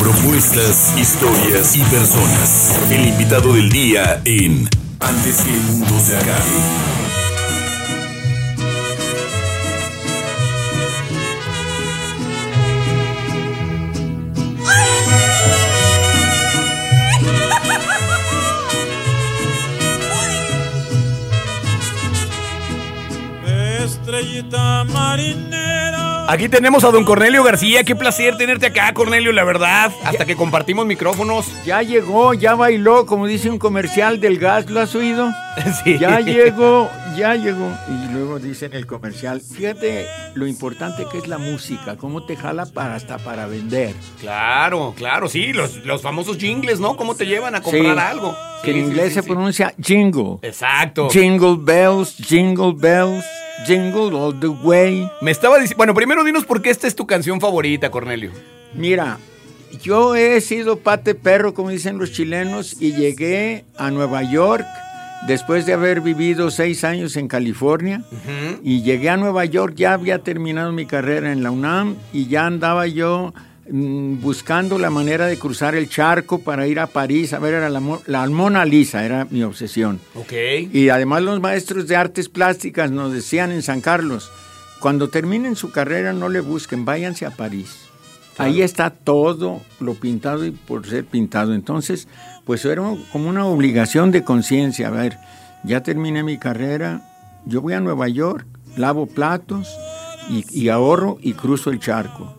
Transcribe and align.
Propuestas, 0.00 0.94
historias 0.98 1.76
y 1.76 1.82
personas. 1.82 2.74
El 2.90 3.06
invitado 3.06 3.52
del 3.52 3.68
día 3.68 4.22
en 4.24 4.66
Antes 4.98 5.42
que 5.42 5.54
el 5.54 5.60
mundo 5.60 6.00
se 6.00 6.16
acabe. 6.16 6.40
Estrellita 23.84 24.84
marinera. 24.84 25.59
Aquí 26.30 26.48
tenemos 26.48 26.84
a 26.84 26.92
don 26.92 27.04
Cornelio 27.04 27.42
García. 27.42 27.82
Qué 27.82 27.96
placer 27.96 28.36
tenerte 28.36 28.66
acá, 28.66 28.94
Cornelio, 28.94 29.32
la 29.32 29.42
verdad. 29.42 29.92
Hasta 30.04 30.24
que 30.24 30.36
compartimos 30.36 30.86
micrófonos. 30.86 31.48
Ya 31.64 31.82
llegó, 31.82 32.34
ya 32.34 32.54
bailó, 32.54 33.04
como 33.04 33.26
dice 33.26 33.50
un 33.50 33.58
comercial 33.58 34.20
del 34.20 34.38
gas, 34.38 34.70
¿lo 34.70 34.78
has 34.78 34.94
oído? 34.94 35.28
Sí. 35.82 35.98
Ya 35.98 36.20
llegó, 36.20 36.88
ya 37.16 37.34
llegó. 37.34 37.70
Y 37.88 38.12
luego 38.12 38.38
dice 38.38 38.66
en 38.66 38.74
el 38.74 38.86
comercial, 38.86 39.40
fíjate 39.40 40.06
lo 40.34 40.46
importante 40.46 41.06
que 41.10 41.18
es 41.18 41.28
la 41.28 41.38
música, 41.38 41.96
cómo 41.96 42.24
te 42.24 42.36
jala 42.36 42.66
para 42.66 42.94
hasta 42.94 43.18
para 43.18 43.46
vender. 43.46 43.94
Claro, 44.20 44.94
claro, 44.96 45.28
sí. 45.28 45.52
Los, 45.52 45.84
los 45.84 46.02
famosos 46.02 46.38
jingles, 46.38 46.80
¿no? 46.80 46.96
¿Cómo 46.96 47.14
te 47.14 47.26
llevan 47.26 47.54
a 47.54 47.62
comprar 47.62 47.94
Sí, 47.94 48.00
algo? 48.00 48.36
Que 48.62 48.72
Sí, 48.72 48.78
en 48.78 48.86
inglés 48.86 49.08
sí, 49.08 49.14
se 49.14 49.22
pronuncia 49.22 49.74
jingle. 49.82 50.38
Exacto. 50.42 51.08
Jingle 51.10 51.56
bells, 51.58 52.16
jingle 52.16 52.74
bells, 52.76 53.24
jingle 53.66 54.14
all 54.16 54.38
the 54.38 54.48
way. 54.48 55.08
Me 55.20 55.30
estaba 55.30 55.56
diciendo. 55.56 55.76
Bueno, 55.78 55.94
primero 55.94 56.24
dinos 56.24 56.44
por 56.44 56.60
qué 56.62 56.70
esta 56.70 56.86
es 56.86 56.94
tu 56.94 57.06
canción 57.06 57.40
favorita, 57.40 57.90
Cornelio. 57.90 58.30
Mira, 58.74 59.18
yo 59.82 60.14
he 60.14 60.40
sido 60.40 60.78
pate 60.78 61.14
perro, 61.14 61.54
como 61.54 61.70
dicen 61.70 61.98
los 61.98 62.12
chilenos, 62.12 62.76
y 62.80 62.92
llegué 62.92 63.64
a 63.78 63.90
Nueva 63.90 64.22
York 64.22 64.66
después 65.26 65.66
de 65.66 65.72
haber 65.72 66.00
vivido 66.00 66.50
seis 66.50 66.84
años 66.84 67.16
en 67.16 67.28
California. 67.28 68.02
Y 68.62 68.82
llegué 68.82 69.10
a 69.10 69.16
Nueva 69.16 69.44
York, 69.44 69.74
ya 69.76 69.94
había 69.94 70.20
terminado 70.20 70.72
mi 70.72 70.86
carrera 70.86 71.32
en 71.32 71.42
la 71.42 71.50
UNAM 71.50 71.96
y 72.12 72.26
ya 72.26 72.46
andaba 72.46 72.86
yo 72.86 73.32
mm, 73.70 74.20
buscando 74.20 74.78
la 74.78 74.90
manera 74.90 75.26
de 75.26 75.38
cruzar 75.38 75.74
el 75.74 75.88
charco 75.88 76.40
para 76.40 76.66
ir 76.66 76.80
a 76.80 76.86
París 76.86 77.32
a 77.32 77.38
ver 77.38 77.54
a 77.54 77.70
la, 77.70 77.82
la 78.06 78.28
Mona 78.28 78.64
Lisa, 78.64 79.04
era 79.04 79.26
mi 79.30 79.42
obsesión. 79.42 80.00
Y 80.72 80.88
además 80.88 81.22
los 81.22 81.40
maestros 81.40 81.86
de 81.86 81.96
artes 81.96 82.28
plásticas 82.28 82.90
nos 82.90 83.12
decían 83.12 83.52
en 83.52 83.62
San 83.62 83.80
Carlos, 83.80 84.30
cuando 84.80 85.08
terminen 85.08 85.56
su 85.56 85.70
carrera 85.70 86.12
no 86.12 86.28
le 86.28 86.40
busquen, 86.40 86.84
váyanse 86.84 87.26
a 87.26 87.30
París. 87.30 87.90
Ahí 88.38 88.62
está 88.62 88.88
todo 88.88 89.60
lo 89.80 89.94
pintado 89.94 90.46
y 90.46 90.50
por 90.50 90.86
ser 90.86 91.04
pintado. 91.04 91.52
Entonces, 91.52 92.08
pues 92.50 92.64
era 92.64 92.82
como 93.12 93.28
una 93.28 93.46
obligación 93.46 94.10
de 94.10 94.24
conciencia. 94.24 94.88
A 94.88 94.90
ver, 94.90 95.18
ya 95.62 95.84
terminé 95.84 96.24
mi 96.24 96.36
carrera, 96.36 97.00
yo 97.46 97.60
voy 97.60 97.74
a 97.74 97.80
Nueva 97.80 98.08
York, 98.08 98.44
lavo 98.76 99.06
platos 99.06 99.72
y, 100.28 100.44
y 100.50 100.68
ahorro 100.68 101.18
y 101.22 101.34
cruzo 101.34 101.70
el 101.70 101.78
charco. 101.78 102.34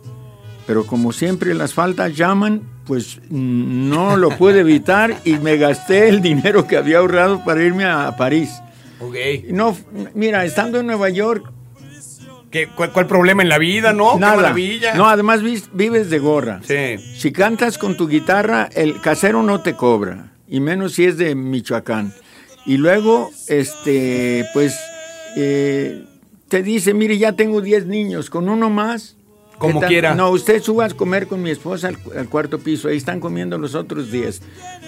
Pero 0.66 0.86
como 0.86 1.12
siempre 1.12 1.54
las 1.54 1.72
faltas 1.72 2.14
llaman, 2.14 2.60
pues 2.84 3.22
no 3.30 4.18
lo 4.18 4.36
pude 4.36 4.60
evitar 4.60 5.16
y 5.24 5.36
me 5.38 5.56
gasté 5.56 6.10
el 6.10 6.20
dinero 6.20 6.66
que 6.66 6.76
había 6.76 6.98
ahorrado 6.98 7.42
para 7.42 7.62
irme 7.62 7.86
a 7.86 8.14
París. 8.14 8.50
Ok. 9.00 9.16
No, 9.48 9.74
mira, 10.14 10.44
estando 10.44 10.80
en 10.80 10.88
Nueva 10.88 11.08
York, 11.08 11.50
¿Qué, 12.52 12.68
cuál, 12.68 12.92
cuál 12.92 13.06
problema 13.06 13.42
en 13.42 13.48
la 13.48 13.58
vida, 13.58 13.92
no? 13.92 14.18
nada. 14.18 14.34
Qué 14.34 14.42
maravilla. 14.42 14.94
No, 14.94 15.08
además 15.08 15.40
vives 15.72 16.10
de 16.10 16.18
gorra. 16.18 16.60
Sí. 16.62 16.98
Si 17.16 17.32
cantas 17.32 17.78
con 17.78 17.96
tu 17.96 18.06
guitarra, 18.06 18.68
el 18.74 19.00
casero 19.00 19.42
no 19.42 19.62
te 19.62 19.74
cobra, 19.74 20.32
y 20.46 20.60
menos 20.60 20.92
si 20.92 21.06
es 21.06 21.16
de 21.16 21.34
Michoacán. 21.34 22.12
Y 22.66 22.76
luego, 22.76 23.30
este, 23.48 24.44
pues, 24.52 24.78
eh, 25.36 26.04
te 26.48 26.62
dice, 26.62 26.94
mire, 26.94 27.16
ya 27.18 27.32
tengo 27.32 27.60
10 27.62 27.86
niños, 27.86 28.30
con 28.30 28.48
uno 28.48 28.70
más. 28.70 29.16
¿Qué 29.52 29.58
Como 29.58 29.80
quiera. 29.82 30.14
No, 30.14 30.30
usted 30.30 30.62
suba 30.62 30.86
a 30.86 30.90
comer 30.90 31.26
con 31.26 31.42
mi 31.42 31.50
esposa 31.50 31.88
al, 31.88 31.98
al 32.16 32.28
cuarto 32.28 32.58
piso, 32.58 32.88
ahí 32.88 32.96
están 32.96 33.20
comiendo 33.20 33.58
los 33.58 33.74
otros 33.74 34.10
10, 34.10 34.42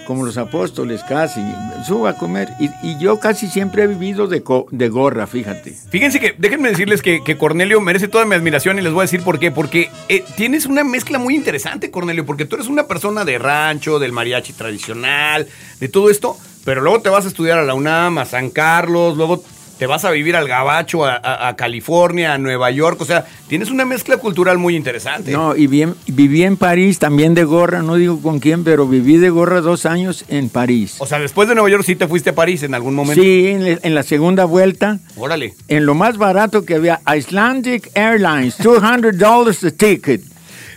como 0.07 0.25
los 0.25 0.37
apóstoles 0.37 1.01
casi. 1.07 1.41
Suba 1.87 2.11
a 2.11 2.17
comer. 2.17 2.49
Y, 2.59 2.69
y 2.83 2.97
yo 2.99 3.19
casi 3.19 3.47
siempre 3.47 3.83
he 3.83 3.87
vivido 3.87 4.27
de, 4.27 4.43
co- 4.43 4.67
de 4.71 4.89
gorra, 4.89 5.27
fíjate. 5.27 5.71
Fíjense 5.89 6.19
que, 6.19 6.35
déjenme 6.37 6.69
decirles 6.69 7.01
que, 7.01 7.23
que 7.23 7.37
Cornelio 7.37 7.79
merece 7.81 8.07
toda 8.07 8.25
mi 8.25 8.35
admiración 8.35 8.77
y 8.79 8.81
les 8.81 8.91
voy 8.91 9.01
a 9.01 9.03
decir 9.03 9.21
por 9.23 9.39
qué. 9.39 9.51
Porque 9.51 9.89
eh, 10.09 10.23
tienes 10.35 10.65
una 10.65 10.83
mezcla 10.83 11.19
muy 11.19 11.35
interesante, 11.35 11.91
Cornelio, 11.91 12.25
porque 12.25 12.45
tú 12.45 12.55
eres 12.55 12.67
una 12.67 12.87
persona 12.87 13.23
de 13.25 13.37
rancho, 13.37 13.99
del 13.99 14.11
mariachi 14.11 14.53
tradicional, 14.53 15.47
de 15.79 15.87
todo 15.87 16.09
esto, 16.09 16.37
pero 16.63 16.81
luego 16.81 17.01
te 17.01 17.09
vas 17.09 17.25
a 17.25 17.27
estudiar 17.27 17.59
a 17.59 17.63
la 17.63 17.73
UNAM, 17.73 18.17
a 18.17 18.25
San 18.25 18.49
Carlos, 18.49 19.15
luego 19.17 19.43
te 19.77 19.87
vas 19.87 20.05
a 20.05 20.11
vivir 20.11 20.35
al 20.37 20.47
Gabacho, 20.47 21.03
a, 21.05 21.15
a- 21.15 21.49
a 21.49 21.55
California, 21.57 22.33
a 22.33 22.37
Nueva 22.37 22.71
York, 22.71 22.99
o 23.01 23.05
sea, 23.05 23.25
tienes 23.49 23.69
una 23.69 23.83
mezcla 23.83 24.17
cultural 24.17 24.57
muy 24.57 24.75
interesante. 24.75 25.31
No, 25.31 25.55
y 25.55 25.67
bien, 25.67 25.95
viví 26.07 26.43
en 26.43 26.55
París 26.55 26.97
también 26.99 27.33
de 27.33 27.43
gorra, 27.43 27.81
no 27.81 27.95
digo 27.95 28.21
con 28.21 28.39
quién, 28.39 28.63
pero 28.63 28.87
viví 28.87 29.17
de 29.17 29.29
gorra 29.29 29.59
dos 29.61 29.85
años 29.85 30.23
en 30.29 30.47
París. 30.49 30.95
O 30.99 31.05
sea, 31.05 31.19
después 31.19 31.49
de 31.49 31.55
Nueva 31.55 31.69
York 31.69 31.83
sí 31.85 31.95
te 31.97 32.07
fuiste 32.07 32.29
a 32.29 32.35
París 32.35 32.63
en 32.63 32.73
algún 32.73 32.95
momento. 32.95 33.21
Sí, 33.21 33.47
en, 33.47 33.63
la- 33.65 33.79
en 33.83 33.95
la 33.95 34.03
segunda 34.03 34.45
vuelta, 34.45 34.99
Órale. 35.17 35.53
en 35.67 35.85
lo 35.85 35.93
más 35.93 36.17
barato 36.17 36.63
que 36.63 36.75
había, 36.75 37.01
Icelandic 37.13 37.91
Airlines, 37.95 38.57
$200 38.59 39.67
a 39.67 39.71
ticket. 39.71 40.21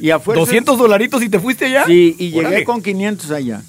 Y 0.00 0.10
a 0.10 0.18
fuerzas- 0.20 0.46
200 0.46 0.78
dolaritos 0.78 1.22
y 1.22 1.28
te 1.28 1.40
fuiste 1.40 1.66
allá. 1.66 1.84
Sí, 1.86 2.14
y 2.18 2.30
llegué 2.30 2.64
con 2.64 2.82
500 2.82 3.30
allá, 3.32 3.62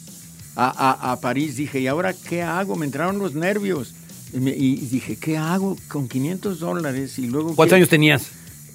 a, 0.55 0.67
a- 1.07 1.11
a 1.11 1.19
París. 1.21 1.55
Dije, 1.57 1.79
¿y 1.79 1.87
ahora 1.87 2.13
qué 2.27 2.41
hago? 2.43 2.75
Me 2.75 2.85
entraron 2.85 3.17
los 3.19 3.33
nervios. 3.33 3.93
Y, 4.33 4.37
me- 4.39 4.51
y 4.55 4.75
dije, 4.75 5.15
¿qué 5.17 5.37
hago 5.37 5.75
con 5.87 6.07
500 6.07 6.59
dólares? 6.59 7.17
Y 7.19 7.27
luego... 7.27 7.55
¿Cuántos 7.55 7.73
¿qué? 7.73 7.77
años 7.77 7.89
tenías? 7.89 8.27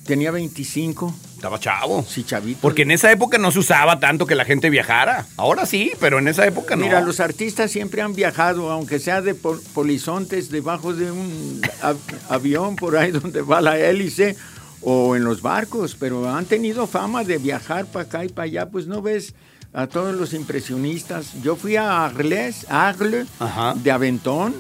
Tenía 0.07 0.31
25. 0.31 1.15
Estaba 1.37 1.59
chavo. 1.59 2.05
Sí, 2.09 2.25
chavito. 2.25 2.59
Porque 2.61 2.83
en 2.83 2.91
esa 2.91 3.11
época 3.11 3.39
no 3.39 3.51
se 3.53 3.59
usaba 3.61 4.01
tanto 4.01 4.27
que 4.27 4.35
la 4.35 4.45
gente 4.45 4.69
viajara. 4.69 5.27
Ahora 5.37 5.65
sí, 5.65 5.93
pero 6.01 6.19
en 6.19 6.29
esa 6.29 6.47
época 6.47 6.77
no. 6.77 6.85
Mira, 6.85 7.01
los 7.01 7.21
artistas 7.21 7.71
siempre 7.71 8.03
han 8.03 8.15
viajado, 8.15 8.71
aunque 8.71 8.99
sea 8.99 9.23
de 9.23 9.35
pol- 9.35 9.63
polizontes, 9.73 10.51
debajo 10.51 10.93
de 10.93 11.11
un 11.11 11.61
av- 11.83 11.97
avión 12.29 12.77
por 12.77 12.97
ahí 12.97 13.13
donde 13.13 13.41
va 13.43 13.61
la 13.63 13.79
hélice 13.79 14.37
o 14.83 15.17
en 15.17 15.25
los 15.25 15.41
barcos, 15.41 15.97
pero 15.99 16.29
han 16.29 16.45
tenido 16.45 16.87
fama 16.87 17.25
de 17.25 17.39
viajar 17.39 17.87
para 17.87 18.05
acá 18.05 18.25
y 18.25 18.29
para 18.29 18.45
allá. 18.45 18.67
Pues 18.69 18.87
no 18.87 19.01
ves 19.01 19.35
a 19.73 19.87
todos 19.87 20.15
los 20.15 20.35
impresionistas. 20.35 21.33
Yo 21.43 21.57
fui 21.57 21.77
a 21.77 22.05
Arles, 22.05 22.67
Arles 22.69 23.27
Ajá. 23.39 23.75
de 23.75 23.91
Aventón, 23.91 24.55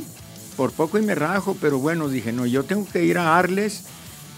por 0.56 0.72
poco 0.72 0.98
y 0.98 1.02
me 1.02 1.14
rajo, 1.14 1.56
pero 1.60 1.78
bueno, 1.78 2.08
dije, 2.08 2.32
no, 2.32 2.46
yo 2.46 2.64
tengo 2.64 2.86
que 2.86 3.04
ir 3.04 3.18
a 3.18 3.38
Arles, 3.38 3.84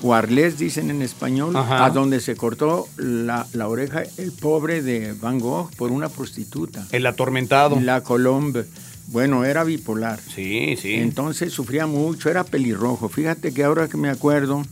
o 0.02 0.14
Arles 0.14 0.58
dicen 0.58 0.90
en 0.90 1.02
español, 1.02 1.56
Ajá. 1.56 1.86
a 1.86 1.90
donde 1.90 2.20
se 2.20 2.36
cortó 2.36 2.86
la, 2.96 3.46
la 3.52 3.68
oreja 3.68 4.02
el 4.18 4.32
pobre 4.32 4.82
de 4.82 5.14
Van 5.14 5.38
Gogh 5.38 5.70
por 5.76 5.90
una 5.90 6.08
prostituta. 6.08 6.86
El 6.92 7.06
atormentado. 7.06 7.78
La 7.80 8.02
Colombe. 8.02 8.66
Bueno, 9.08 9.44
era 9.44 9.64
bipolar. 9.64 10.18
Sí, 10.34 10.76
sí. 10.80 10.94
Entonces 10.94 11.52
sufría 11.52 11.86
mucho, 11.86 12.28
era 12.28 12.44
pelirrojo. 12.44 13.08
Fíjate 13.08 13.54
que 13.54 13.64
ahora 13.64 13.88
que 13.88 13.96
me 13.96 14.10
acuerdo, 14.10 14.62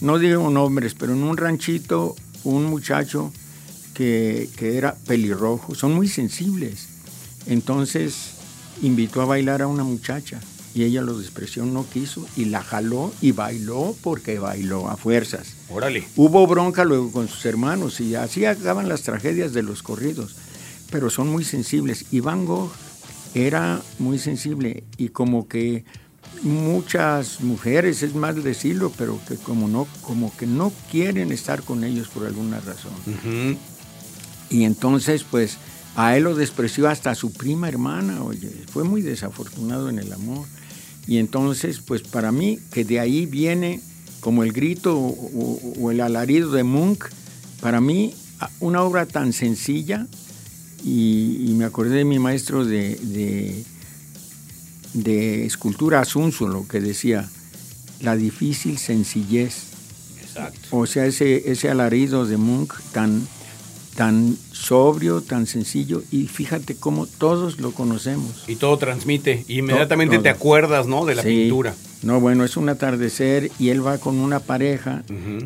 no 0.00 0.18
digo 0.18 0.48
nombres, 0.48 0.94
pero 0.94 1.12
en 1.12 1.24
un 1.24 1.36
ranchito, 1.36 2.14
un 2.44 2.64
muchacho 2.64 3.32
que, 3.94 4.48
que 4.56 4.78
era 4.78 4.94
pelirrojo, 5.06 5.74
son 5.74 5.92
muy 5.92 6.08
sensibles. 6.08 6.88
Entonces 7.46 8.34
invitó 8.80 9.20
a 9.20 9.24
bailar 9.26 9.60
a 9.60 9.66
una 9.66 9.82
muchacha 9.84 10.40
y 10.74 10.84
ella 10.84 11.02
lo 11.02 11.18
despreció, 11.18 11.64
no 11.64 11.84
quiso 11.88 12.26
y 12.36 12.46
la 12.46 12.62
jaló 12.62 13.12
y 13.20 13.32
bailó 13.32 13.94
porque 14.02 14.38
bailó 14.38 14.88
a 14.88 14.96
fuerzas. 14.96 15.54
Órale. 15.68 16.04
Hubo 16.16 16.46
bronca 16.46 16.84
luego 16.84 17.10
con 17.10 17.28
sus 17.28 17.44
hermanos 17.46 18.00
y 18.00 18.14
así 18.14 18.44
acaban 18.44 18.88
las 18.88 19.02
tragedias 19.02 19.52
de 19.52 19.62
los 19.62 19.82
corridos, 19.82 20.36
pero 20.90 21.10
son 21.10 21.28
muy 21.28 21.44
sensibles. 21.44 22.06
Y 22.10 22.20
Van 22.20 22.44
Gogh 22.44 22.70
era 23.34 23.80
muy 23.98 24.18
sensible 24.18 24.84
y 24.96 25.08
como 25.08 25.48
que 25.48 25.84
muchas 26.42 27.40
mujeres, 27.40 28.02
es 28.02 28.14
mal 28.14 28.42
decirlo, 28.42 28.92
pero 28.96 29.18
que 29.28 29.36
como, 29.36 29.68
no, 29.68 29.86
como 30.02 30.34
que 30.36 30.46
no 30.46 30.72
quieren 30.90 31.32
estar 31.32 31.62
con 31.62 31.84
ellos 31.84 32.08
por 32.08 32.26
alguna 32.26 32.60
razón. 32.60 32.92
Y 34.48 34.64
entonces, 34.64 35.24
pues, 35.24 35.58
a 35.96 36.16
él 36.16 36.24
lo 36.24 36.34
despreció 36.34 36.88
hasta 36.88 37.14
su 37.14 37.32
prima 37.32 37.68
hermana, 37.68 38.22
oye, 38.22 38.50
fue 38.72 38.84
muy 38.84 39.02
desafortunado 39.02 39.88
en 39.88 39.98
el 39.98 40.12
amor. 40.12 40.46
Y 41.10 41.18
entonces, 41.18 41.80
pues, 41.84 42.02
para 42.02 42.30
mí, 42.30 42.60
que 42.72 42.84
de 42.84 43.00
ahí 43.00 43.26
viene 43.26 43.80
como 44.20 44.44
el 44.44 44.52
grito 44.52 44.96
o, 44.96 45.08
o- 45.08 45.72
o 45.80 45.90
el 45.90 46.00
alarido 46.00 46.52
de 46.52 46.62
Munch, 46.62 47.00
para 47.60 47.80
mí, 47.80 48.14
una 48.60 48.82
obra 48.84 49.06
tan 49.06 49.32
sencilla, 49.32 50.06
y, 50.84 51.46
y 51.48 51.54
me 51.54 51.64
acordé 51.64 51.96
de 51.96 52.04
mi 52.04 52.20
maestro 52.20 52.64
de, 52.64 52.94
de, 52.94 53.64
de 54.94 55.46
escultura 55.46 55.98
Asunzolo, 56.00 56.68
que 56.68 56.80
decía, 56.80 57.28
la 58.00 58.14
difícil 58.14 58.78
sencillez 58.78 59.64
Exacto. 60.22 60.60
o 60.70 60.86
sea, 60.86 61.06
ese, 61.06 61.50
ese 61.50 61.70
alarido 61.70 62.24
de 62.24 62.36
Munch 62.36 62.70
tan 62.92 63.26
tan 63.96 64.36
sobrio, 64.52 65.20
tan 65.20 65.46
sencillo, 65.46 66.02
y 66.10 66.26
fíjate 66.26 66.76
cómo 66.76 67.06
todos 67.06 67.58
lo 67.60 67.72
conocemos. 67.72 68.44
Y 68.46 68.56
todo 68.56 68.78
transmite. 68.78 69.44
Y 69.48 69.58
inmediatamente 69.58 70.16
Todo. 70.16 70.22
te 70.22 70.28
acuerdas, 70.30 70.86
¿no? 70.86 71.04
De 71.04 71.14
la 71.14 71.22
Sí. 71.22 71.28
pintura. 71.28 71.74
No, 72.02 72.18
bueno, 72.18 72.44
es 72.44 72.56
un 72.56 72.68
atardecer 72.70 73.50
y 73.58 73.68
él 73.68 73.86
va 73.86 73.98
con 73.98 74.16
una 74.16 74.40
pareja 74.40 75.02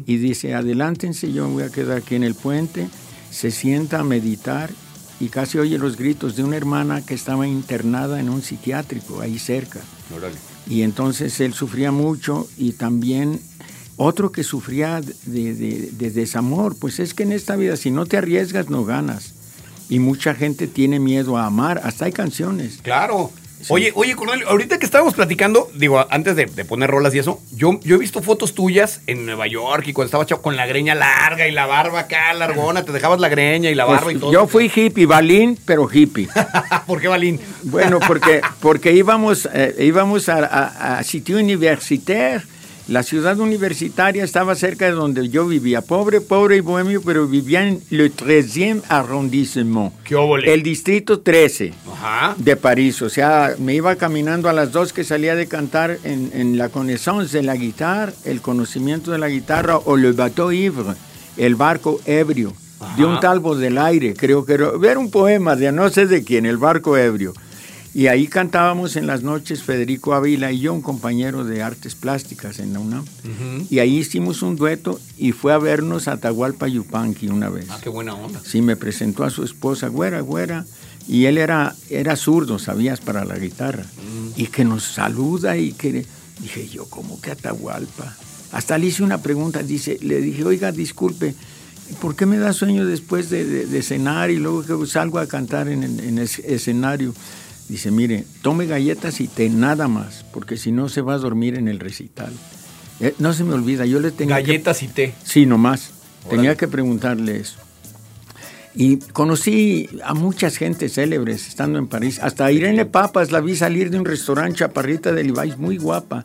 y 0.06 0.16
dice, 0.18 0.54
adelántense, 0.54 1.32
yo 1.32 1.48
me 1.48 1.54
voy 1.54 1.62
a 1.64 1.70
quedar 1.70 1.98
aquí 1.98 2.14
en 2.14 2.22
el 2.22 2.34
puente. 2.36 2.86
Se 3.32 3.50
sienta 3.50 3.98
a 4.00 4.04
meditar 4.04 4.70
y 5.18 5.30
casi 5.30 5.58
oye 5.58 5.78
los 5.78 5.96
gritos 5.96 6.36
de 6.36 6.44
una 6.44 6.56
hermana 6.56 7.04
que 7.04 7.14
estaba 7.14 7.48
internada 7.48 8.20
en 8.20 8.28
un 8.28 8.42
psiquiátrico 8.42 9.20
ahí 9.20 9.40
cerca. 9.40 9.80
Y 10.68 10.82
entonces 10.82 11.40
él 11.40 11.54
sufría 11.54 11.90
mucho 11.90 12.46
y 12.56 12.72
también 12.72 13.40
otro 13.96 14.32
que 14.32 14.42
sufría 14.42 15.00
de, 15.00 15.54
de- 15.54 15.90
de 15.92 16.10
desamor. 16.10 16.76
Pues 16.78 16.98
es 17.00 17.14
que 17.14 17.22
en 17.24 17.32
esta 17.32 17.56
vida 17.56 17.76
si 17.76 17.90
no 17.90 18.06
te 18.06 18.16
arriesgas 18.16 18.68
no 18.70 18.84
ganas. 18.84 19.34
Y 19.88 19.98
mucha 19.98 20.34
gente 20.34 20.66
tiene 20.66 20.98
miedo 20.98 21.36
a 21.36 21.46
amar. 21.46 21.80
Hasta 21.84 22.06
hay 22.06 22.12
canciones. 22.12 22.78
Claro. 22.82 23.30
Oye, 23.70 23.92
oye, 23.94 24.14
Cornelio, 24.14 24.46
ahorita 24.50 24.78
que 24.78 24.84
estábamos 24.84 25.14
platicando, 25.14 25.70
digo, 25.74 26.04
antes 26.10 26.36
de, 26.36 26.44
de 26.44 26.66
poner 26.66 26.90
rolas 26.90 27.14
y 27.14 27.18
eso, 27.18 27.40
yo, 27.54 27.80
yo 27.82 27.96
he 27.96 27.98
visto 27.98 28.20
fotos 28.20 28.52
tuyas 28.54 29.00
en 29.06 29.24
Nueva 29.24 29.46
York 29.46 29.84
y 29.88 29.94
cuando 29.94 30.08
estaba 30.08 30.26
chavo 30.26 30.42
con 30.42 30.54
la 30.54 30.66
greña 30.66 30.94
larga 30.94 31.48
y 31.48 31.50
la 31.50 31.64
barba 31.64 32.00
acá 32.00 32.34
largona, 32.34 32.82
te 32.84 32.92
dejabas 32.92 33.20
la 33.20 33.30
greña 33.30 33.70
y 33.70 33.74
la 33.74 33.86
barba 33.86 34.02
Pues 34.04 34.16
y 34.16 34.18
todo. 34.18 34.32
yo 34.32 34.46
fui 34.46 34.70
hippie, 34.74 35.06
balín, 35.06 35.58
pero 35.64 35.88
hippie. 35.90 36.28
¿Por 36.86 37.00
qué, 37.00 37.08
Balín? 37.08 37.40
Bueno, 37.62 38.00
porque, 38.06 38.42
porque 38.60 38.92
íbamos, 38.92 39.48
eh, 39.54 39.74
íbamos 39.80 40.28
a, 40.28 40.40
a, 40.44 40.98
a 40.98 41.02
sitio 41.02 41.38
universitaire. 41.38 42.42
La 42.86 43.02
ciudad 43.02 43.38
universitaria 43.38 44.24
estaba 44.24 44.54
cerca 44.54 44.84
de 44.84 44.92
donde 44.92 45.30
yo 45.30 45.46
vivía. 45.46 45.80
Pobre, 45.80 46.20
pobre 46.20 46.56
y 46.56 46.60
bohemio, 46.60 47.00
pero 47.02 47.26
vivía 47.26 47.66
en 47.66 47.82
le 47.88 48.12
13e 48.12 48.82
arrondissement. 48.88 49.90
El 50.44 50.62
distrito 50.62 51.20
13 51.20 51.72
Ajá. 51.90 52.34
de 52.36 52.56
París. 52.56 53.00
O 53.00 53.08
sea, 53.08 53.54
me 53.58 53.74
iba 53.74 53.96
caminando 53.96 54.50
a 54.50 54.52
las 54.52 54.70
dos 54.70 54.92
que 54.92 55.02
salía 55.02 55.34
de 55.34 55.46
cantar 55.46 55.98
en, 56.04 56.30
en 56.34 56.58
la 56.58 56.68
connaissance 56.68 57.38
de 57.38 57.42
la 57.42 57.56
guitarra, 57.56 58.12
el 58.26 58.42
conocimiento 58.42 59.12
de 59.12 59.18
la 59.18 59.30
guitarra, 59.30 59.78
o 59.78 59.96
le 59.96 60.12
bateau 60.12 60.52
ivre, 60.52 60.94
el 61.38 61.54
barco 61.54 62.00
ebrio, 62.04 62.52
de 62.98 63.04
un 63.06 63.18
talbo 63.18 63.56
del 63.56 63.78
aire, 63.78 64.14
creo 64.14 64.44
que 64.44 64.52
era, 64.52 64.72
era 64.82 64.98
un 64.98 65.10
poema 65.10 65.56
de 65.56 65.72
no 65.72 65.88
sé 65.88 66.06
de 66.06 66.22
quién, 66.22 66.44
el 66.44 66.58
barco 66.58 66.96
ebrio. 66.98 67.32
Y 67.94 68.08
ahí 68.08 68.26
cantábamos 68.26 68.96
en 68.96 69.06
las 69.06 69.22
noches 69.22 69.62
Federico 69.62 70.14
Ávila 70.14 70.50
y 70.50 70.58
yo, 70.58 70.74
un 70.74 70.82
compañero 70.82 71.44
de 71.44 71.62
artes 71.62 71.94
plásticas 71.94 72.58
en 72.58 72.72
la 72.72 72.80
UNAM. 72.80 73.04
Y 73.70 73.78
ahí 73.78 73.98
hicimos 73.98 74.42
un 74.42 74.56
dueto 74.56 75.00
y 75.16 75.30
fue 75.30 75.52
a 75.52 75.58
vernos 75.58 76.08
a 76.08 76.12
Atahualpa 76.12 76.66
Yupanqui 76.66 77.28
una 77.28 77.48
vez. 77.50 77.66
Ah, 77.70 77.78
qué 77.80 77.88
buena 77.90 78.14
onda. 78.14 78.40
Sí, 78.44 78.62
me 78.62 78.74
presentó 78.74 79.22
a 79.22 79.30
su 79.30 79.44
esposa, 79.44 79.86
güera, 79.88 80.20
güera, 80.22 80.64
y 81.06 81.26
él 81.26 81.38
era, 81.38 81.76
era 81.88 82.16
zurdo, 82.16 82.58
sabías, 82.58 83.00
para 83.00 83.24
la 83.24 83.38
guitarra, 83.38 83.84
y 84.36 84.46
que 84.48 84.64
nos 84.64 84.82
saluda 84.82 85.56
y 85.56 85.72
que 85.72 86.04
dije 86.40 86.66
yo, 86.68 86.86
¿cómo 86.86 87.20
que 87.20 87.30
Atahualpa? 87.30 88.16
Hasta 88.50 88.76
le 88.76 88.86
hice 88.86 89.04
una 89.04 89.18
pregunta, 89.22 89.62
dice, 89.62 89.98
le 90.02 90.20
dije, 90.20 90.42
oiga, 90.44 90.72
disculpe, 90.72 91.34
¿por 92.00 92.16
qué 92.16 92.26
me 92.26 92.38
da 92.38 92.52
sueño 92.52 92.86
después 92.86 93.30
de, 93.30 93.44
de- 93.44 93.66
de 93.66 93.82
cenar 93.82 94.30
y 94.32 94.36
luego 94.38 94.64
que 94.64 94.86
salgo 94.88 95.18
a 95.20 95.26
cantar 95.28 95.68
en, 95.68 95.84
en, 95.84 96.00
en 96.00 96.18
escenario? 96.18 97.14
Dice, 97.68 97.90
mire, 97.90 98.24
tome 98.42 98.66
galletas 98.66 99.20
y 99.20 99.28
té, 99.28 99.48
nada 99.48 99.88
más, 99.88 100.24
porque 100.32 100.56
si 100.56 100.70
no 100.70 100.88
se 100.88 101.00
va 101.00 101.14
a 101.14 101.18
dormir 101.18 101.54
en 101.54 101.68
el 101.68 101.80
recital. 101.80 102.32
Eh, 103.00 103.14
no 103.18 103.32
se 103.32 103.42
me 103.44 103.54
olvida, 103.54 103.86
yo 103.86 104.00
le 104.00 104.10
tenía 104.10 104.36
que- 104.36 104.42
Galletas 104.42 104.82
y 104.82 104.88
té. 104.88 105.14
Sí, 105.24 105.46
nomás. 105.46 105.90
Órale. 106.24 106.36
Tenía 106.36 106.56
que 106.56 106.68
preguntarle 106.68 107.38
eso. 107.38 107.56
Y 108.76 108.96
conocí 108.98 109.88
a 110.04 110.14
muchas 110.14 110.56
gentes 110.56 110.94
célebres 110.94 111.46
estando 111.48 111.78
en 111.78 111.86
París. 111.86 112.18
Hasta 112.20 112.50
Irene 112.50 112.86
Papas 112.86 113.30
la 113.30 113.40
vi 113.40 113.54
salir 113.56 113.88
de 113.90 113.98
un 113.98 114.04
restaurante 114.04 114.58
chaparrita 114.58 115.12
de 115.12 115.22
Levi's, 115.24 115.58
muy 115.58 115.76
guapa. 115.78 116.24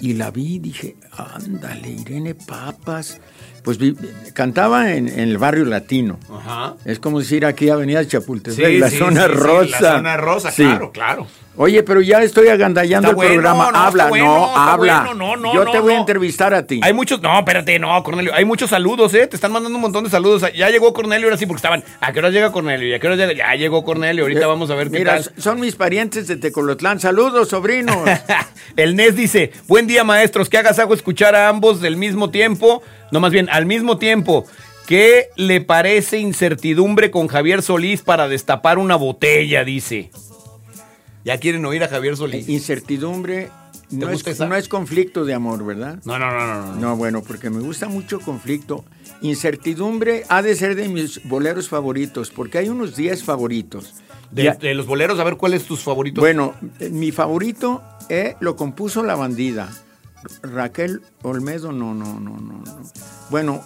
Y 0.00 0.14
la 0.14 0.30
vi 0.30 0.56
y 0.56 0.58
dije, 0.58 0.96
ándale, 1.16 1.88
Irene 1.90 2.34
Papas. 2.34 3.18
Pues 3.66 3.78
cantaba 4.32 4.92
en, 4.94 5.08
en 5.08 5.18
el 5.20 5.38
barrio 5.38 5.64
latino. 5.64 6.18
Ajá. 6.32 6.74
Es 6.84 7.00
como 7.00 7.18
decir 7.18 7.44
aquí 7.44 7.68
Avenida 7.68 8.02
Sí, 8.04 8.10
Chapultepec, 8.10 8.78
la 8.80 8.88
sí, 8.90 8.96
zona 8.96 9.24
sí, 9.24 9.28
sí, 9.32 9.34
rosa. 9.34 9.80
la 9.80 9.92
zona 9.96 10.16
rosa, 10.16 10.50
Sí. 10.52 10.62
claro, 10.62 10.92
claro. 10.92 11.26
Oye, 11.58 11.82
pero 11.82 12.02
ya 12.02 12.22
estoy 12.22 12.48
agandallando 12.48 13.08
Está 13.08 13.10
el 13.12 13.16
bueno, 13.16 13.32
programa. 13.32 13.72
no, 13.72 13.78
habla, 13.78 14.08
bueno, 14.08 14.26
no, 14.26 14.56
habla. 14.56 15.00
bueno, 15.06 15.14
no, 15.14 15.36
no, 15.36 15.54
Yo 15.54 15.64
te 15.72 15.80
voy 15.80 15.94
a 15.94 15.98
entrevistar 15.98 16.52
a 16.52 16.66
ti. 16.66 16.80
Hay 16.84 16.92
muchos, 16.92 17.22
no, 17.22 17.38
espérate, 17.38 17.78
no, 17.78 18.02
Cornelio, 18.02 18.30
hay 18.34 18.44
muchos 18.44 18.68
saludos, 18.68 19.14
¿eh? 19.14 19.26
Te 19.26 19.36
están 19.36 19.52
mandando 19.52 19.74
un 19.74 19.80
montón 19.80 20.04
de 20.04 20.10
saludos. 20.10 20.44
Ya 20.54 20.68
llegó 20.68 20.92
Cornelio, 20.92 21.26
ahora 21.28 21.38
sí, 21.38 21.46
porque 21.46 21.56
estaban, 21.60 21.82
¿a 22.02 22.12
qué 22.12 22.18
hora 22.18 22.28
llega 22.28 22.52
Cornelio? 22.52 22.86
¿Y 22.86 22.92
a 22.92 22.98
qué 22.98 23.06
hora 23.06 23.16
llega? 23.16 23.32
Ya 23.32 23.54
llegó 23.56 23.82
Cornelio, 23.84 24.24
ahorita 24.24 24.46
vamos 24.46 24.70
a 24.70 24.74
ver 24.74 24.90
qué 24.90 24.96
Eh, 24.98 25.00
Mira, 25.00 25.14
tal. 25.22 25.32
son 25.38 25.58
mis 25.58 25.74
parientes 25.76 26.26
de 26.28 26.36
Tecolotlán. 26.36 27.00
Saludos, 27.00 27.48
sobrinos. 27.48 27.96
El 28.76 28.94
Nes 28.94 29.16
dice, 29.16 29.50
buen 29.66 29.86
día 29.86 30.04
maestros, 30.04 30.50
que 30.50 30.58
hagas 30.58 30.78
algo 30.78 30.92
escuchar 30.92 31.34
a 31.34 31.48
ambos 31.48 31.80
del 31.80 31.96
mismo 31.96 32.28
tiempo, 32.28 32.82
no 33.10 33.20
más 33.20 33.32
bien, 33.32 33.48
al 33.50 33.66
mismo 33.66 33.98
tiempo. 33.98 34.44
¿Qué 34.86 35.30
le 35.36 35.60
parece 35.60 36.18
incertidumbre 36.18 37.10
con 37.10 37.26
Javier 37.26 37.62
Solís 37.62 38.02
para 38.02 38.28
destapar 38.28 38.78
una 38.78 38.94
botella? 38.96 39.64
Dice. 39.64 40.10
Ya 41.24 41.38
quieren 41.38 41.64
oír 41.66 41.82
a 41.82 41.88
Javier 41.88 42.12
Eh, 42.12 42.16
Solís. 42.16 42.48
Incertidumbre 42.48 43.50
no 43.90 44.08
es, 44.10 44.38
no 44.40 44.54
es 44.54 44.68
conflicto 44.68 45.24
de 45.24 45.34
amor, 45.34 45.64
¿verdad? 45.64 45.98
No, 46.04 46.18
no, 46.20 46.30
no, 46.30 46.46
no, 46.46 46.66
no. 46.66 46.76
No, 46.76 46.96
bueno, 46.96 47.22
porque 47.22 47.50
me 47.50 47.60
gusta 47.60 47.88
mucho 47.88 48.20
conflicto. 48.20 48.84
Incertidumbre 49.22 50.22
ha 50.28 50.40
de 50.42 50.54
ser 50.54 50.74
de 50.76 50.88
mis 50.88 51.22
boleros 51.28 51.68
favoritos, 51.68 52.30
porque 52.30 52.58
hay 52.58 52.68
unos 52.68 52.96
10 52.96 53.22
favoritos. 53.24 53.94
De, 54.30 54.44
Ya- 54.44 54.54
de 54.54 54.74
los 54.74 54.86
boleros, 54.86 55.18
a 55.20 55.24
ver 55.24 55.36
cuál 55.36 55.54
es 55.54 55.64
tus 55.64 55.80
favoritos. 55.80 56.20
Bueno, 56.22 56.54
eh, 56.80 56.90
mi 56.90 57.12
favorito 57.12 57.82
eh, 58.08 58.34
lo 58.40 58.56
compuso 58.56 59.02
la 59.02 59.14
bandida. 59.14 59.68
Raquel 60.42 61.02
Olmedo, 61.22 61.72
no, 61.72 61.94
no, 61.94 62.18
no, 62.20 62.36
no. 62.38 62.52
no. 62.64 62.64
Bueno, 63.30 63.62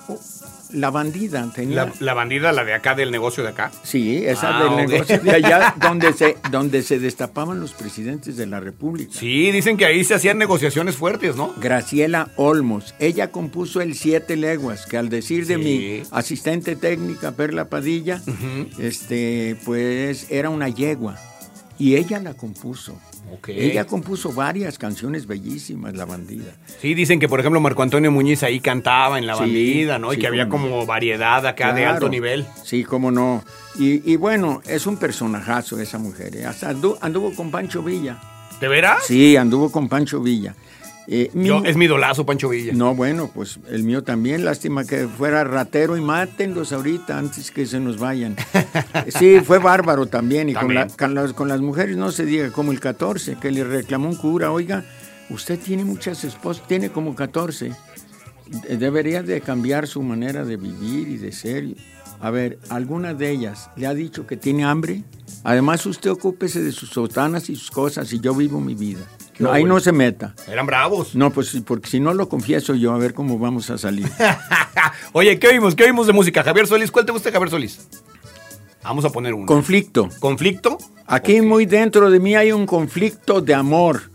la 0.73 0.91
bandida 0.91 1.51
tenía... 1.55 1.87
la, 1.87 1.93
la 2.01 2.15
bandida, 2.15 2.53
la 2.53 2.65
de 2.65 2.75
acá, 2.75 2.95
del 2.95 3.11
negocio 3.11 3.43
de 3.43 3.51
acá. 3.51 3.71
Sí, 3.83 4.23
esa 4.25 4.59
Ah, 4.59 4.65
del 4.77 4.89
negocio 4.89 5.19
de 5.19 5.31
allá 5.31 5.75
donde 5.81 6.13
se, 6.13 6.37
donde 6.51 6.83
se 6.83 6.99
destapaban 6.99 7.61
los 7.61 7.73
presidentes 7.73 8.37
de 8.37 8.47
la 8.47 8.61
República. 8.61 9.13
Sí, 9.15 9.51
dicen 9.53 9.77
que 9.77 9.85
ahí 9.87 10.05
se 10.05 10.15
hacían 10.15 10.39
negociaciones 10.39 10.97
fuertes, 10.97 11.35
¿no? 11.37 11.55
Graciela 11.61 12.29
Olmos, 12.37 12.95
ella 12.99 13.31
compuso 13.31 13.81
el 13.81 13.95
Siete 13.95 14.37
Leguas, 14.37 14.87
que 14.87 14.97
al 14.99 15.09
decir 15.09 15.47
de 15.47 15.55
Sí. 15.57 15.61
mi 15.63 16.03
asistente 16.11 16.77
técnica 16.77 17.33
Perla 17.33 17.67
Padilla, 17.69 18.21
este, 18.79 19.57
pues 19.65 20.27
era 20.31 20.51
una 20.51 20.69
yegua. 20.69 21.17
Y 21.79 21.97
ella 21.97 22.21
la 22.21 22.35
compuso. 22.35 23.01
Ella 23.47 23.87
compuso 23.87 24.33
varias 24.33 24.79
canciones 24.79 25.27
bellísimas, 25.27 25.95
La 25.95 26.05
Bandida. 26.05 26.57
Sí, 26.81 26.95
dicen 26.95 27.21
que, 27.21 27.29
por 27.29 27.41
ejemplo, 27.41 27.61
Marco 27.61 27.83
Antonio 27.83 28.11
Muñiz 28.11 28.43
ahí 28.43 28.61
cantaba 28.61 29.19
en 29.19 29.27
la 29.27 29.35
Sí, 29.35 29.41
bandida, 29.41 29.99
¿no? 29.99 30.13
Y 30.13 30.19
que 30.19 30.27
había 30.27 30.49
como 30.49 30.85
variedad 30.87 31.47
acá 31.47 31.73
de 31.73 31.87
alto 31.87 32.09
nivel. 32.09 32.47
Sí, 32.65 32.85
cómo 32.85 33.11
no. 33.11 33.45
Y, 33.79 34.11
y 34.11 34.17
bueno, 34.17 34.61
es 34.67 34.87
un 34.87 34.97
personajazo 34.97 35.79
esa 35.81 35.99
mujer. 35.99 36.37
¿eh? 36.37 36.45
Hasta 36.45 36.73
andu- 36.73 36.99
anduvo 37.01 37.35
con 37.35 37.51
Pancho 37.51 37.83
Villa. 37.83 38.19
¿De 38.61 38.69
veras? 38.69 39.05
Sí, 39.07 39.37
anduvo 39.37 39.71
con 39.71 39.89
Pancho 39.89 40.21
Villa. 40.21 40.55
Eh, 41.13 41.29
mi- 41.35 41.49
Yo- 41.49 41.65
es 41.65 41.77
mi 41.77 41.87
idolazo, 41.87 42.25
Pancho 42.25 42.49
Villa. 42.51 42.73
No, 42.73 42.95
bueno, 42.95 43.29
pues 43.35 43.59
el 43.69 43.83
mío 43.83 44.05
también. 44.05 44.45
Lástima 44.45 44.85
que 44.85 45.09
fuera 45.09 45.43
ratero 45.43 45.97
y 45.97 46.01
mátenlos 46.01 46.73
ahorita 46.73 47.19
antes 47.19 47.51
que 47.51 47.67
se 47.67 47.81
nos 47.81 47.99
vayan. 47.99 48.37
Sí, 49.19 49.41
fue 49.41 49.59
bárbaro 49.59 50.07
también. 50.07 50.49
Y 50.49 50.55
con, 50.55 50.73
la- 50.75 50.87
con 50.87 51.15
las, 51.15 51.33
con 51.33 51.49
las 51.49 51.61
mujeres 51.61 51.97
no 51.97 52.13
se 52.13 52.25
diga, 52.25 52.51
como 52.53 52.71
el 52.71 52.79
14, 52.79 53.37
que 53.41 53.51
le 53.51 53.65
reclamó 53.65 54.09
un 54.09 54.15
cura, 54.15 54.53
oiga, 54.53 54.85
usted 55.31 55.59
tiene 55.59 55.85
muchas 55.85 56.23
esposas, 56.23 56.65
tiene 56.69 56.91
como 56.91 57.17
14. 57.17 57.73
De- 58.47 58.77
Debería 58.77 59.25
de 59.25 59.41
cambiar 59.41 59.89
su 59.89 60.03
manera 60.03 60.45
de 60.45 60.57
vivir 60.57 61.09
y 61.09 61.17
de 61.17 61.33
ser. 61.33 61.65
A 62.21 62.31
ver, 62.31 62.59
¿alguna 62.69 63.15
de 63.15 63.31
ellas 63.31 63.69
le 63.77 63.87
ha 63.89 63.95
dicho 63.95 64.27
que 64.29 64.37
tiene 64.37 64.63
hambre? 64.65 65.03
Además, 65.43 65.85
usted 65.87 66.11
ocúpese 66.11 66.63
de 66.63 66.71
sus 66.71 66.91
sotanas 66.91 67.49
y 67.51 67.57
sus 67.57 67.71
cosas 67.71 68.13
y 68.13 68.21
yo 68.21 68.33
vivo 68.35 68.61
mi 68.61 68.75
vida. 68.75 69.01
No, 69.41 69.53
ahí 69.53 69.65
no 69.65 69.81
se 69.81 69.93
meta. 69.93 70.35
Eran 70.49 70.67
bravos. 70.67 71.15
No, 71.15 71.31
pues 71.31 71.57
porque 71.65 71.89
si 71.89 71.99
no 72.01 72.15
lo 72.15 72.29
confieso 72.29 72.75
yo, 72.75 72.93
a 72.93 72.99
ver 72.99 73.15
cómo 73.15 73.39
vamos 73.39 73.71
a 73.71 73.79
salir. 73.79 74.09
Oye, 75.13 75.39
¿qué 75.39 75.49
oímos? 75.49 75.75
¿Qué 75.75 75.85
oímos 75.85 76.07
de 76.07 76.13
música? 76.13 76.43
Javier 76.43 76.67
Solís, 76.67 76.91
¿cuál 76.91 77.07
te 77.07 77.13
gusta 77.13 77.31
Javier 77.33 77.51
Solís? 77.51 77.81
Vamos 78.83 79.05
a 79.05 79.11
poner 79.11 79.35
uno. 79.35 79.47
conflicto. 79.47 80.09
¿Conflicto? 80.21 80.79
Aquí 81.07 81.41
muy 81.41 81.67
dentro 81.67 82.11
de 82.11 82.21
mí 82.21 82.35
hay 82.37 82.53
un 82.53 82.67
conflicto 82.67 83.41
de 83.41 83.55
amor. 83.55 84.11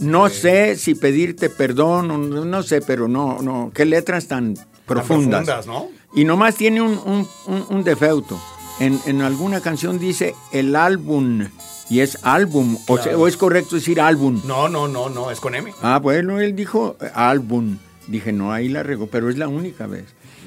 No 0.00 0.28
sé 0.28 0.76
si 0.76 0.94
pedirte 0.94 1.50
perdón, 1.50 2.50
no 2.50 2.62
sé, 2.62 2.80
pero 2.80 3.08
no, 3.08 3.42
no. 3.42 3.70
Qué 3.74 3.84
letras 3.84 4.26
tan 4.28 4.54
profundas. 4.86 5.44
profundas, 5.44 5.66
¿no? 5.66 5.88
Y 6.14 6.24
nomás 6.24 6.54
tiene 6.56 6.80
un, 6.82 6.98
un, 7.04 7.28
un- 7.46 7.66
un 7.68 7.84
defecto. 7.84 8.40
En, 8.80 8.98
en 9.06 9.22
alguna 9.22 9.60
canción 9.60 9.98
dice 9.98 10.34
el 10.52 10.74
álbum 10.76 11.46
y 11.90 12.00
es 12.00 12.18
álbum, 12.22 12.76
o, 12.86 12.94
Claro. 12.96 13.02
sea, 13.02 13.18
o 13.18 13.26
es 13.28 13.36
correcto 13.36 13.76
decir 13.76 14.00
álbum. 14.00 14.40
No, 14.46 14.68
no, 14.68 14.88
no, 14.88 15.08
no, 15.10 15.30
es 15.30 15.40
con 15.40 15.54
M. 15.54 15.72
Ah, 15.82 15.98
bueno, 15.98 16.40
él 16.40 16.54
dijo 16.56 16.96
eh, 17.00 17.10
álbum. 17.14 17.78
Dije, 18.06 18.32
no, 18.32 18.52
ahí 18.52 18.68
la 18.68 18.82
regó, 18.82 19.06
pero 19.06 19.28
es 19.30 19.38
la 19.38 19.48
única 19.48 19.86
vez. 19.86 20.04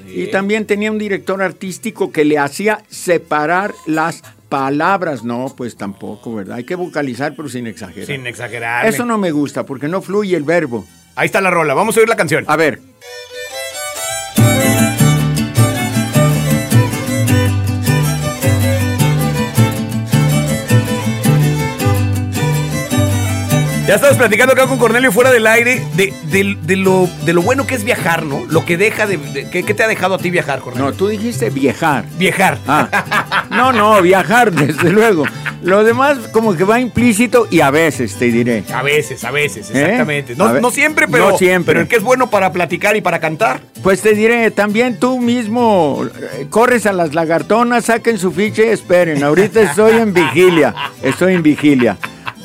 Y 0.08 0.28
también 0.28 0.66
tenía 0.66 0.92
un 0.92 0.98
director 0.98 1.42
artístico 1.42 2.12
que 2.12 2.24
le 2.24 2.38
hacía 2.38 2.82
separar 2.88 3.74
las 3.86 4.22
palabras. 4.48 5.24
No, 5.24 5.52
pues 5.56 5.76
tampoco, 5.76 6.34
¿verdad? 6.34 6.58
Hay 6.58 6.64
que 6.64 6.76
vocalizar, 6.76 7.34
pero 7.34 7.48
sin 7.48 7.66
exagerar. 7.66 8.06
Sin 8.06 8.26
exagerar. 8.26 8.86
Eso 8.86 9.04
no 9.04 9.18
me 9.18 9.32
gusta, 9.32 9.66
porque 9.66 9.88
no 9.88 10.02
fluye 10.02 10.36
el 10.36 10.44
verbo. 10.44 10.86
Ahí 11.16 11.26
está 11.26 11.40
la 11.40 11.50
rola. 11.50 11.74
Vamos 11.74 11.96
a 11.96 12.00
oír 12.00 12.08
la 12.08 12.16
canción. 12.16 12.44
A 12.46 12.56
ver. 12.56 12.80
Ya 23.86 23.94
estabas 23.94 24.16
platicando 24.16 24.52
acá 24.52 24.66
con 24.66 24.78
Cornelio 24.78 25.12
fuera 25.12 25.30
del 25.30 25.46
aire 25.46 25.80
de, 25.94 26.12
de- 26.24 26.56
de 26.60 26.76
lo, 26.76 27.08
de 27.24 27.32
lo 27.32 27.40
bueno 27.42 27.68
que 27.68 27.76
es 27.76 27.84
viajar, 27.84 28.24
¿no? 28.24 28.44
Lo 28.50 28.64
que 28.64 28.76
deja 28.76 29.06
de... 29.06 29.16
de- 29.16 29.48
¿qué, 29.48 29.62
qué 29.62 29.74
te 29.74 29.84
ha 29.84 29.86
dejado 29.88 30.16
a 30.16 30.18
ti 30.18 30.28
viajar, 30.28 30.58
Cornelio? 30.58 30.90
No, 30.90 30.96
tú 30.96 31.06
dijiste 31.06 31.50
viajar. 31.50 32.04
Viajar. 32.18 32.58
Ah, 32.66 33.44
no, 33.50 33.72
no, 33.72 34.02
viajar, 34.02 34.50
desde 34.50 34.90
luego. 34.90 35.24
Lo 35.62 35.84
demás 35.84 36.18
como 36.32 36.56
que 36.56 36.64
va 36.64 36.80
implícito 36.80 37.46
y 37.48 37.60
a 37.60 37.70
veces, 37.70 38.16
te 38.16 38.24
diré. 38.24 38.64
A 38.74 38.82
veces, 38.82 39.22
a 39.22 39.30
veces, 39.30 39.70
¿Eh? 39.70 39.80
exactamente. 39.80 40.32
A 40.32 40.36
No, 40.36 40.52
ver, 40.52 40.62
no 40.62 40.70
siempre, 40.72 41.06
pero, 41.06 41.30
no 41.30 41.38
siempre. 41.38 41.66
pero 41.74 41.80
el 41.82 41.88
que 41.88 41.96
es 41.96 42.02
bueno 42.02 42.28
para 42.28 42.50
platicar 42.50 42.96
y 42.96 43.02
para 43.02 43.20
cantar. 43.20 43.60
Pues 43.84 44.00
te 44.02 44.14
diré, 44.14 44.50
también 44.50 44.98
tú 44.98 45.20
mismo 45.20 46.04
eh, 46.32 46.46
corres 46.50 46.86
a 46.86 46.92
las 46.92 47.14
lagartonas, 47.14 47.84
saquen 47.84 48.18
su 48.18 48.32
ficha 48.32 48.62
y 48.62 48.66
esperen. 48.70 49.22
Ahorita 49.22 49.62
estoy 49.62 49.92
en 49.98 50.12
vigilia, 50.12 50.74
estoy 51.04 51.34
en 51.34 51.42
vigilia. 51.44 51.96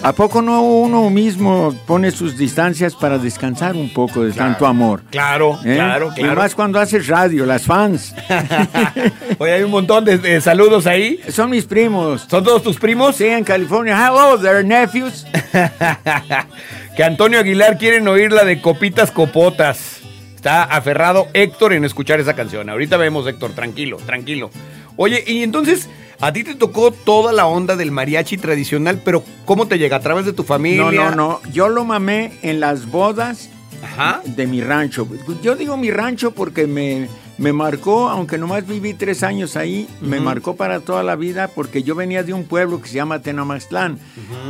¿A 0.04 0.14
poco 0.14 0.42
no 0.42 0.62
uno 0.64 1.12
mismo 1.12 1.76
pone 1.86 2.10
sus 2.10 2.36
distancias 2.36 2.96
para 2.96 3.20
descansar 3.20 3.76
un 3.76 3.94
poco 3.94 4.24
de 4.24 4.32
tanto 4.32 4.66
amor? 4.66 5.04
Claro, 5.12 5.60
¿Eh? 5.64 5.76
claro, 5.76 6.10
Y 6.16 6.22
claro. 6.22 6.42
más 6.42 6.56
cuando 6.56 6.80
haces 6.80 7.08
radio, 7.08 7.46
las 7.46 7.64
fans. 7.64 8.16
Oye, 9.38 9.54
hay 9.54 9.62
un 9.64 9.70
montón 9.70 10.04
de, 10.04 10.18
de 10.18 10.42
saludos 10.42 10.88
ahí. 10.88 11.20
Son 11.30 11.52
mis 11.52 11.66
primos. 11.66 12.26
¿Son 12.28 12.44
todos 12.44 12.64
tus 12.64 12.78
primos? 12.78 13.16
Sí, 13.16 13.26
en 13.28 13.44
California. 13.44 13.96
Hello, 13.96 14.40
they're 14.40 14.64
nephews. 14.64 15.28
que 16.98 17.04
Antonio 17.04 17.40
Aguilar 17.40 17.78
quieren 17.78 18.08
oír 18.08 18.32
la 18.32 18.44
de 18.44 18.60
Copitas 18.60 19.12
Copotas. 19.12 20.00
Está 20.36 20.64
aferrado 20.64 21.28
Héctor 21.34 21.74
en 21.74 21.86
escuchar 21.86 22.20
esa 22.20 22.34
canción. 22.34 22.68
Ahorita 22.72 22.98
vemos, 22.98 23.28
Héctor, 23.28 23.52
tranquilo, 23.52 23.98
tranquilo. 23.98 24.50
Oye, 24.96 25.24
y 25.28 25.44
entonces, 25.44 25.88
a 26.22 26.32
ti 26.32 26.44
te 26.44 26.56
tocó 26.56 26.92
toda 26.92 27.34
la 27.34 27.48
onda 27.48 27.76
del 27.76 27.92
mariachi 27.92 28.38
tradicional, 28.38 29.02
pero 29.04 29.24
¿cómo 29.46 29.68
te 29.68 29.78
llega? 29.78 29.98
¿A 29.98 30.02
través 30.02 30.26
de 30.26 30.34
tu 30.34 30.44
familia? 30.44 30.84
No, 30.84 30.92
no, 30.92 31.16
no. 31.16 31.42
Yo 31.52 31.68
lo 31.68 31.84
mamé 31.84 32.34
en 32.44 32.60
las 32.60 32.90
bodas 32.90 33.50
Ajá. 33.84 34.22
de 34.26 34.46
mi 34.48 34.62
rancho. 34.62 35.08
Yo 35.42 35.56
digo 35.56 35.78
mi 35.78 35.90
rancho 35.90 36.32
porque 36.32 36.68
me, 36.68 37.08
me 37.40 37.54
marcó, 37.54 38.10
aunque 38.10 38.38
nomás 38.38 38.68
viví 38.68 38.94
tres 38.94 39.24
años 39.24 39.58
ahí, 39.58 39.88
me 40.00 40.20
marcó 40.20 40.56
para 40.56 40.80
toda 40.80 41.02
la 41.02 41.16
vida 41.16 41.48
porque 41.48 41.82
yo 41.82 41.96
venía 41.96 42.22
de 42.22 42.34
un 42.34 42.44
pueblo 42.44 42.80
que 42.82 42.88
se 42.88 42.96
llama 42.96 43.20
Tenamaxtlán. 43.22 43.98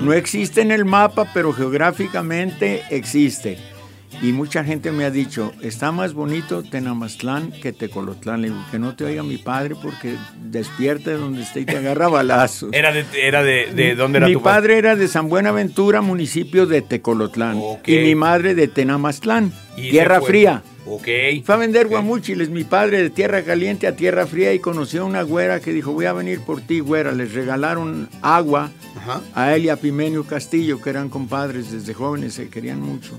No 0.03 0.11
existe 0.11 0.59
en 0.61 0.71
el 0.71 0.83
mapa, 0.83 1.31
pero 1.33 1.53
geográficamente 1.53 2.83
existe. 2.89 3.57
Y 4.23 4.33
mucha 4.33 4.63
gente 4.63 4.91
me 4.91 5.03
ha 5.05 5.09
dicho, 5.09 5.51
está 5.61 5.91
más 5.91 6.13
bonito 6.13 6.61
Tenamaxtlán 6.61 7.51
que 7.51 7.73
Tecolotlán. 7.73 8.41
Le 8.43 8.49
digo, 8.49 8.63
que 8.69 8.77
no 8.77 8.95
te 8.95 9.03
oiga 9.05 9.23
mi 9.23 9.37
padre 9.37 9.75
porque 9.81 10.15
despierta 10.43 11.09
de 11.09 11.17
donde 11.17 11.41
esté 11.41 11.61
y 11.61 11.65
te 11.65 11.77
agarra 11.77 12.07
balazos. 12.09 12.69
Era 12.71 12.91
de, 12.91 13.03
era 13.15 13.41
de, 13.41 13.71
de 13.73 13.95
dónde 13.95 14.19
era 14.19 14.27
mi 14.27 14.33
tu 14.33 14.41
padre 14.43 14.77
era 14.77 14.95
de 14.95 15.07
San 15.07 15.27
Buenaventura, 15.27 16.01
municipio 16.01 16.67
de 16.67 16.83
Tecolotlán. 16.83 17.59
Y 17.87 17.97
mi 17.97 18.13
madre 18.13 18.53
de 18.53 18.67
Tenamaxtlán, 18.67 19.51
Y 19.75 19.89
tierra 19.89 20.21
fría. 20.21 20.61
Ok. 20.85 21.07
Fue 21.43 21.55
a 21.55 21.57
vender 21.57 21.85
Ok. 21.87 21.91
guamúchiles, 21.93 22.49
mi 22.49 22.63
padre 22.63 23.01
de 23.01 23.09
tierra 23.09 23.41
caliente 23.43 23.87
a 23.87 23.95
tierra 23.95 24.27
fría 24.27 24.53
y 24.53 24.59
conoció 24.59 25.01
a 25.01 25.05
una 25.05 25.23
güera 25.23 25.59
que 25.61 25.73
dijo, 25.73 25.93
voy 25.93 26.05
a 26.05 26.13
venir 26.13 26.41
por 26.41 26.61
ti, 26.61 26.79
güera. 26.79 27.11
Les 27.11 27.33
regalaron 27.33 28.07
agua 28.21 28.69
Ajá. 28.97 29.21
a 29.33 29.55
él 29.55 29.65
y 29.65 29.69
a 29.69 29.77
Pimenio 29.77 30.25
Castillo, 30.25 30.79
que 30.79 30.91
eran 30.91 31.09
compadres 31.09 31.71
desde 31.71 31.93
jóvenes, 31.95 32.33
se 32.33 32.49
querían 32.49 32.81
mucho. 32.81 33.17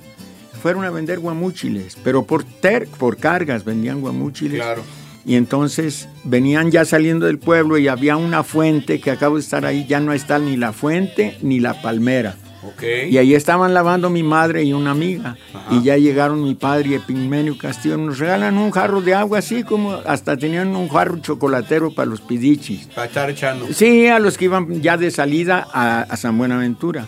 Fueron 0.62 0.84
a 0.84 0.90
vender 0.90 1.18
guamúchiles, 1.18 1.96
pero 2.04 2.22
por, 2.24 2.44
ter- 2.44 2.86
por 2.86 3.16
cargas 3.16 3.64
vendían 3.64 4.00
guamúchiles. 4.00 4.60
Claro. 4.62 4.82
Y 5.26 5.34
entonces 5.36 6.08
venían 6.24 6.70
ya 6.70 6.84
saliendo 6.84 7.26
del 7.26 7.38
pueblo 7.38 7.78
y 7.78 7.88
había 7.88 8.16
una 8.16 8.42
fuente 8.44 9.00
que 9.00 9.10
acabo 9.10 9.36
de 9.36 9.40
estar 9.42 9.64
ahí, 9.66 9.86
ya 9.88 10.00
no 10.00 10.12
está 10.12 10.38
ni 10.38 10.56
la 10.56 10.72
fuente 10.72 11.36
ni 11.42 11.60
la 11.60 11.80
palmera. 11.82 12.36
Ok. 12.64 12.82
Y 13.10 13.18
ahí 13.18 13.34
estaban 13.34 13.74
lavando 13.74 14.08
mi 14.08 14.22
madre 14.22 14.62
y 14.62 14.72
una 14.72 14.92
amiga. 14.92 15.36
Y 15.70 15.82
ya 15.82 15.96
llegaron 15.96 16.44
mi 16.44 16.54
padre 16.54 16.90
y 16.90 16.94
Epigmenio 16.94 17.58
Castillo. 17.58 17.96
Nos 17.96 18.20
regalan 18.20 18.56
un 18.56 18.70
jarro 18.70 19.00
de 19.00 19.14
agua, 19.14 19.38
así 19.40 19.64
como 19.64 19.94
hasta 19.94 20.36
tenían 20.36 20.74
un 20.76 20.88
jarro 20.88 21.18
chocolatero 21.18 21.92
para 21.92 22.06
los 22.08 22.20
pidichis. 22.20 22.86
Para 22.94 23.08
estar 23.08 23.28
echando. 23.30 23.66
Sí, 23.72 24.06
a 24.06 24.20
los 24.20 24.38
que 24.38 24.44
iban 24.44 24.80
ya 24.80 24.96
de 24.96 25.10
salida 25.10 25.66
a, 25.72 26.02
a 26.02 26.16
San 26.16 26.38
Buenaventura. 26.38 27.06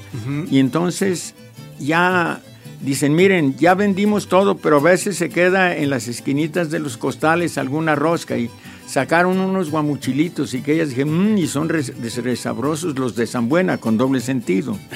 Y 0.50 0.58
entonces 0.58 1.34
ya 1.78 2.40
dicen, 2.84 3.14
miren, 3.14 3.56
ya 3.56 3.74
vendimos 3.74 4.28
todo, 4.28 4.56
pero 4.56 4.76
a 4.78 4.82
veces 4.82 5.16
se 5.16 5.28
queda 5.30 5.76
en 5.76 5.90
las 5.90 6.06
esquinitas 6.08 6.70
de 6.70 6.78
los 6.78 6.96
costales 6.96 7.56
alguna 7.58 7.94
rosca 7.94 8.36
y 8.36 8.50
sacaron 8.86 9.38
unos 9.38 9.70
guamuchilitos 9.70 10.52
y 10.54 10.60
que 10.60 10.74
ellas 10.74 10.90
dijeron, 10.90 11.34
mmm, 11.34 11.38
y 11.38 11.46
son 11.46 11.68
res- 11.68 11.92
res- 12.00 12.22
resabrosos 12.22 12.98
los 12.98 13.16
de 13.16 13.26
San 13.26 13.48
Buena, 13.48 13.78
con 13.78 13.96
doble 13.96 14.20
sentido. 14.20 14.78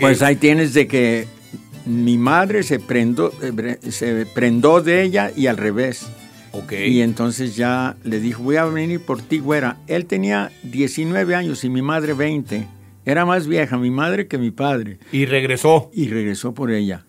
Pues 0.00 0.20
ahí 0.22 0.36
tienes 0.36 0.74
de 0.74 0.86
que 0.86 1.26
mi 1.86 2.18
madre 2.18 2.62
se 2.62 2.78
prendó, 2.78 3.32
eh, 3.42 3.78
se 3.90 4.26
prendó 4.26 4.82
de 4.82 5.02
ella 5.02 5.30
y 5.34 5.46
al 5.46 5.56
revés. 5.56 6.06
Y 6.88 7.00
entonces 7.00 7.56
ya 7.56 7.96
le 8.04 8.20
dijo, 8.20 8.42
voy 8.42 8.56
a 8.56 8.64
venir 8.64 9.00
por 9.00 9.22
ti, 9.22 9.38
güera. 9.38 9.76
Él 9.86 10.04
tenía 10.06 10.50
19 10.64 11.34
años 11.34 11.64
y 11.64 11.70
mi 11.70 11.80
madre 11.80 12.12
20. 12.12 12.66
Era 13.04 13.24
más 13.24 13.46
vieja 13.46 13.78
mi 13.78 13.90
madre 13.90 14.26
que 14.26 14.38
mi 14.38 14.50
padre. 14.50 14.98
Y 15.12 15.26
regresó. 15.26 15.90
Y 15.92 16.08
regresó 16.08 16.52
por 16.52 16.70
ella. 16.70 17.04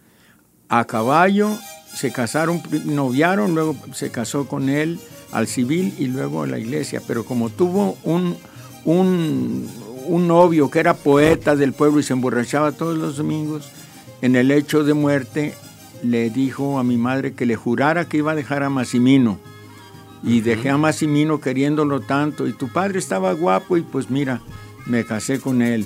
A 0.69 0.85
caballo, 0.85 1.57
se 1.93 2.11
casaron, 2.11 2.61
noviaron, 2.85 3.53
luego 3.53 3.75
se 3.93 4.09
casó 4.09 4.47
con 4.47 4.69
él 4.69 4.99
al 5.31 5.47
civil 5.47 5.93
y 5.99 6.07
luego 6.07 6.43
a 6.43 6.47
la 6.47 6.59
iglesia. 6.59 7.01
Pero 7.05 7.25
como 7.25 7.49
tuvo 7.49 7.97
un, 8.03 8.37
un, 8.85 9.67
un 10.07 10.27
novio 10.27 10.69
que 10.71 10.79
era 10.79 10.93
poeta 10.93 11.55
del 11.55 11.73
pueblo 11.73 11.99
y 11.99 12.03
se 12.03 12.13
emborrachaba 12.13 12.71
todos 12.71 12.97
los 12.97 13.17
domingos, 13.17 13.69
en 14.21 14.35
el 14.35 14.51
hecho 14.51 14.83
de 14.83 14.93
muerte 14.93 15.55
le 16.03 16.29
dijo 16.29 16.79
a 16.79 16.83
mi 16.83 16.97
madre 16.97 17.33
que 17.33 17.45
le 17.45 17.55
jurara 17.55 18.07
que 18.07 18.17
iba 18.17 18.31
a 18.31 18.35
dejar 18.35 18.63
a 18.63 18.69
Massimino. 18.69 19.39
Y 20.23 20.41
dejé 20.41 20.69
a 20.69 20.77
Massimino 20.77 21.41
queriéndolo 21.41 21.99
tanto. 22.01 22.47
Y 22.47 22.53
tu 22.53 22.69
padre 22.69 22.99
estaba 22.99 23.33
guapo 23.33 23.75
y 23.75 23.81
pues 23.81 24.09
mira, 24.11 24.41
me 24.85 25.05
casé 25.05 25.39
con 25.39 25.61
él. 25.61 25.85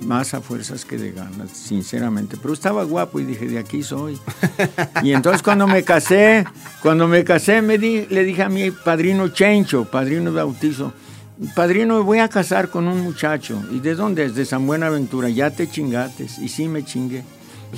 Más 0.00 0.32
a 0.34 0.40
fuerzas 0.40 0.84
que 0.84 0.96
de 0.96 1.10
ganas, 1.12 1.50
sinceramente. 1.52 2.36
Pero 2.40 2.54
estaba 2.54 2.84
guapo 2.84 3.18
y 3.20 3.24
dije, 3.24 3.46
de 3.46 3.58
aquí 3.58 3.82
soy. 3.82 4.18
Y 5.02 5.12
entonces 5.12 5.42
cuando 5.42 5.66
me 5.66 5.82
casé, 5.84 6.44
cuando 6.82 7.06
me 7.08 7.24
casé, 7.24 7.62
me 7.62 7.78
di- 7.78 8.06
le 8.08 8.24
dije 8.24 8.42
a 8.42 8.48
mi 8.48 8.70
padrino 8.70 9.28
Chencho, 9.28 9.84
padrino 9.84 10.32
bautizo, 10.32 10.92
padrino, 11.54 12.02
voy 12.04 12.18
a 12.18 12.28
casar 12.28 12.68
con 12.70 12.86
un 12.88 13.00
muchacho. 13.00 13.60
¿Y 13.72 13.80
de 13.80 13.94
dónde 13.94 14.24
es? 14.24 14.34
De 14.34 14.44
San 14.44 14.66
Buenaventura. 14.66 15.28
Ya 15.28 15.50
te 15.50 15.68
chingates. 15.68 16.38
Y 16.38 16.48
sí 16.48 16.68
me 16.68 16.84
chingué. 16.84 17.22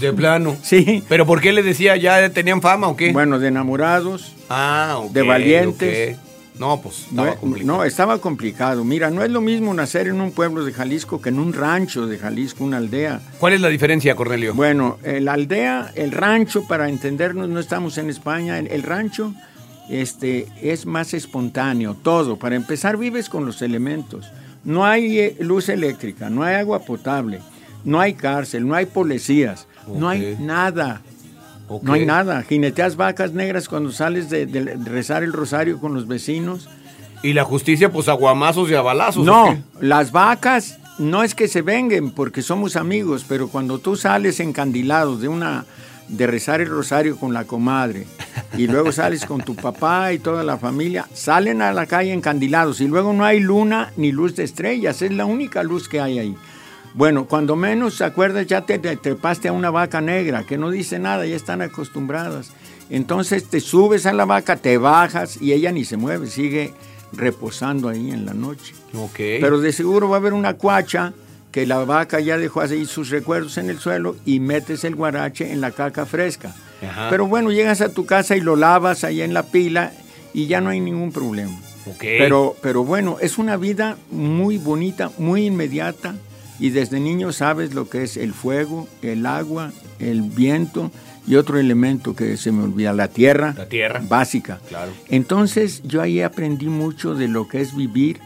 De 0.01 0.13
plano. 0.13 0.57
Sí. 0.63 1.03
¿Pero 1.09 1.27
por 1.27 1.41
qué 1.41 1.53
le 1.53 1.63
decía 1.63 1.97
ya 1.97 2.31
tenían 2.31 2.63
fama 2.63 2.87
o 2.89 2.97
qué? 2.97 3.13
Bueno, 3.13 3.39
de 3.39 3.49
enamorados. 3.49 4.35
ah, 4.49 4.97
ok, 5.03 5.13
de 5.13 5.23
valientes. 5.23 6.19
No, 6.61 6.79
pues 6.83 7.07
No, 7.11 7.23
estaba 7.25 7.41
complicado. 7.41 7.77
no, 7.79 7.85
estaba 7.85 8.19
complicado. 8.19 8.85
Mira, 8.85 9.11
no 9.11 9.23
es 9.25 9.31
lo 9.31 9.41
mismo 9.41 9.73
nacer 9.73 10.09
en 10.09 10.21
un 10.21 10.31
pueblo 10.31 10.63
de 10.63 10.75
Jalisco 10.75 11.19
que 11.21 11.31
en 11.31 11.39
un 11.39 11.55
rancho 11.55 12.07
de 12.07 12.19
Jalisco, 12.19 12.65
una 12.65 12.77
aldea. 12.77 13.23
¿Cuál 13.39 13.55
es 13.55 13.63
la 13.63 13.69
diferencia, 13.69 14.15
Cornelio? 14.15 14.53
Bueno, 14.55 14.99
eh, 15.03 15.21
la 15.21 15.33
aldea, 15.33 15.91
el 15.95 16.13
rancho, 16.13 16.67
para 16.69 16.91
entendernos, 16.91 17.49
no 17.49 17.59
estamos 17.61 17.97
en 17.97 18.11
España, 18.11 18.59
el, 18.59 18.67
el 18.67 18.83
rancho 18.83 19.35
este, 19.89 20.49
es 20.61 20.85
más 20.85 21.15
espontáneo, 21.15 21.95
todo. 21.95 22.37
Para 22.39 22.57
empezar, 22.57 22.99
vives 22.99 23.31
con 23.31 23.47
los 23.47 23.63
elementos. 23.63 24.31
No 24.63 24.85
hay 24.85 25.19
eh, 25.19 25.37
luz 25.41 25.71
eléctrica, 25.71 26.29
no 26.29 26.43
hay 26.43 26.57
agua 26.57 26.81
potable, 26.81 27.41
no 27.85 27.99
hay 27.99 28.13
cárcel, 28.13 28.69
no 28.69 28.75
hay 28.75 28.85
policías, 28.85 29.67
no 29.89 30.11
hay 30.11 30.37
nada. 30.39 31.01
No 31.83 31.93
hay 31.93 32.05
nada. 32.05 32.43
Jineteas 32.43 32.97
vacas 32.97 33.33
negras 33.33 33.69
cuando 33.69 33.93
sales 33.93 34.29
de, 34.31 34.47
de 34.47 34.77
rezar 34.77 35.23
el 35.23 35.33
rosario 35.33 35.79
con 35.79 35.95
los 35.95 36.07
vecinos. 36.07 36.69
Y 37.23 37.35
la 37.35 37.45
justicia, 37.45 37.93
pues 37.93 38.09
aguamazos 38.09 38.71
y 38.71 38.75
a 38.75 38.81
balazos. 38.81 39.23
¿o 39.23 39.25
No, 39.25 39.63
las 39.81 40.11
vacas 40.11 40.79
no 40.99 41.23
es 41.23 41.35
que 41.35 41.49
se 41.49 41.63
venguen 41.63 42.11
porque 42.11 42.43
somos 42.43 42.77
amigos, 42.77 43.25
pero 43.29 43.49
cuando 43.49 43.79
tú 43.79 43.97
sales 43.97 44.41
encandilado 44.41 45.17
de 45.17 45.29
una 45.29 45.65
de 46.09 46.27
rezar 46.27 46.61
el 46.61 46.69
rosario 46.69 47.17
con 47.17 47.33
la 47.33 47.45
comadre 47.45 48.07
y 48.57 48.67
luego 48.67 48.91
sales 48.91 49.25
con 49.25 49.43
tu 49.43 49.55
papá 49.55 50.13
y 50.13 50.19
toda 50.19 50.43
la 50.43 50.59
familia, 50.59 51.07
salen 51.15 51.63
a 51.63 51.73
la 51.73 51.87
calle 51.87 52.13
encandilados 52.13 52.81
y 52.81 52.89
luego 52.89 53.13
no 53.13 53.25
hay 53.25 53.41
luna 53.41 53.93
ni 53.97 54.11
luz 54.11 54.35
de 54.35 54.45
estrellas, 54.45 55.03
es 55.03 55.13
la 55.13 55.25
única 55.25 55.63
luz 55.63 55.89
que 55.89 56.01
hay 56.01 56.19
ahí. 56.19 56.37
Bueno, 56.95 57.27
cuando 57.27 57.55
menos 57.57 57.95
se 57.95 58.05
acuerdas 58.05 58.47
ya 58.47 58.63
te, 58.63 58.79
te 58.79 58.97
trepaste 58.97 59.49
a 59.49 59.53
una 59.53 59.71
vaca 59.71 60.01
negra 60.01 60.45
que 60.45 60.59
no 60.59 60.71
dice 60.71 60.99
nada, 60.99 61.25
ya 61.27 61.37
están 61.37 61.63
acostumbradas. 61.63 62.53
Entonces 62.91 63.45
te 63.45 63.61
subes 63.61 64.07
a 64.07 64.13
la 64.13 64.25
vaca, 64.25 64.57
te 64.57 64.77
bajas 64.77 65.41
y 65.41 65.53
ella 65.53 65.71
ni 65.71 65.85
se 65.85 65.97
mueve, 65.97 66.27
sigue 66.27 66.75
reposando 67.13 67.89
ahí 67.89 68.11
en 68.11 68.27
la 68.27 68.35
noche. 68.35 68.75
Ok. 68.95 69.17
Pero 69.17 69.61
de 69.61 69.73
seguro 69.73 70.09
va 70.09 70.17
a 70.17 70.21
haber 70.21 70.33
una 70.33 70.55
cuacha 70.55 71.13
que 71.53 71.67
la 71.67 71.85
vaca 71.85 72.21
ya 72.21 72.39
dejó 72.39 72.61
ahí 72.61 72.85
sus 72.87 73.11
recuerdos 73.11 73.59
en 73.59 73.71
el 73.71 73.79
suelo 73.79 74.17
y 74.25 74.41
metes 74.41 74.85
el 74.85 74.97
guarache 74.97 75.53
en 75.53 75.61
la 75.61 75.71
caca 75.71 76.07
fresca. 76.07 76.55
Ajá. 76.83 77.09
Pero 77.11 77.27
bueno, 77.27 77.53
llegas 77.53 77.81
a 77.81 77.91
tu 77.91 78.07
casa 78.07 78.37
y 78.37 78.41
lo 78.41 78.57
lavas 78.57 79.05
ahí 79.05 79.23
en 79.23 79.35
la 79.35 79.45
pila 79.45 79.93
y 80.33 80.47
ya 80.47 80.61
no 80.61 80.71
hay 80.71 80.81
ningún 80.81 81.13
problema. 81.13 81.57
Ok. 81.87 82.01
Pero, 82.01 82.57
pero 82.61 82.85
bueno, 82.85 83.19
es 83.21 83.39
una 83.39 83.57
vida 83.57 83.97
muy 84.11 84.59
bonita, 84.59 85.13
muy 85.19 85.47
inmediata 85.47 86.15
y 86.61 86.71
desde 86.71 87.01
niño 87.01 87.33
sabes 87.33 87.75
lo 87.75 87.89
que 87.89 88.03
es 88.05 88.17
el 88.17 88.33
fuego, 88.35 88.87
el 89.03 89.27
agua, 89.27 89.73
el 89.99 90.23
viento 90.23 90.91
y 91.27 91.35
otro 91.37 91.59
elemento 91.59 92.15
que 92.15 92.37
se 92.37 92.53
me 92.53 92.63
olvida, 92.65 92.93
la 92.93 93.09
tierra. 93.09 93.55
La 93.57 93.67
tierra. 93.69 94.01
Básica. 94.09 94.61
Claro. 94.69 94.93
Entonces 95.09 95.83
yo 95.85 96.01
ahí 96.03 96.21
aprendí 96.23 96.67
mucho 96.69 97.15
de 97.15 97.29
lo 97.29 97.49
que 97.49 97.61
es 97.61 97.75
vivir 97.75 98.19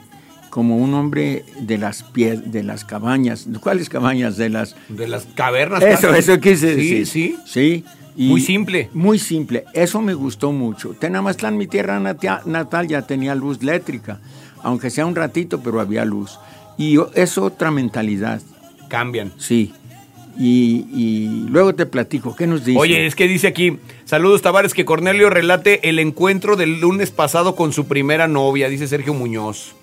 como 0.50 0.76
un 0.78 0.94
hombre 0.94 1.44
de 1.60 1.78
las 1.78 2.04
pie- 2.12 2.40
de 2.42 2.62
las 2.62 2.84
cabañas. 2.84 3.46
¿Cuáles 3.60 3.88
cabañas? 3.88 4.36
De 4.36 4.48
las... 4.48 4.76
De 4.88 5.08
las 5.08 5.26
cavernas. 5.34 5.82
Eso, 5.82 6.08
casi. 6.08 6.18
eso 6.20 6.40
quise 6.40 6.74
Sí, 6.76 6.94
decir. 6.94 7.06
sí. 7.06 7.36
Sí. 7.46 7.84
y- 8.16 8.28
Muy 8.28 8.40
simple. 8.40 8.88
Muy 8.92 9.18
simple. 9.18 9.64
Eso 9.74 10.00
me 10.00 10.14
gustó 10.14 10.52
mucho. 10.52 10.90
Tenamaztlán, 10.90 11.56
mi 11.56 11.66
tierra 11.66 11.98
natal, 11.98 12.86
ya 12.86 13.02
tenía 13.02 13.34
luz 13.34 13.58
eléctrica. 13.62 14.20
Aunque 14.62 14.90
sea 14.90 15.04
un 15.06 15.16
ratito, 15.16 15.60
pero 15.60 15.80
había 15.80 16.04
luz. 16.04 16.38
Y 16.76 16.98
es 17.14 17.38
otra 17.38 17.70
mentalidad, 17.70 18.40
Cambian. 18.88 19.32
sí. 19.38 19.72
Y, 20.36 20.86
y 20.92 21.46
luego 21.48 21.76
te 21.76 21.86
platico, 21.86 22.34
¿qué 22.34 22.48
nos 22.48 22.64
dice? 22.64 22.76
Oye, 22.76 23.06
es 23.06 23.14
que 23.14 23.28
dice 23.28 23.46
aquí, 23.46 23.78
saludos 24.04 24.42
Tavares, 24.42 24.74
que 24.74 24.84
Cornelio 24.84 25.30
relate 25.30 25.88
el 25.88 26.00
encuentro 26.00 26.56
del 26.56 26.80
lunes 26.80 27.12
pasado 27.12 27.54
con 27.54 27.72
su 27.72 27.86
primera 27.86 28.26
novia, 28.26 28.68
dice 28.68 28.88
Sergio 28.88 29.14
Muñoz. 29.14 29.76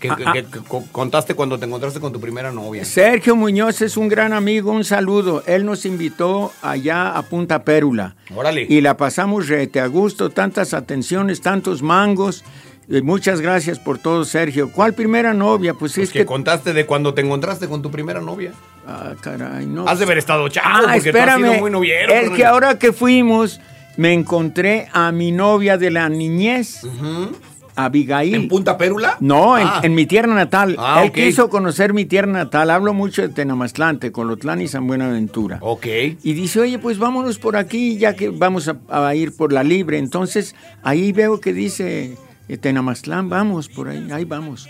Que, 0.00 0.08
Ah, 0.08 0.16
que- 0.16 0.24
ah. 0.26 0.32
que- 0.32 0.44
que 0.46 0.58
co- 0.66 0.82
contaste 0.90 1.34
cuando 1.34 1.58
te 1.58 1.66
encontraste 1.66 2.00
con 2.00 2.10
tu 2.10 2.20
primera 2.20 2.50
novia. 2.50 2.84
Sergio 2.86 3.36
Muñoz 3.36 3.82
es 3.82 3.98
un 3.98 4.08
gran 4.08 4.32
amigo, 4.32 4.72
un 4.72 4.82
saludo. 4.84 5.44
Él 5.46 5.64
nos 5.66 5.84
invitó 5.84 6.50
allá 6.62 7.14
a 7.16 7.22
Punta 7.22 7.62
Pérula. 7.62 8.16
Órale. 8.34 8.66
Y 8.68 8.80
la 8.80 8.96
pasamos 8.96 9.46
rete 9.48 9.78
a 9.78 9.86
gusto, 9.88 10.30
tantas 10.30 10.72
atenciones, 10.72 11.42
tantos 11.42 11.82
mangos. 11.82 12.44
Eh, 12.88 13.00
muchas 13.02 13.40
gracias 13.40 13.78
por 13.78 13.98
todo, 13.98 14.24
Sergio. 14.24 14.70
¿Cuál 14.70 14.92
primera 14.92 15.32
novia? 15.34 15.72
Pues, 15.74 15.94
Pues 15.94 16.08
es 16.08 16.12
que, 16.12 16.20
que... 16.20 16.26
contaste 16.26 16.72
de 16.72 16.84
cuando 16.84 17.14
te 17.14 17.22
encontraste 17.22 17.68
con 17.68 17.80
tu 17.82 17.90
primera 17.90 18.20
novia. 18.20 18.52
Ah, 18.86 19.12
caray, 19.20 19.66
no. 19.66 19.86
Has 19.88 19.98
de 19.98 20.04
haber 20.04 20.18
estado 20.18 20.48
chavo, 20.48 20.68
Ah, 20.68 20.80
porque 20.82 20.88
tú 20.88 20.94
has 20.94 21.06
espérame. 21.06 21.42
sido 21.50 21.60
muy 21.60 21.70
noviero. 21.70 22.12
es 22.12 22.30
que 22.30 22.44
ahora 22.44 22.78
que 22.78 22.92
fuimos, 22.92 23.60
me 23.96 24.12
encontré 24.12 24.88
a 24.92 25.12
mi 25.12 25.30
novia 25.32 25.78
de 25.78 25.90
la 25.90 26.08
niñez, 26.08 26.80
Abigail. 27.74 28.34
¿En 28.34 28.48
Punta 28.48 28.76
Pérula? 28.76 29.16
No, 29.20 29.56
en, 29.56 29.66
Ah. 29.66 29.80
en 29.82 29.94
mi 29.94 30.04
tierra 30.04 30.34
natal. 30.34 30.76
Ah, 30.78 31.02
Él 31.04 31.12
quiso 31.12 31.48
conocer 31.48 31.94
mi 31.94 32.04
tierra 32.04 32.30
natal. 32.30 32.70
Hablo 32.70 32.92
mucho 32.92 33.22
de 33.22 33.28
Tenamaztlán, 33.30 33.98
Colotlán 34.12 34.60
y 34.60 34.68
San 34.68 34.86
Buenaventura. 34.86 35.56
Ok. 35.62 35.86
Y 36.22 36.32
dice, 36.34 36.60
oye, 36.60 36.78
pues 36.78 36.98
vámonos 36.98 37.38
por 37.38 37.56
aquí, 37.56 37.96
ya 37.96 38.14
que 38.14 38.28
vamos 38.28 38.68
a, 38.68 38.76
a 38.90 39.14
ir 39.14 39.34
por 39.34 39.52
la 39.54 39.62
libre. 39.62 39.96
Entonces, 39.98 40.54
ahí 40.82 41.12
veo 41.12 41.40
que 41.40 41.54
dice 41.54 42.18
eh, 42.48 42.56
Tenamaztlán, 42.56 43.28
vamos 43.28 43.68
por 43.68 43.88
ahí, 43.88 44.10
ahí 44.10 44.24
vamos. 44.24 44.68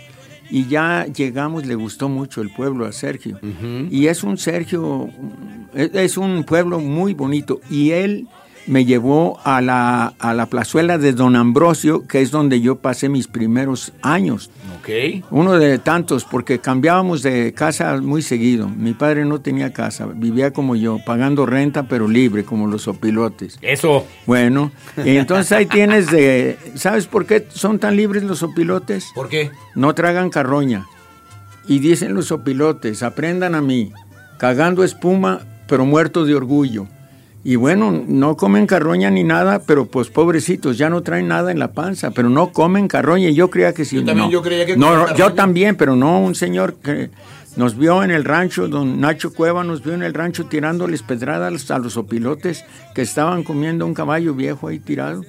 Y 0.49 0.67
ya 0.67 1.05
llegamos, 1.05 1.65
le 1.65 1.75
gustó 1.75 2.09
mucho 2.09 2.41
el 2.41 2.49
pueblo 2.49 2.85
a 2.85 2.91
Sergio. 2.91 3.39
Y 3.89 4.07
es 4.07 4.23
un 4.23 4.37
Sergio, 4.37 5.09
es 5.73 6.17
un 6.17 6.43
pueblo 6.43 6.79
muy 6.79 7.13
bonito. 7.13 7.61
Y 7.69 7.91
él 7.91 8.27
me 8.65 8.85
llevó 8.85 9.39
a 9.43 9.61
la, 9.61 10.13
a 10.19 10.33
la 10.33 10.45
plazuela 10.45 10.97
de 10.97 11.13
Don 11.13 11.35
Ambrosio, 11.35 12.07
que 12.07 12.21
es 12.21 12.31
donde 12.31 12.61
yo 12.61 12.77
pasé 12.77 13.09
mis 13.09 13.27
primeros 13.27 13.93
años. 14.01 14.49
Ok. 14.79 15.23
Uno 15.31 15.53
de 15.53 15.79
tantos, 15.79 16.25
porque 16.25 16.59
cambiábamos 16.59 17.21
de 17.21 17.53
casa 17.53 17.99
muy 18.01 18.21
seguido. 18.21 18.67
Mi 18.69 18.93
padre 18.93 19.25
no 19.25 19.41
tenía 19.41 19.73
casa, 19.73 20.07
vivía 20.13 20.51
como 20.51 20.75
yo, 20.75 20.99
pagando 21.05 21.45
renta, 21.45 21.83
pero 21.83 22.07
libre, 22.07 22.43
como 22.43 22.67
los 22.67 22.87
opilotes. 22.87 23.57
Eso. 23.61 24.05
Bueno, 24.25 24.71
y 25.03 25.17
entonces 25.17 25.51
ahí 25.51 25.65
tienes 25.65 26.09
de... 26.11 26.57
¿Sabes 26.75 27.07
por 27.07 27.25
qué 27.25 27.47
son 27.49 27.79
tan 27.79 27.95
libres 27.95 28.23
los 28.23 28.43
opilotes? 28.43 29.07
¿Por 29.15 29.29
qué? 29.29 29.51
No 29.75 29.93
tragan 29.95 30.29
carroña. 30.29 30.85
Y 31.67 31.79
dicen 31.79 32.13
los 32.13 32.31
opilotes, 32.31 33.03
aprendan 33.03 33.55
a 33.55 33.61
mí, 33.61 33.91
cagando 34.37 34.83
espuma, 34.83 35.41
pero 35.67 35.85
muerto 35.85 36.25
de 36.25 36.35
orgullo. 36.35 36.87
Y 37.45 37.57
bueno, 37.57 37.91
no 38.07 38.37
comen 38.37 38.67
carroña 38.67 39.09
ni 39.09 39.23
nada, 39.23 39.63
pero 39.65 39.85
pues 39.85 40.09
pobrecitos, 40.09 40.77
ya 40.77 40.89
no 40.89 41.03
traen 41.03 41.27
nada 41.27 41.51
en 41.51 41.59
la 41.59 41.73
panza, 41.73 42.11
pero 42.11 42.29
no 42.29 42.53
comen 42.53 42.87
carroña. 42.87 43.29
Y 43.29 43.33
yo 43.33 43.49
creía 43.49 43.73
que 43.73 43.83
sí. 43.83 43.97
Yo 43.97 44.05
también, 44.05 44.27
no. 44.27 44.31
yo 44.31 44.41
creía 44.41 44.65
que 44.65 44.77
No, 44.77 45.13
yo 45.15 45.33
también, 45.33 45.75
pero 45.75 45.95
no, 45.95 46.21
un 46.21 46.35
señor 46.35 46.75
que 46.75 47.09
nos 47.55 47.77
vio 47.77 48.01
en 48.01 48.11
el 48.11 48.23
rancho, 48.23 48.67
don 48.67 48.99
Nacho 49.01 49.33
Cueva 49.33 49.63
nos 49.63 49.83
vio 49.83 49.93
en 49.93 50.03
el 50.03 50.13
rancho 50.13 50.45
tirándoles 50.45 51.03
pedradas 51.03 51.69
a 51.69 51.79
los 51.79 51.97
opilotes 51.97 52.65
que 52.95 53.01
estaban 53.01 53.43
comiendo 53.43 53.85
un 53.85 53.93
caballo 53.93 54.33
viejo 54.33 54.69
ahí 54.69 54.79
tirado 54.79 55.23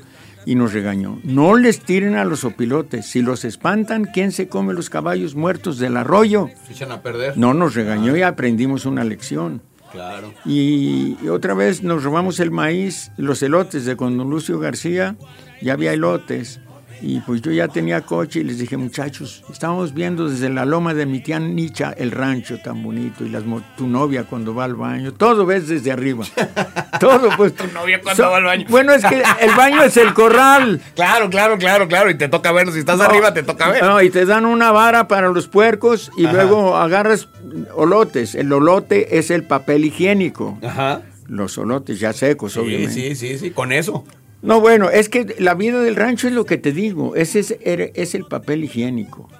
y 0.47 0.55
nos 0.55 0.73
regañó. 0.73 1.19
No 1.23 1.57
les 1.57 1.81
tiren 1.81 2.17
a 2.17 2.25
los 2.25 2.45
opilotes, 2.45 3.07
si 3.07 3.23
los 3.23 3.45
espantan, 3.45 4.05
¿quién 4.05 4.33
se 4.33 4.49
come 4.49 4.73
los 4.73 4.89
caballos 4.89 5.35
muertos 5.35 5.79
del 5.79 5.97
arroyo? 5.97 6.49
Se 6.67 6.73
echan 6.73 6.93
a 6.93 7.03
perder. 7.03 7.37
No 7.37 7.55
nos 7.55 7.75
regañó 7.75 8.17
y 8.17 8.23
aprendimos 8.23 8.87
una 8.87 9.05
lección. 9.05 9.63
Claro. 9.95 10.35
Y, 10.45 11.17
y 11.23 11.29
otra 11.29 11.55
vez 11.55 11.83
nos 11.83 12.03
robamos 12.03 12.41
el 12.41 12.51
maíz, 12.51 13.13
los 13.17 13.43
elotes 13.43 13.85
de 13.87 13.97
con 13.97 14.19
Lucio 14.19 14.59
García, 14.59 15.17
ya 15.63 15.73
había 15.73 15.93
elotes. 15.93 16.61
Y 17.03 17.21
pues 17.21 17.43
yo 17.43 17.51
ya 17.51 17.69
tenía 17.69 18.01
coche 18.01 18.41
y 18.41 18.45
les 18.45 18.59
dije, 18.59 18.79
muchachos, 18.79 19.45
estábamos 19.53 19.93
viendo 19.93 20.27
desde 20.29 20.49
la 20.49 20.65
loma 20.65 20.95
de 20.95 21.05
mi 21.05 21.21
tía 21.21 21.39
Nicha 21.39 21.93
el 21.99 22.11
rancho 22.13 22.59
tan 22.61 22.83
bonito 22.83 23.25
y 23.27 23.29
las, 23.29 23.43
tu 23.77 23.87
novia 23.87 24.25
cuando 24.25 24.55
va 24.55 24.65
al 24.65 24.75
baño, 24.75 25.13
todo 25.13 25.45
ves 25.45 25.69
desde 25.69 25.93
arriba. 25.93 26.25
todo 27.01 27.29
pues. 27.37 27.55
Tu 27.55 27.67
novia 27.75 28.01
cuando 28.01 28.31
va 28.31 28.37
al 28.39 28.45
baño. 28.45 28.67
Bueno, 28.71 28.95
es 28.95 29.05
que 29.05 29.23
el 29.41 29.55
baño 29.55 29.83
es 29.83 29.97
el 29.97 30.15
corral. 30.15 30.81
Claro, 30.95 31.29
claro, 31.29 31.59
claro, 31.59 31.89
claro. 31.89 32.09
Y 32.09 32.15
te 32.15 32.29
toca 32.29 32.53
verlo. 32.53 32.73
Si 32.73 32.79
estás 32.79 32.97
No, 32.99 33.05
arriba, 33.05 33.35
te 33.35 33.43
toca 33.43 33.69
ver. 33.69 33.83
No, 33.83 34.01
y 34.01 34.09
te 34.11 34.25
dan 34.25 34.47
una 34.47 34.71
vara 34.73 35.09
para 35.09 35.29
los 35.29 35.49
puercos 35.49 36.11
y 36.17 36.25
Ajá. 36.25 36.33
luego 36.35 36.77
agarras 36.77 37.29
olotes. 37.75 38.35
El 38.35 38.53
olote 38.53 39.19
es 39.19 39.31
el 39.31 39.45
papel 39.45 39.85
higiénico. 39.85 40.59
Ajá. 40.63 41.03
Los 41.27 41.57
olotes 41.59 41.99
ya 42.01 42.13
secos, 42.13 42.53
Sí, 42.55 42.61
obviamente. 42.61 42.93
sí, 42.93 43.15
sí, 43.15 43.39
sí. 43.39 43.51
Con 43.51 43.73
eso. 43.73 44.05
No, 44.43 44.61
bueno, 44.61 44.91
es 44.91 45.09
que 45.09 45.35
la 45.39 45.55
vida 45.55 45.81
del 45.81 45.97
rancho 45.97 46.29
es 46.29 46.35
lo 46.35 46.45
que 46.45 46.59
te 46.59 46.73
digo, 46.73 47.17
ese 47.17 47.39
es, 47.41 47.59
er- 47.61 47.93
es 47.95 48.15
el 48.15 48.25
papel 48.27 48.65
higiénico. 48.65 49.31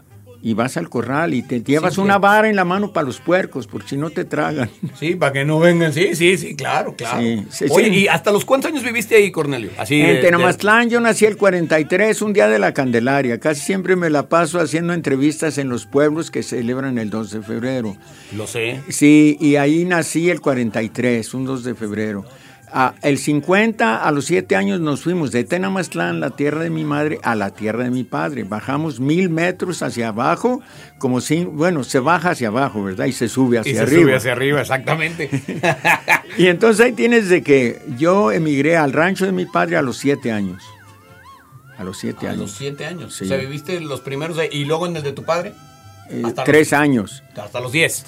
Y 0.47 0.53
vas 0.53 0.77
al 0.77 0.91
corral 0.91 1.33
y 1.33 1.43
te 1.43 1.63
llevas 1.63 1.95
Sí, 1.95 2.01
una 2.03 2.19
vara 2.19 2.51
en 2.51 2.55
la 2.55 2.67
mano 2.67 2.93
para 2.93 3.07
los 3.07 3.19
puercos, 3.19 3.67
porque 3.67 3.89
si 3.89 3.97
no 3.97 4.11
te 4.11 4.27
tragan. 4.27 4.69
Sí, 5.01 5.15
para 5.15 5.33
que 5.33 5.45
no 5.47 5.59
vengan. 5.59 5.95
Sí, 5.95 6.15
sí, 6.15 6.37
sí, 6.37 6.55
claro, 6.55 6.95
claro. 6.95 7.19
Sí, 7.23 7.47
sí, 7.51 7.65
Oye. 7.71 7.89
¿y 7.89 8.09
hasta 8.09 8.31
los 8.31 8.45
cuántos 8.45 8.71
años 8.71 8.85
viviste 8.85 9.17
ahí, 9.17 9.31
Cornelio? 9.33 9.71
Así 9.79 9.97
de- 9.97 10.03
en 10.11 10.15
de- 10.17 10.21
Tenamaztlán 10.21 10.91
yo 10.91 11.01
nací 11.01 11.25
el 11.25 11.39
43, 11.39 12.21
un 12.21 12.35
día 12.35 12.47
de 12.49 12.59
la 12.59 12.75
Candelaria. 12.75 13.41
Casi 13.41 13.63
siempre 13.63 13.97
me 13.97 14.11
la 14.11 14.29
paso 14.29 14.61
haciendo 14.61 14.93
entrevistas 14.93 15.57
en 15.57 15.71
los 15.71 15.87
pueblos 15.87 16.31
que 16.31 16.43
celebran 16.43 16.99
el 16.99 17.09
2 17.09 17.31
de 17.31 17.41
febrero. 17.41 17.97
Lo 18.37 18.47
sé. 18.47 18.83
Sí, 18.91 19.39
y 19.41 19.57
ahí 19.57 19.87
nací 19.87 20.29
el 20.29 20.43
43, 20.43 21.33
un 21.33 21.47
2 21.47 21.65
de 21.65 21.75
febrero. 21.75 22.27
Ah, 22.77 22.95
el 23.03 23.19
50, 23.19 24.05
a 24.05 24.11
los 24.11 24.25
7 24.25 24.57
años 24.57 24.81
nos 24.81 25.01
fuimos 25.03 25.31
de 25.31 25.45
Tenamaztlán, 25.45 26.19
la 26.19 26.31
tierra 26.31 26.61
de 26.61 26.71
mi 26.71 26.83
madre, 26.83 27.21
a 27.23 27.37
la 27.37 27.51
tierra 27.51 27.85
de 27.85 27.91
mi 27.91 28.03
padre. 28.03 28.43
Bajamos 28.43 28.99
mil 28.99 29.31
metros 29.31 29.81
hacia 29.83 30.09
abajo, 30.09 30.61
como 30.99 31.21
si, 31.21 31.45
bueno, 31.45 31.85
se 31.85 32.01
baja 32.01 32.31
hacia 32.31 32.49
abajo, 32.49 32.83
¿verdad? 32.83 33.07
Y 33.07 33.13
se 33.13 33.29
sube 33.29 33.59
hacia 33.61 33.71
y 33.71 33.75
se 33.77 33.81
arriba. 33.81 34.03
sube 34.03 34.17
hacia 34.17 34.33
arriba, 34.33 34.61
exactamente. 34.61 35.31
Y 36.37 36.49
entonces 36.49 36.85
ahí 36.85 36.93
tienes 36.93 37.29
de 37.29 37.45
que 37.45 37.81
yo 37.97 38.33
emigré 38.33 38.77
al 38.77 38.93
rancho 38.93 39.25
de 39.25 39.31
mi 39.31 39.47
padre 39.47 39.77
a 39.77 39.83
los 39.83 39.97
7 39.99 40.33
años. 40.33 40.61
A 41.79 41.85
los 41.85 41.97
7 41.99 42.27
a 42.27 42.31
años. 42.31 42.41
los 42.43 42.51
siete 42.53 42.87
años. 42.87 43.15
Sí. 43.15 43.25
O 43.25 43.29
sea, 43.29 43.37
viviste 43.37 43.81
los 43.81 44.01
primeros 44.01 44.37
de- 44.37 44.49
y 44.51 44.65
luego 44.65 44.87
en 44.89 44.97
el 44.97 45.05
de 45.05 45.13
tu 45.13 45.23
padre. 45.25 45.55
Eh, 46.11 46.23
hasta 46.25 46.43
tres 46.43 46.73
años. 46.73 47.23
Los, 47.37 47.45
hasta 47.45 47.61
los 47.61 47.71
diez. 47.71 48.05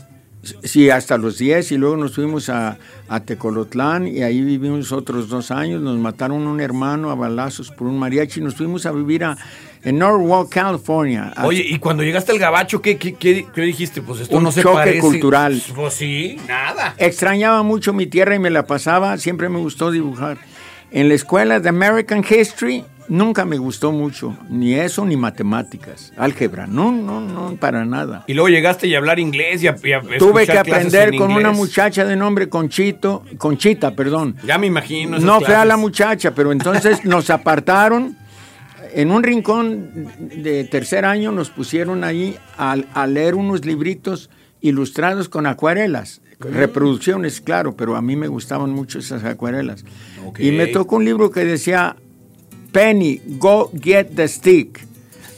Sí, 0.62 0.90
hasta 0.90 1.16
los 1.18 1.38
10 1.38 1.72
y 1.72 1.76
luego 1.78 1.96
nos 1.96 2.14
fuimos 2.14 2.48
a, 2.48 2.78
a 3.08 3.20
Tecolotlán 3.20 4.06
y 4.06 4.22
ahí 4.22 4.40
vivimos 4.42 4.92
otros 4.92 5.28
dos 5.28 5.50
años. 5.50 5.80
Nos 5.82 5.98
mataron 5.98 6.46
un 6.46 6.60
hermano 6.60 7.10
a 7.10 7.14
balazos 7.14 7.70
por 7.70 7.86
un 7.88 7.98
mariachi 7.98 8.40
y 8.40 8.42
nos 8.44 8.54
fuimos 8.54 8.86
a 8.86 8.92
vivir 8.92 9.24
a, 9.24 9.36
en 9.82 9.98
Norwalk, 9.98 10.48
California. 10.50 11.32
Oye, 11.44 11.64
y 11.68 11.78
cuando 11.78 12.02
llegaste 12.02 12.32
al 12.32 12.38
gabacho, 12.38 12.82
¿qué, 12.82 12.96
qué, 12.98 13.14
qué- 13.14 13.46
qué 13.54 13.60
dijiste? 13.62 14.02
Pues 14.02 14.20
esto 14.20 14.36
Un 14.36 14.44
no 14.44 14.52
se 14.52 14.62
choque 14.62 14.74
parece. 14.76 15.00
cultural. 15.00 15.62
Pues 15.74 15.94
sí, 15.94 16.36
nada. 16.48 16.94
Extrañaba 16.98 17.62
mucho 17.62 17.92
mi 17.92 18.06
tierra 18.06 18.34
y 18.34 18.38
me 18.38 18.50
la 18.50 18.66
pasaba, 18.66 19.16
siempre 19.18 19.48
me 19.48 19.58
gustó 19.58 19.90
dibujar. 19.90 20.38
En 20.90 21.08
la 21.08 21.14
escuela 21.14 21.58
de 21.60 21.68
American 21.68 22.24
History 22.28 22.84
nunca 23.08 23.44
me 23.44 23.58
gustó 23.58 23.92
mucho, 23.92 24.36
ni 24.48 24.74
eso 24.74 25.04
ni 25.04 25.16
matemáticas, 25.16 26.12
álgebra, 26.16 26.66
no, 26.66 26.92
no, 26.92 27.20
no, 27.20 27.56
para 27.56 27.84
nada. 27.84 28.24
Y 28.26 28.34
luego 28.34 28.48
llegaste 28.48 28.86
y 28.86 28.94
a 28.94 28.98
hablar 28.98 29.18
inglés 29.18 29.62
y 29.62 29.68
a, 29.68 29.76
y 29.82 29.92
a 29.92 30.00
Tuve 30.18 30.46
que 30.46 30.58
aprender 30.58 31.14
en 31.14 31.18
con 31.18 31.32
una 31.32 31.52
muchacha 31.52 32.04
de 32.04 32.16
nombre 32.16 32.48
Conchito, 32.48 33.24
Conchita, 33.38 33.94
perdón. 33.94 34.36
Ya 34.44 34.58
me 34.58 34.66
imagino. 34.66 35.18
No 35.18 35.38
fea 35.38 35.46
clases. 35.46 35.68
la 35.68 35.76
muchacha, 35.76 36.34
pero 36.34 36.52
entonces 36.52 37.04
nos 37.04 37.30
apartaron. 37.30 38.16
En 38.94 39.10
un 39.10 39.22
rincón 39.22 40.08
de 40.18 40.64
tercer 40.64 41.04
año 41.04 41.30
nos 41.30 41.50
pusieron 41.50 42.02
ahí 42.02 42.36
a, 42.56 42.76
a 42.94 43.06
leer 43.06 43.34
unos 43.34 43.66
libritos 43.66 44.30
ilustrados 44.60 45.28
con 45.28 45.46
acuarelas. 45.46 46.22
Reproducciones, 46.38 47.40
claro, 47.40 47.76
pero 47.76 47.96
a 47.96 48.02
mí 48.02 48.14
me 48.14 48.28
gustaban 48.28 48.70
mucho 48.70 48.98
esas 48.98 49.24
acuarelas. 49.24 49.84
Y 50.38 50.50
me 50.50 50.66
tocó 50.66 50.96
un 50.96 51.04
libro 51.04 51.30
que 51.30 51.44
decía, 51.44 51.96
Penny, 52.76 53.22
go 53.38 53.70
get 53.82 54.08
the 54.16 54.28
stick. 54.28 54.80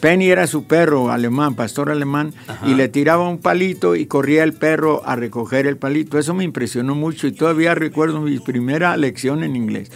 Penny 0.00 0.28
era 0.28 0.48
su 0.48 0.64
perro 0.64 1.12
alemán, 1.12 1.54
pastor 1.54 1.88
alemán, 1.88 2.34
y 2.66 2.74
le 2.74 2.88
tiraba 2.88 3.28
un 3.28 3.38
palito 3.38 3.94
y 3.94 4.06
corría 4.06 4.42
el 4.42 4.54
perro 4.54 5.02
a 5.06 5.14
recoger 5.14 5.68
el 5.68 5.76
palito. 5.76 6.18
Eso 6.18 6.34
me 6.34 6.42
impresionó 6.42 6.96
mucho 6.96 7.28
y 7.28 7.32
todavía 7.32 7.76
recuerdo 7.76 8.20
mi 8.20 8.40
primera 8.40 8.96
lección 8.96 9.44
en 9.44 9.54
inglés. 9.54 9.92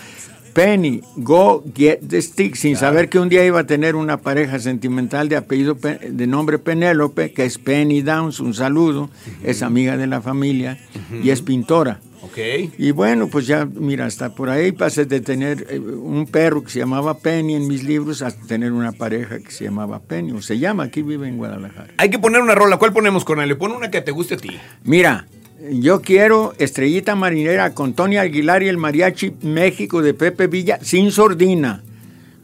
Penny, 0.54 1.00
go 1.16 1.64
get 1.74 1.98
the 2.08 2.22
stick, 2.22 2.54
sin 2.54 2.76
saber 2.76 3.08
que 3.08 3.18
un 3.18 3.28
día 3.28 3.44
iba 3.44 3.58
a 3.58 3.66
tener 3.66 3.96
una 3.96 4.18
pareja 4.18 4.60
sentimental 4.60 5.28
de 5.28 5.34
apellido 5.34 5.74
Pe- 5.74 5.98
de 6.12 6.26
nombre 6.28 6.60
Penélope, 6.60 7.32
que 7.32 7.44
es 7.44 7.58
Penny 7.58 8.02
Downs, 8.02 8.38
un 8.38 8.54
saludo, 8.54 9.10
es 9.42 9.62
amiga 9.62 9.96
de 9.96 10.06
la 10.06 10.20
familia 10.20 10.78
y 11.24 11.30
es 11.30 11.42
pintora. 11.42 11.98
Ok. 12.32 12.72
Y 12.78 12.90
bueno, 12.92 13.28
pues 13.28 13.46
ya, 13.46 13.66
mira, 13.66 14.06
hasta 14.06 14.34
por 14.34 14.48
ahí 14.48 14.72
pasé 14.72 15.04
de 15.04 15.20
tener 15.20 15.66
eh, 15.68 15.78
un 15.78 16.26
perro 16.26 16.64
que 16.64 16.70
se 16.70 16.78
llamaba 16.78 17.18
Penny 17.18 17.54
en 17.54 17.68
mis 17.68 17.84
libros 17.84 18.22
hasta 18.22 18.46
tener 18.46 18.72
una 18.72 18.92
pareja 18.92 19.38
que 19.38 19.50
se 19.50 19.64
llamaba 19.64 20.00
Penny, 20.00 20.32
o 20.32 20.40
se 20.40 20.58
llama, 20.58 20.84
aquí 20.84 21.02
vive 21.02 21.28
en 21.28 21.36
Guadalajara. 21.36 21.88
Hay 21.98 22.08
que 22.08 22.18
poner 22.18 22.40
una 22.40 22.54
rola. 22.54 22.78
¿Cuál 22.78 22.92
ponemos, 22.94 23.24
Cornelio? 23.24 23.58
Pon 23.58 23.72
una 23.72 23.90
que 23.90 24.00
te 24.00 24.12
guste 24.12 24.34
a 24.34 24.38
ti. 24.38 24.50
Mira, 24.84 25.26
yo 25.70 26.00
quiero 26.00 26.54
Estrellita 26.58 27.14
Marinera 27.14 27.74
con 27.74 27.92
Tony 27.92 28.16
Aguilar 28.16 28.62
y 28.62 28.68
el 28.68 28.78
Mariachi 28.78 29.34
México 29.42 30.00
de 30.00 30.14
Pepe 30.14 30.46
Villa 30.46 30.78
sin 30.80 31.12
sordina, 31.12 31.82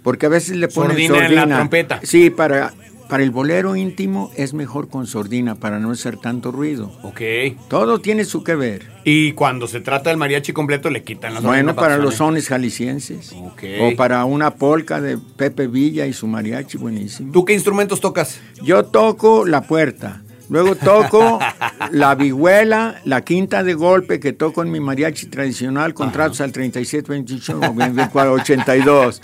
porque 0.03 0.27
a 0.27 0.29
veces 0.29 0.57
le 0.57 0.69
ponen 0.69 0.91
Sordina 0.91 1.15
sordina. 1.15 1.43
en 1.43 1.49
la 1.49 1.57
trompeta. 1.57 2.01
Sí, 2.03 2.31
para, 2.31 2.75
para 3.09 3.23
el 3.23 3.31
bolero 3.31 3.77
íntimo 3.77 4.31
es 4.37 4.55
mejor 4.55 4.89
con 4.89 5.07
sordina 5.07 5.55
para 5.55 5.79
no 5.79 5.91
hacer 5.91 6.19
tanto 6.19 6.53
ruido. 6.53 6.93
Ok. 7.03 7.21
Todo 7.69 8.01
tiene 8.01 8.25
su 8.25 8.45
que 8.45 8.55
ver. 8.55 8.87
Y 9.05 9.33
cuando 9.33 9.67
se 9.67 9.81
trata 9.81 10.11
del 10.11 10.19
mariachi 10.19 10.53
completo, 10.53 10.91
le 10.91 11.03
quitan 11.03 11.35
las 11.35 11.43
Bueno, 11.43 11.75
para 11.75 11.97
los 11.97 12.15
son 12.15 12.29
sones 12.29 12.49
jaliscienses. 12.49 13.33
Ok. 13.33 13.63
O 13.81 13.97
para 13.97 14.25
una 14.25 14.55
polca 14.55 15.01
de 15.01 15.19
Pepe 15.19 15.67
Villa 15.67 16.07
y 16.07 16.13
su 16.13 16.27
mariachi, 16.27 16.77
buenísimo. 16.77 17.33
¿Tú 17.33 17.45
qué 17.45 17.55
instrumentos 17.55 18.01
tocas? 18.01 18.41
Yo 18.63 18.85
toco 18.85 19.47
la 19.47 19.63
puerta. 19.63 20.23
Luego 20.51 20.77
toco 20.77 21.39
la 21.93 22.15
vihuela, 22.15 23.01
la 23.05 23.23
quinta 23.23 23.63
de 23.63 23.75
golpe 23.75 24.21
que 24.21 24.33
toco 24.33 24.63
en 24.63 24.71
mi 24.71 24.81
mariachi 24.81 25.27
tradicional, 25.27 25.95
contratos 25.95 26.41
al 26.41 26.53
37, 26.53 27.11
28, 27.11 27.75
24, 27.75 28.33
82. 28.33 29.21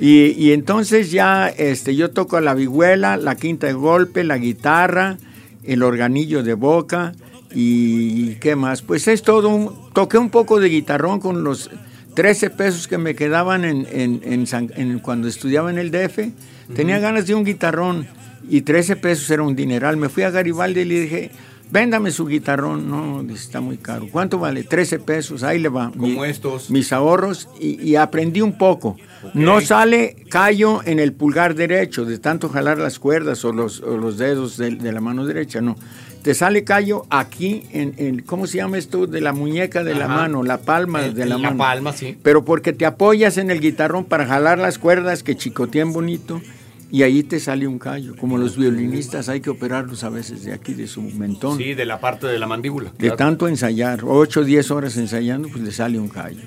Y, 0.00 0.30
y 0.38 0.52
entonces 0.52 1.10
ya 1.10 1.48
este, 1.48 1.94
yo 1.94 2.10
toco 2.10 2.40
la 2.40 2.54
vihuela, 2.54 3.16
la 3.18 3.36
quinta 3.36 3.66
de 3.66 3.74
golpe, 3.74 4.24
la 4.24 4.38
guitarra, 4.38 5.18
el 5.62 5.82
organillo 5.82 6.42
de 6.42 6.54
boca 6.54 7.12
y 7.54 8.34
qué 8.36 8.56
más. 8.56 8.80
Pues 8.82 9.06
es 9.08 9.22
todo. 9.22 9.48
un- 9.50 9.92
toqué 9.92 10.16
un 10.18 10.30
poco 10.30 10.58
de 10.60 10.68
guitarrón 10.68 11.20
con 11.20 11.44
los 11.44 11.70
13 12.14 12.50
pesos 12.50 12.88
que 12.88 12.96
me 12.98 13.14
quedaban 13.14 13.64
en, 13.64 13.86
en- 13.92 14.20
en 14.24 14.46
San- 14.46 14.72
en- 14.76 15.00
cuando 15.00 15.28
estudiaba 15.28 15.70
en 15.70 15.78
el 15.78 15.90
DF. 15.90 16.30
Tenía 16.74 16.98
ganas 16.98 17.26
de 17.26 17.34
un 17.34 17.44
guitarrón 17.44 18.06
y 18.48 18.62
13 18.62 18.96
pesos 18.96 19.28
era 19.30 19.42
un 19.42 19.54
dineral. 19.54 19.96
Me 19.96 20.08
fui 20.08 20.22
a 20.22 20.30
Garibaldi 20.30 20.80
y 20.80 20.84
le 20.86 21.00
dije, 21.00 21.30
véndame 21.70 22.10
su 22.10 22.26
guitarrón. 22.26 22.88
No, 22.90 23.20
está 23.32 23.60
muy 23.60 23.76
caro. 23.78 24.06
¿Cuánto 24.10 24.38
vale? 24.38 24.62
13 24.64 24.98
pesos. 24.98 25.42
Ahí 25.42 25.58
le 25.58 25.68
va. 25.68 25.90
Como 25.96 26.24
estos. 26.24 26.70
Mis 26.70 26.92
ahorros 26.92 27.48
y, 27.60 27.80
y 27.82 27.96
aprendí 27.96 28.40
un 28.40 28.56
poco. 28.58 28.96
No 29.34 29.60
sale 29.60 30.16
callo 30.30 30.80
en 30.84 30.98
el 30.98 31.12
pulgar 31.12 31.54
derecho 31.54 32.04
de 32.04 32.18
tanto 32.18 32.48
jalar 32.48 32.78
las 32.78 32.98
cuerdas 32.98 33.44
o 33.44 33.52
los, 33.52 33.80
o 33.80 33.96
los 33.96 34.16
dedos 34.18 34.56
de, 34.56 34.70
de 34.76 34.92
la 34.92 35.00
mano 35.00 35.26
derecha, 35.26 35.60
no. 35.60 35.76
Te 36.22 36.34
sale 36.34 36.64
callo 36.64 37.06
aquí, 37.08 37.64
en, 37.72 37.94
en- 37.96 38.20
¿cómo 38.22 38.46
se 38.46 38.58
llama 38.58 38.76
esto? 38.76 39.06
De 39.06 39.22
la 39.22 39.32
muñeca 39.32 39.82
de 39.84 39.94
la 39.94 40.06
mano, 40.06 40.42
la 40.42 40.58
palma 40.58 41.00
de 41.02 41.24
la 41.24 41.36
la 41.36 41.38
mano. 41.38 41.56
palma, 41.56 41.92
sí. 41.94 42.16
Pero 42.22 42.44
porque 42.44 42.74
te 42.74 42.84
apoyas 42.84 43.38
en 43.38 43.50
el 43.50 43.60
guitarrón 43.60 44.04
para 44.04 44.26
jalar 44.26 44.58
las 44.58 44.78
cuerdas 44.78 45.22
que 45.22 45.34
chicotean 45.36 45.92
bonito 45.94 46.42
y 46.90 47.02
ahí 47.02 47.22
te 47.22 47.40
sale 47.40 47.66
un 47.66 47.78
callo. 47.78 48.16
Como 48.16 48.38
los 48.38 48.56
violinistas 48.56 49.28
hay 49.28 49.40
que 49.40 49.50
operarlos 49.50 50.04
a 50.04 50.08
veces 50.08 50.44
de 50.44 50.52
aquí, 50.52 50.74
de 50.74 50.86
su 50.86 51.02
mentón. 51.02 51.58
Sí, 51.58 51.74
de 51.74 51.86
la 51.86 52.00
parte 52.00 52.26
de 52.26 52.38
la 52.38 52.46
mandíbula. 52.46 52.90
De 52.90 53.08
claro. 53.08 53.16
tanto 53.16 53.48
ensayar, 53.48 54.00
8 54.04 54.40
o 54.40 54.44
10 54.44 54.70
horas 54.70 54.96
ensayando, 54.96 55.48
pues 55.48 55.62
le 55.62 55.72
sale 55.72 55.98
un 55.98 56.08
callo. 56.08 56.42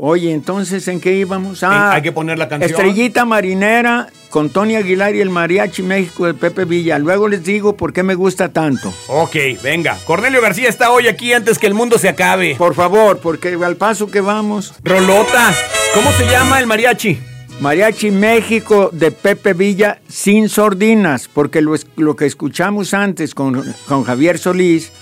Oye, 0.00 0.32
entonces, 0.32 0.86
¿en 0.86 1.00
qué 1.00 1.12
íbamos? 1.14 1.64
Ah, 1.64 1.94
hay 1.94 2.02
que 2.02 2.12
poner 2.12 2.38
la 2.38 2.48
canción. 2.48 2.70
Estrellita 2.70 3.24
Marinera 3.24 4.06
con 4.30 4.48
Tony 4.48 4.76
Aguilar 4.76 5.16
y 5.16 5.20
el 5.20 5.28
Mariachi 5.28 5.82
México 5.82 6.26
de 6.26 6.34
Pepe 6.34 6.64
Villa. 6.64 7.00
Luego 7.00 7.26
les 7.26 7.42
digo 7.42 7.76
por 7.76 7.92
qué 7.92 8.04
me 8.04 8.14
gusta 8.14 8.50
tanto. 8.50 8.94
Ok, 9.08 9.34
venga. 9.60 9.98
Cornelio 10.06 10.40
García 10.40 10.68
está 10.68 10.92
hoy 10.92 11.08
aquí 11.08 11.32
antes 11.32 11.58
que 11.58 11.66
el 11.66 11.74
mundo 11.74 11.98
se 11.98 12.08
acabe. 12.08 12.54
Por 12.54 12.76
favor, 12.76 13.18
porque 13.18 13.58
al 13.60 13.74
paso 13.74 14.08
que 14.08 14.20
vamos, 14.20 14.72
Rolota. 14.84 15.52
¿Cómo 15.94 16.12
se 16.12 16.26
llama 16.26 16.60
el 16.60 16.68
mariachi? 16.68 17.18
Mariachi 17.60 18.12
México 18.12 18.90
de 18.92 19.10
Pepe 19.10 19.52
Villa 19.52 20.00
sin 20.08 20.48
sordinas, 20.48 21.28
porque 21.32 21.60
lo, 21.60 21.74
lo 21.96 22.14
que 22.14 22.26
escuchamos 22.26 22.94
antes 22.94 23.34
con, 23.34 23.64
con 23.88 24.04
Javier 24.04 24.38
Solís, 24.38 24.92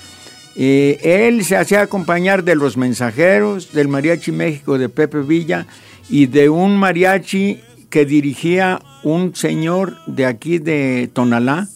eh, 0.57 0.99
él 1.03 1.45
se 1.45 1.59
hacía 1.59 1.83
acompañar 1.83 2.45
de 2.45 2.55
los 2.55 2.79
mensajeros, 2.79 3.73
del 3.73 3.88
Mariachi 3.88 4.33
México 4.33 4.79
de 4.79 4.88
Pepe 4.88 5.21
Villa 5.21 5.66
y 6.09 6.27
de 6.27 6.49
un 6.49 6.79
mariachi 6.79 7.61
que 7.90 8.07
dirigía 8.07 8.81
un 9.03 9.37
señor 9.37 9.99
de 10.07 10.25
aquí 10.25 10.59
de 10.59 11.11
Tonalá, 11.12 11.69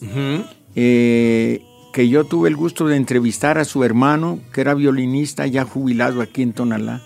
eh, 0.75 1.63
que 1.93 2.09
yo 2.09 2.25
tuve 2.25 2.49
el 2.49 2.57
gusto 2.57 2.87
de 2.87 2.97
entrevistar 2.97 3.59
a 3.59 3.67
su 3.67 3.85
hermano, 3.85 4.39
que 4.53 4.63
era 4.63 4.73
violinista 4.75 5.47
ya 5.47 5.65
jubilado 5.65 6.23
aquí 6.23 6.41
en 6.41 6.55
Tonalá, 6.55 7.03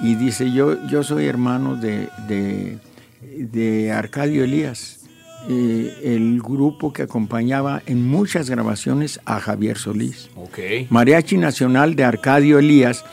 y 0.00 0.14
dice, 0.14 0.52
yo, 0.52 0.76
yo 0.88 1.02
soy 1.02 1.26
hermano 1.26 1.74
de, 1.74 2.08
de, 2.28 2.78
de 3.40 3.92
Arcadio 3.92 4.44
Elías, 4.44 5.00
eh, 5.48 5.98
el 6.04 6.40
grupo 6.40 6.92
que 6.92 7.02
acompañaba 7.02 7.82
en 7.86 8.06
muchas 8.06 8.50
grabaciones 8.50 9.20
a 9.24 9.40
Javier 9.40 9.78
Solís. 9.78 10.28
Ok. 10.36 10.58
Mariachi 10.90 11.38
Nacional 11.38 11.96
de 11.96 12.04
Arcadio 12.04 12.58
Elías 12.58 13.04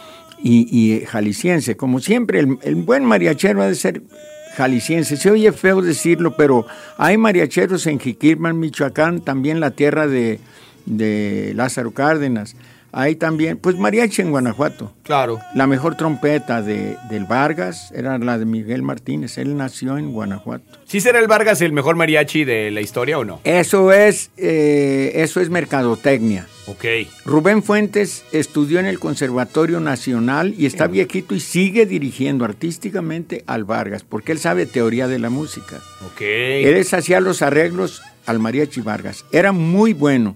y, 0.44 0.68
y 0.70 1.06
jalisciense. 1.06 1.78
Como 1.78 2.00
siempre, 2.00 2.40
el, 2.40 2.60
el 2.63 2.76
buen 2.76 3.06
mariachero 3.06 3.62
ha 3.62 3.68
de 3.68 3.76
ser 3.76 4.02
jalisciense. 4.56 5.18
Se 5.18 5.32
oye 5.32 5.52
feo 5.52 5.82
decirlo, 5.82 6.36
pero 6.36 6.66
hay 6.98 7.18
mariacheros 7.18 7.88
en 7.88 8.00
Jiquilpan, 8.00 8.60
Michoacán, 8.60 9.22
también 9.22 9.60
la 9.60 9.72
tierra 9.72 10.08
de, 10.08 10.40
de 10.86 11.54
Lázaro 11.56 11.92
Cárdenas. 11.92 12.56
Hay 12.91 13.15
también, 13.15 13.58
pues 13.58 13.78
mariachi 13.78 14.21
en 14.21 14.32
Guanajuato. 14.32 14.93
Claro. 15.04 15.39
La 15.54 15.67
mejor 15.67 15.95
trompeta 15.95 16.62
de, 16.62 16.97
del 17.10 17.26
Vargas 17.26 17.91
era 17.93 18.17
la 18.17 18.38
de 18.38 18.45
Miguel 18.45 18.82
Martínez. 18.82 19.38
Él 19.38 19.56
nació 19.58 19.97
en 19.97 20.12
Guanajuato. 20.12 20.80
¿Sí 20.86 21.02
será 21.02 21.19
el 21.19 21.28
Vargas 21.28 21.62
el 21.62 21.73
mejor 21.73 21.95
mariachi 21.95 22.45
de 22.45 22.71
la 22.71 22.82
historia 22.82 23.19
o 23.19 23.26
no? 23.26 23.41
Eso 23.43 23.91
es, 23.91 24.32
eh, 24.38 25.12
eso 25.15 25.41
es 25.41 25.50
mercadotecnia. 25.50 26.47
Ok. 26.67 26.86
Rubén 27.26 27.63
Fuentes 27.63 28.23
estudió 28.32 28.80
en 28.80 28.86
el 28.86 29.00
Conservatorio 29.00 29.80
Nacional 29.80 30.54
y 30.58 30.65
está 30.65 30.88
viejito 30.88 31.34
y 31.34 31.39
sigue 31.39 31.86
dirigiendo 31.86 32.45
artísticamente 32.45 33.43
al 33.47 33.63
Vargas, 33.63 34.04
porque 34.04 34.34
él 34.34 34.39
sabe 34.39 34.65
teoría 34.65 35.08
de 35.08 35.19
la 35.19 35.30
música. 35.30 35.78
Ok. 36.06 36.21
Él 36.21 36.86
hacía 36.91 37.19
los 37.19 37.41
arreglos 37.41 38.02
al 38.26 38.39
Mariachi 38.39 38.82
Vargas. 38.82 39.26
Era 39.32 39.52
muy 39.52 39.93
bueno, 39.93 40.36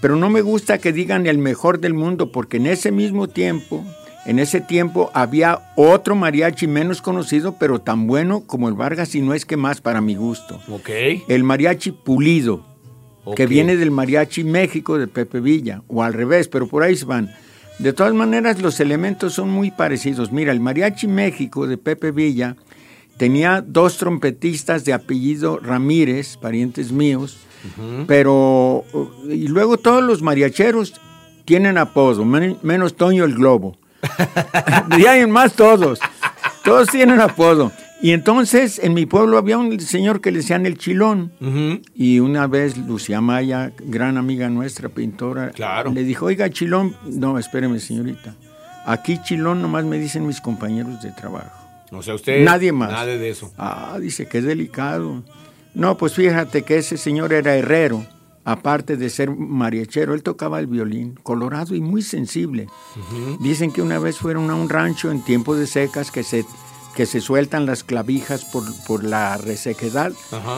pero 0.00 0.16
no 0.16 0.30
me 0.30 0.40
gusta 0.40 0.78
que 0.78 0.92
digan 0.92 1.26
el 1.26 1.38
mejor 1.38 1.80
del 1.80 1.94
mundo, 1.94 2.32
porque 2.32 2.58
en 2.58 2.66
ese 2.66 2.92
mismo 2.92 3.28
tiempo, 3.28 3.84
en 4.26 4.38
ese 4.38 4.60
tiempo 4.60 5.10
había 5.14 5.72
otro 5.76 6.14
mariachi 6.14 6.66
menos 6.66 7.02
conocido, 7.02 7.56
pero 7.58 7.80
tan 7.80 8.06
bueno 8.06 8.44
como 8.46 8.68
el 8.68 8.74
Vargas, 8.74 9.14
y 9.14 9.20
no 9.20 9.34
es 9.34 9.44
que 9.44 9.56
más 9.56 9.80
para 9.80 10.00
mi 10.00 10.14
gusto. 10.14 10.60
Ok. 10.68 10.90
El 11.28 11.44
mariachi 11.44 11.92
pulido 11.92 12.68
que 13.34 13.46
viene 13.46 13.76
del 13.76 13.90
Mariachi 13.90 14.44
México 14.44 14.98
de 14.98 15.06
Pepe 15.06 15.40
Villa, 15.40 15.82
o 15.88 16.02
al 16.02 16.14
revés, 16.14 16.48
pero 16.48 16.66
por 16.68 16.82
ahí 16.82 16.96
se 16.96 17.04
van. 17.04 17.30
De 17.78 17.92
todas 17.92 18.14
maneras, 18.14 18.60
los 18.60 18.80
elementos 18.80 19.34
son 19.34 19.50
muy 19.50 19.70
parecidos. 19.70 20.32
Mira, 20.32 20.52
el 20.52 20.60
Mariachi 20.60 21.06
México 21.06 21.66
de 21.66 21.78
Pepe 21.78 22.10
Villa 22.10 22.56
tenía 23.16 23.62
dos 23.66 23.98
trompetistas 23.98 24.84
de 24.84 24.92
apellido 24.92 25.58
Ramírez, 25.58 26.36
parientes 26.36 26.92
míos, 26.92 27.38
pero... 28.06 28.84
Y 29.28 29.48
luego 29.48 29.78
todos 29.78 30.02
los 30.02 30.22
mariacheros 30.22 30.94
tienen 31.44 31.78
apodo, 31.78 32.24
men- 32.24 32.58
menos 32.62 32.96
Toño 32.96 33.24
el 33.24 33.34
Globo. 33.34 33.76
y 34.98 35.06
hay 35.06 35.26
más 35.26 35.54
todos. 35.54 35.98
Todos 36.64 36.88
tienen 36.88 37.20
apodo. 37.20 37.72
Y 38.00 38.12
entonces 38.12 38.78
en 38.78 38.94
mi 38.94 39.06
pueblo 39.06 39.38
había 39.38 39.58
un 39.58 39.80
señor 39.80 40.20
que 40.20 40.30
le 40.30 40.38
decían 40.38 40.66
el 40.66 40.78
chilón. 40.78 41.32
Y 41.94 42.20
una 42.20 42.46
vez 42.46 42.76
Lucía 42.76 43.20
Maya, 43.20 43.72
gran 43.80 44.16
amiga 44.18 44.48
nuestra, 44.48 44.88
pintora, 44.88 45.50
Claro. 45.50 45.92
le 45.92 46.04
dijo, 46.04 46.26
oiga, 46.26 46.48
chilón, 46.50 46.94
no, 47.06 47.38
espéreme 47.38 47.80
señorita, 47.80 48.34
aquí 48.86 49.18
chilón 49.24 49.60
nomás 49.62 49.84
me 49.84 49.98
dicen 49.98 50.26
mis 50.26 50.40
compañeros 50.40 51.02
de 51.02 51.10
trabajo. 51.10 51.50
O 51.90 52.02
sea, 52.02 52.14
usted. 52.14 52.44
Nadie 52.44 52.70
más. 52.70 52.92
Nada 52.92 53.06
de 53.06 53.30
eso. 53.30 53.50
Ah, 53.58 53.96
dice 54.00 54.26
que 54.28 54.38
es 54.38 54.44
delicado. 54.44 55.22
No, 55.78 55.96
pues 55.96 56.14
fíjate 56.14 56.64
que 56.64 56.78
ese 56.78 56.96
señor 56.96 57.32
era 57.32 57.54
herrero, 57.54 58.04
aparte 58.44 58.96
de 58.96 59.08
ser 59.10 59.30
mariachero, 59.30 60.12
él 60.12 60.24
tocaba 60.24 60.58
el 60.58 60.66
violín, 60.66 61.14
colorado 61.22 61.76
y 61.76 61.80
muy 61.80 62.02
sensible. 62.02 62.66
Dicen 63.38 63.70
que 63.70 63.80
una 63.80 64.00
vez 64.00 64.18
fueron 64.18 64.50
a 64.50 64.56
un 64.56 64.68
rancho 64.68 65.12
en 65.12 65.22
tiempos 65.22 65.56
de 65.56 65.68
secas 65.68 66.10
que 66.10 66.24
se, 66.24 66.44
que 66.96 67.06
se 67.06 67.20
sueltan 67.20 67.64
las 67.64 67.84
clavijas 67.84 68.44
por, 68.44 68.64
por 68.88 69.04
la 69.04 69.36
resequedad, 69.36 70.12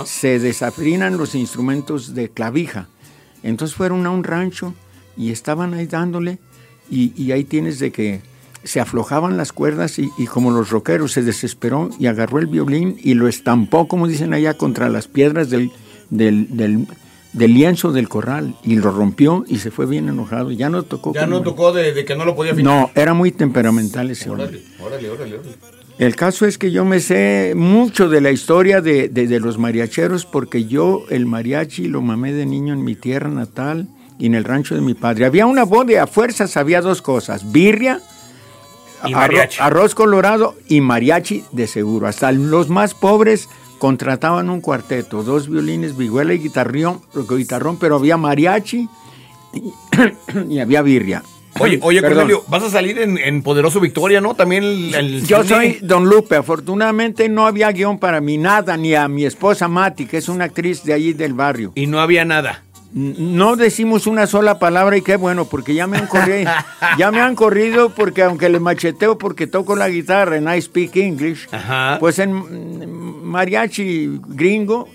se 0.07 0.39
desafinan 0.39 1.19
los 1.19 1.35
instrumentos 1.35 2.15
de 2.15 2.31
clavija. 2.31 2.89
Entonces 3.43 3.77
fueron 3.77 4.07
a 4.07 4.11
un 4.11 4.25
rancho 4.25 4.73
y 5.19 5.33
estaban 5.33 5.75
ahí 5.75 5.85
dándole 5.87 6.39
y, 6.91 7.13
y 7.23 7.33
ahí 7.33 7.45
tienes 7.45 7.79
de 7.79 7.93
que 7.93 8.23
se 8.65 8.81
aflojaban 8.81 9.37
las 9.37 9.53
cuerdas 9.53 9.99
y, 9.99 10.11
y 10.19 10.27
como 10.27 10.51
los 10.51 10.71
rockeros 10.71 11.13
se 11.13 11.23
desesperó 11.23 11.91
y 11.99 12.07
agarró 12.07 12.39
el 12.39 12.47
violín 12.47 12.97
y 13.03 13.15
lo 13.15 13.27
estampó, 13.29 13.89
como 13.89 14.07
dicen 14.07 14.35
allá, 14.35 14.55
contra 14.55 14.89
las 14.89 15.09
piedras 15.09 15.51
del, 15.51 15.71
del, 16.11 16.57
del- 16.57 16.87
del 17.33 17.55
lienzo 17.55 17.93
del 17.93 18.09
corral 18.09 18.57
y 18.65 18.75
lo 18.75 18.91
rompió 18.91 19.45
y 19.47 19.59
se 19.59 19.71
fue 19.71 19.87
bien 19.87 20.09
enojado. 20.09 20.51
Ya 20.51 20.69
no 20.69 20.83
tocó. 20.83 21.15
Ya 21.15 21.27
no 21.29 21.43
tocó 21.43 21.73
de, 21.73 21.93
de 21.93 22.05
que 22.05 22.17
no 22.17 22.25
lo 22.25 22.35
podía 22.35 22.53
afinar. 22.53 22.75
No, 22.75 22.91
era 23.01 23.15
muy 23.15 23.31
temperamental 23.31 24.11
ese 24.11 24.29
hombre. 24.31 24.47
Órale, 24.47 24.63
órale, 24.81 25.11
órale, 25.11 25.39
órale. 25.39 25.57
El 25.99 26.17
caso 26.17 26.45
es 26.47 26.59
que 26.59 26.73
yo 26.73 26.85
me 26.85 26.99
sé 26.99 27.53
mucho 27.55 28.09
de 28.09 28.21
la 28.21 28.33
historia 28.33 28.81
de, 28.81 29.09
de- 29.09 29.29
de 29.29 29.39
los 29.39 29.59
mariacheros 29.59 30.27
porque 30.27 30.65
yo 30.65 31.05
el 31.09 31.25
mariachi 31.27 31.87
lo 31.87 32.03
mamé 32.03 32.33
de 32.33 32.47
niño 32.47 32.73
en 32.75 32.83
mi 32.83 32.97
tierra 32.97 33.29
natal 33.29 33.87
y 34.19 34.27
en 34.27 34.35
el 34.35 34.43
rancho 34.43 34.75
de 34.75 34.81
mi 34.81 34.95
padre. 34.95 35.25
Había 35.25 35.47
una 35.47 35.63
boda, 35.65 36.03
a 36.03 36.07
fuerzas 36.09 36.57
había 36.57 36.81
dos 36.81 37.01
cosas, 37.01 37.53
birria, 37.53 38.01
Y 39.05 39.15
mariachi. 39.15 39.59
arroz 39.61 39.95
colorado 39.95 40.55
y 40.69 40.81
mariachi 40.81 41.45
de 41.53 41.67
seguro. 41.67 42.07
Hasta 42.07 42.33
los 42.33 42.69
más 42.69 42.95
pobres 42.95 43.49
contrataban 43.79 44.51
un 44.51 44.61
cuarteto, 44.61 45.23
dos 45.23 45.49
violines, 45.49 45.97
vihuela 45.97 46.35
y 46.35 46.39
guitarrón, 46.39 47.01
guitarrón 47.29 47.79
pero 47.79 47.97
había 47.97 48.17
mariachi 48.17 48.89
y, 49.55 49.73
y 50.55 50.59
había 50.61 50.83
birria. 50.83 51.23
Oye, 51.59 51.79
oye, 51.83 52.01
Perdón. 52.01 52.19
Cornelio, 52.19 52.45
vas 52.49 52.63
a 52.63 52.71
salir 52.71 52.99
en, 53.01 53.19
en 53.19 53.43
Poderoso 53.43 53.81
Victoria, 53.81 54.21
¿no? 54.21 54.35
También 54.35 54.63
el. 54.63 54.95
el 54.95 55.27
Yo 55.27 55.43
cine. 55.43 55.49
soy 55.49 55.79
Don 55.83 56.09
Lupe. 56.09 56.37
Afortunadamente 56.37 57.29
no 57.29 57.47
había 57.47 57.73
guion 57.73 57.99
para 57.99 58.21
mí, 58.21 58.39
nada, 58.39 58.77
ni 58.77 58.95
a 58.95 59.09
mi 59.09 59.25
esposa 59.25 59.67
Mati, 59.67 60.07
que 60.07 60.19
es 60.19 60.29
una 60.29 60.45
actriz 60.45 60.85
de 60.85 60.93
allí 60.93 61.13
del 61.13 61.35
barrio. 61.35 61.73
Y 61.75 61.87
no 61.87 62.01
había 62.01 62.25
nada. 62.25 62.63
No 62.93 63.55
decimos 63.57 64.07
una 64.09 64.27
sola 64.27 64.59
palabra 64.59 64.97
y 64.97 65.03
qué 65.03 65.17
bueno, 65.17 65.45
porque 65.45 65.75
ya 65.75 65.87
me 65.87 65.99
han 65.99 66.07
corrido, 66.09 66.51
ya 66.99 67.11
me 67.13 67.21
han 67.21 67.37
corrido 67.37 67.91
porque 67.95 68.23
aunque 68.25 68.49
le 68.49 68.59
macheteo 68.59 69.17
porque 69.17 69.47
toco 69.47 69.77
la 69.77 69.89
guitarra 69.89 70.37
en 70.37 70.49
I 70.49 70.61
Speak 70.61 70.97
English, 70.97 71.47
Ajá. 71.53 71.99
pues 72.01 72.19
en 72.19 73.25
mariachi 73.25 74.21
gringo 74.29 74.89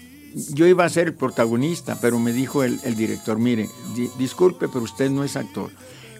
yo 0.53 0.67
iba 0.67 0.83
a 0.83 0.89
ser 0.89 1.07
el 1.07 1.13
protagonista, 1.13 1.97
pero 2.01 2.19
me 2.19 2.33
dijo 2.33 2.63
el, 2.63 2.79
el 2.83 2.95
director, 2.97 3.39
mire, 3.39 3.69
di- 3.95 4.09
disculpe, 4.17 4.67
pero 4.67 4.81
usted 4.83 5.09
no 5.09 5.23
es 5.23 5.37
actor. 5.37 5.71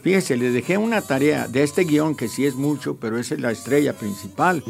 Fíjese, 0.04 0.38
le 0.38 0.52
dejé 0.52 0.78
una 0.78 1.02
tarea 1.02 1.48
de 1.50 1.64
este 1.64 1.84
guion 1.84 2.16
que 2.16 2.30
sí 2.30 2.46
es 2.46 2.56
mucho, 2.56 2.96
pero 2.96 3.18
esa 3.20 3.34
es 3.34 3.42
la 3.42 3.52
estrella 3.52 3.92
principal. 3.94 4.64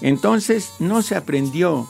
Entonces 0.00 0.70
no 0.80 1.02
se 1.02 1.14
aprendió 1.16 1.86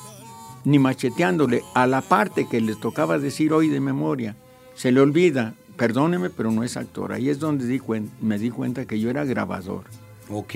ni 0.64 0.78
macheteándole 0.78 1.62
a 1.74 1.86
la 1.86 2.00
parte 2.00 2.46
que 2.48 2.60
le 2.60 2.74
tocaba 2.74 3.18
decir 3.18 3.52
hoy 3.52 3.68
de 3.68 3.80
memoria. 3.80 4.36
Se 4.74 4.92
le 4.92 5.00
olvida, 5.00 5.54
perdóneme, 5.76 6.30
pero 6.30 6.50
no 6.50 6.62
es 6.64 6.76
actor. 6.76 7.12
Ahí 7.12 7.28
es 7.28 7.38
donde 7.38 7.66
di 7.66 7.80
me 8.20 8.38
di 8.38 8.50
cuenta 8.50 8.86
que 8.86 8.98
yo 9.00 9.10
era 9.10 9.24
grabador. 9.24 9.84
Ok. 10.30 10.54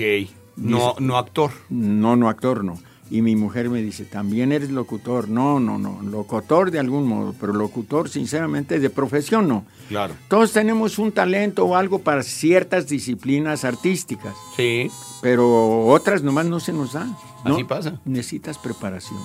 No, 0.57 0.95
no 0.99 1.17
actor. 1.17 1.51
No, 1.69 2.15
no 2.15 2.27
actor, 2.29 2.63
no. 2.63 2.77
Y 3.11 3.23
mi 3.23 3.35
mujer 3.35 3.69
me 3.71 3.81
dice, 3.81 4.05
también 4.05 4.51
eres 4.51 4.69
locutor. 4.69 5.29
No, 5.29 5.59
no, 5.59 5.79
no. 5.79 5.99
Locutor 6.03 6.69
de 6.69 6.79
algún 6.79 7.07
modo, 7.07 7.33
pero 7.39 7.53
locutor 7.53 8.07
sinceramente 8.09 8.79
de 8.79 8.89
profesión 8.91 9.47
no. 9.47 9.65
Claro. 9.87 10.13
Todos 10.27 10.51
tenemos 10.53 10.99
un 10.99 11.11
talento 11.11 11.65
o 11.65 11.75
algo 11.75 11.99
para 11.99 12.21
ciertas 12.21 12.87
disciplinas 12.87 13.65
artísticas, 13.65 14.35
Sí. 14.55 14.91
pero 15.23 15.87
otras 15.87 16.21
nomás 16.21 16.45
no 16.45 16.59
se 16.59 16.71
nos 16.71 16.93
dan. 16.93 17.15
¿no? 17.45 17.55
Así 17.55 17.63
pasa. 17.63 17.99
Necesitas 18.05 18.57
preparación. 18.59 19.19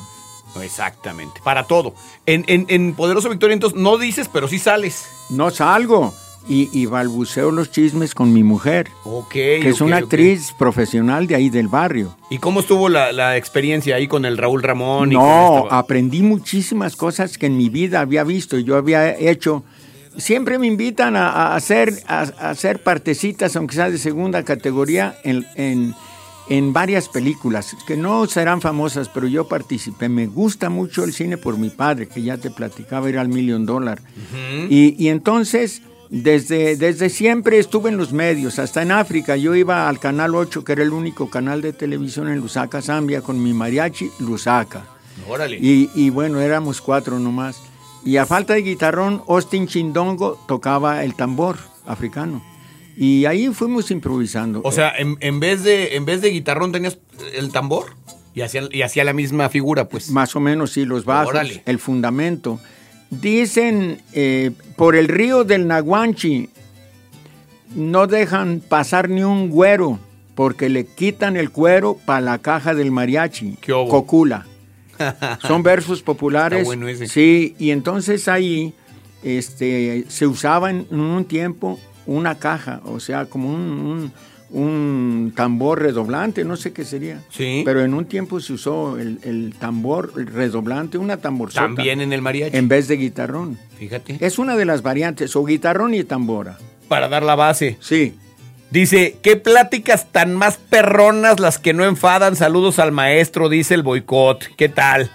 Exactamente. 0.62 1.40
Para 1.42 1.64
todo. 1.64 1.94
En, 2.26 2.44
en, 2.48 2.66
en 2.68 2.94
Poderoso 2.94 3.28
Victoria, 3.30 3.54
entonces, 3.54 3.78
no 3.78 3.98
dices, 3.98 4.28
pero 4.32 4.48
sí 4.48 4.58
sales. 4.58 5.06
No 5.30 5.50
salgo 5.50 6.14
y, 6.48 6.68
y 6.78 6.86
balbuceo 6.86 7.50
los 7.50 7.70
chismes 7.70 8.14
con 8.14 8.32
mi 8.32 8.42
mujer, 8.42 8.88
Ok. 9.04 9.30
que 9.32 9.68
es 9.70 9.80
una 9.80 9.96
actriz 9.96 10.52
profesional 10.58 11.26
de 11.26 11.34
ahí 11.36 11.48
del 11.48 11.68
barrio. 11.68 12.16
¿Y 12.30 12.38
cómo 12.38 12.60
estuvo 12.60 12.88
la, 12.90 13.12
la 13.12 13.36
experiencia 13.36 13.96
ahí 13.96 14.06
con 14.06 14.24
el 14.26 14.36
Raúl 14.36 14.62
Ramón? 14.62 15.10
y 15.12 15.14
No, 15.14 15.64
esta- 15.64 15.78
aprendí 15.78 16.22
muchísimas 16.22 16.96
cosas 16.96 17.38
que 17.38 17.46
en 17.46 17.56
mi 17.56 17.68
vida 17.70 18.00
había 18.00 18.24
visto 18.24 18.58
y 18.58 18.64
yo 18.64 18.76
había 18.76 19.16
hecho. 19.18 19.64
Siempre 20.16 20.58
me 20.58 20.66
invitan 20.68 21.16
a, 21.16 21.28
a 21.30 21.56
hacer, 21.56 21.92
a, 22.06 22.20
a 22.38 22.50
hacer 22.50 22.82
partecitas, 22.82 23.56
aunque 23.56 23.74
sea 23.74 23.90
de 23.90 23.98
segunda 23.98 24.44
categoría, 24.44 25.18
en, 25.24 25.44
en- 25.56 25.94
en 26.48 26.72
varias 26.72 27.08
películas, 27.08 27.76
que 27.86 27.96
no 27.96 28.26
serán 28.26 28.60
famosas, 28.60 29.08
pero 29.08 29.26
yo 29.26 29.48
participé. 29.48 30.08
Me 30.08 30.26
gusta 30.26 30.68
mucho 30.68 31.04
el 31.04 31.12
cine 31.12 31.36
por 31.38 31.58
mi 31.58 31.70
padre, 31.70 32.06
que 32.06 32.22
ya 32.22 32.36
te 32.36 32.50
platicaba, 32.50 33.08
era 33.08 33.22
el 33.22 33.28
Million 33.28 33.64
Dollar. 33.66 34.00
y, 34.68 34.94
y 35.02 35.08
entonces, 35.08 35.82
desde, 36.10 36.76
desde 36.76 37.08
siempre 37.08 37.58
estuve 37.58 37.90
en 37.90 37.96
los 37.96 38.12
medios, 38.12 38.58
hasta 38.58 38.82
en 38.82 38.92
África. 38.92 39.36
Yo 39.36 39.54
iba 39.54 39.88
al 39.88 39.98
Canal 39.98 40.34
8, 40.34 40.64
que 40.64 40.72
era 40.72 40.82
el 40.82 40.92
único 40.92 41.30
canal 41.30 41.62
de 41.62 41.72
televisión 41.72 42.28
en 42.28 42.40
Lusaka, 42.40 42.82
Zambia, 42.82 43.22
con 43.22 43.42
mi 43.42 43.52
mariachi 43.52 44.10
Lusaka. 44.20 44.84
Órale. 45.28 45.58
Y, 45.60 45.90
y 45.94 46.10
bueno, 46.10 46.40
éramos 46.40 46.80
cuatro 46.80 47.18
nomás. 47.18 47.62
Y 48.04 48.18
a 48.18 48.26
falta 48.26 48.52
de 48.52 48.62
guitarrón, 48.62 49.22
Austin 49.28 49.66
Chindongo 49.66 50.38
tocaba 50.46 51.04
el 51.04 51.14
tambor 51.14 51.56
africano. 51.86 52.42
Y 52.96 53.24
ahí 53.26 53.48
fuimos 53.48 53.90
improvisando. 53.90 54.60
O 54.64 54.72
sea, 54.72 54.92
en, 54.96 55.16
en 55.20 55.40
vez 55.40 55.64
de, 55.64 55.96
en 55.96 56.04
vez 56.04 56.20
de 56.20 56.30
guitarrón 56.30 56.72
tenías 56.72 56.98
el 57.34 57.50
tambor 57.50 57.96
y 58.34 58.42
hacía, 58.42 58.62
y 58.70 58.82
hacía 58.82 59.04
la 59.04 59.12
misma 59.12 59.48
figura, 59.48 59.88
pues. 59.88 60.10
Más 60.10 60.34
o 60.36 60.40
menos, 60.40 60.72
sí, 60.72 60.84
los 60.84 61.06
Órale. 61.06 61.62
el 61.66 61.78
fundamento. 61.78 62.60
Dicen, 63.10 64.02
eh, 64.12 64.50
por 64.76 64.96
el 64.96 65.08
río 65.08 65.44
del 65.44 65.66
Naguanchi 65.66 66.50
no 67.74 68.06
dejan 68.06 68.60
pasar 68.60 69.08
ni 69.08 69.22
un 69.22 69.50
güero 69.50 69.98
porque 70.34 70.68
le 70.68 70.84
quitan 70.86 71.36
el 71.36 71.50
cuero 71.50 71.96
para 72.04 72.20
la 72.20 72.38
caja 72.38 72.74
del 72.74 72.90
mariachi. 72.90 73.56
¿Qué? 73.60 73.72
Cocula. 73.72 74.46
Son 75.46 75.62
versos 75.62 76.02
populares. 76.02 76.64
Bueno 76.64 76.88
ese. 76.88 77.06
Sí, 77.06 77.54
y 77.58 77.70
entonces 77.70 78.26
ahí 78.28 78.74
este, 79.22 80.04
se 80.08 80.26
usaba 80.26 80.70
en 80.70 80.86
un 80.90 81.24
tiempo 81.24 81.78
una 82.06 82.36
caja, 82.38 82.80
o 82.84 83.00
sea, 83.00 83.26
como 83.26 83.48
un, 83.52 83.60
un- 83.60 84.12
un 84.50 85.32
tambor 85.34 85.82
redoblante, 85.82 86.44
no 86.44 86.56
sé 86.56 86.72
qué 86.72 86.84
sería. 86.84 87.20
Sí. 87.30 87.62
Pero 87.64 87.82
en 87.82 87.92
un 87.92 88.04
tiempo 88.04 88.38
se 88.38 88.52
usó 88.52 88.96
el, 88.98 89.18
el 89.24 89.54
tambor 89.58 90.12
redoblante, 90.14 90.96
una 90.96 91.16
tamborzota. 91.16 91.66
También 91.66 92.00
en 92.00 92.12
el 92.12 92.22
mariachi. 92.22 92.56
En 92.56 92.68
vez 92.68 92.86
de 92.86 92.96
guitarrón. 92.96 93.58
Fíjate. 93.78 94.16
Es 94.20 94.38
una 94.38 94.54
de 94.56 94.64
las 94.64 94.82
variantes, 94.82 95.34
o 95.34 95.44
guitarrón 95.44 95.92
y 95.94 96.04
tambora. 96.04 96.56
Para 96.86 97.08
dar 97.08 97.24
la 97.24 97.34
base. 97.34 97.78
Sí. 97.80 98.14
Dice, 98.70 99.16
qué 99.22 99.36
pláticas 99.36 100.12
tan 100.12 100.34
más 100.34 100.56
perronas 100.56 101.40
las 101.40 101.58
que 101.58 101.72
no 101.72 101.84
enfadan. 101.84 102.36
Saludos 102.36 102.78
al 102.78 102.92
maestro, 102.92 103.48
dice 103.48 103.74
el 103.74 103.82
boicot. 103.82 104.54
¿Qué 104.56 104.68
tal? 104.68 105.10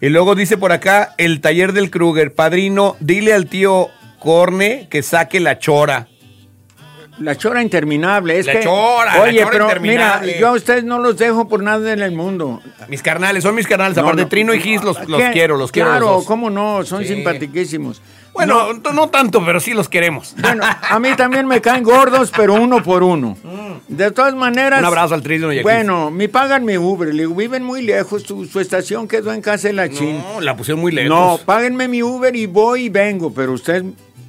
Y 0.00 0.08
luego 0.10 0.34
dice 0.36 0.56
por 0.56 0.70
acá, 0.72 1.14
el 1.18 1.40
taller 1.40 1.72
del 1.72 1.90
Kruger. 1.90 2.32
Padrino, 2.34 2.96
dile 3.00 3.32
al 3.32 3.46
tío 3.46 3.88
Corne 4.20 4.86
que 4.90 5.02
saque 5.02 5.40
la 5.40 5.58
chora. 5.58 6.08
La 7.18 7.36
chora 7.36 7.62
interminable. 7.62 8.38
Es 8.38 8.46
La 8.46 8.52
que, 8.54 8.60
chora, 8.64 9.14
la 9.16 9.22
Oye, 9.22 9.38
chora 9.38 9.50
pero 9.50 9.64
interminable. 9.66 10.26
mira, 10.26 10.40
yo 10.40 10.48
a 10.48 10.52
ustedes 10.52 10.84
no 10.84 10.98
los 10.98 11.16
dejo 11.16 11.48
por 11.48 11.62
nada 11.62 11.92
en 11.92 12.02
el 12.02 12.12
mundo. 12.12 12.60
Mis 12.88 13.02
carnales, 13.02 13.42
son 13.44 13.54
mis 13.54 13.66
carnales. 13.66 13.96
No, 13.96 14.02
Aparte, 14.02 14.22
no, 14.22 14.28
Trino 14.28 14.52
y 14.54 14.60
Gis 14.60 14.82
los, 14.82 14.96
los 15.08 15.22
quiero, 15.32 15.56
los 15.56 15.70
quiero. 15.70 15.90
Claro, 15.90 16.12
los 16.16 16.24
cómo 16.24 16.50
no, 16.50 16.84
son 16.84 17.02
Sí. 17.02 17.14
simpatiquísimos. 17.14 18.02
Bueno, 18.32 18.72
no, 18.72 18.92
no 18.92 19.08
tanto, 19.10 19.44
pero 19.44 19.60
sí 19.60 19.74
los 19.74 19.88
queremos. 19.88 20.34
Bueno, 20.40 20.64
a 20.66 20.98
mí 20.98 21.10
también 21.16 21.46
me 21.46 21.60
caen 21.60 21.84
gordos, 21.84 22.32
pero 22.36 22.54
uno 22.54 22.82
por 22.82 23.04
uno. 23.04 23.36
De 23.86 24.10
todas 24.10 24.34
maneras. 24.34 24.80
Mm. 24.80 24.82
Un 24.82 24.86
abrazo 24.86 25.14
al 25.14 25.22
Trino 25.22 25.52
y 25.52 25.60
a. 25.60 25.62
Bueno, 25.62 26.10
me 26.10 26.28
pagan 26.28 26.64
mi 26.64 26.76
Uber. 26.76 27.14
Le 27.14 27.22
digo, 27.22 27.34
viven 27.36 27.62
muy 27.62 27.82
lejos, 27.82 28.24
su, 28.24 28.44
su 28.46 28.58
estación 28.58 29.06
quedó 29.06 29.32
en 29.32 29.40
casa 29.40 29.68
de 29.68 29.74
la 29.74 29.88
Chin. 29.88 30.18
No, 30.18 30.40
la 30.40 30.56
pusieron 30.56 30.80
muy 30.80 30.90
lejos. 30.90 31.10
No, 31.10 31.38
páguenme 31.44 31.86
mi 31.86 32.02
Uber 32.02 32.34
y 32.34 32.46
voy 32.46 32.86
y 32.86 32.88
vengo, 32.88 33.32
pero 33.32 33.52
usted, 33.52 33.84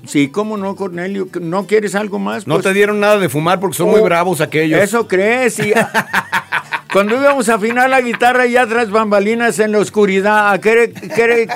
sí, 0.08 0.30
cómo 0.30 0.58
no, 0.58 0.76
Cornelio, 0.76 1.28
¿no 1.42 1.66
quieres 1.68 1.96
algo 1.96 2.20
más? 2.20 2.48
No 2.48 2.56
Pues, 2.56 2.66
te 2.66 2.74
dieron 2.74 3.00
nada 3.00 3.18
de 3.18 3.30
fumar 3.30 3.60
porque 3.60 3.78
son 3.78 3.90
muy 3.90 4.00
oh, 4.00 4.04
bravos 4.04 4.42
aquellos. 4.42 4.82
Eso 4.82 5.08
crees, 5.08 5.60
y 5.60 5.74
Cuando 6.96 7.20
íbamos 7.20 7.50
a 7.50 7.56
afinar 7.56 7.90
la 7.90 8.00
guitarra 8.00 8.46
ya 8.46 8.66
tras 8.68 8.90
bambalinas 8.90 9.60
en 9.60 9.74
la 9.74 9.80
oscuridad, 9.80 10.54
a 10.54 10.62
querer- 10.62 10.94
querer- 11.14 11.50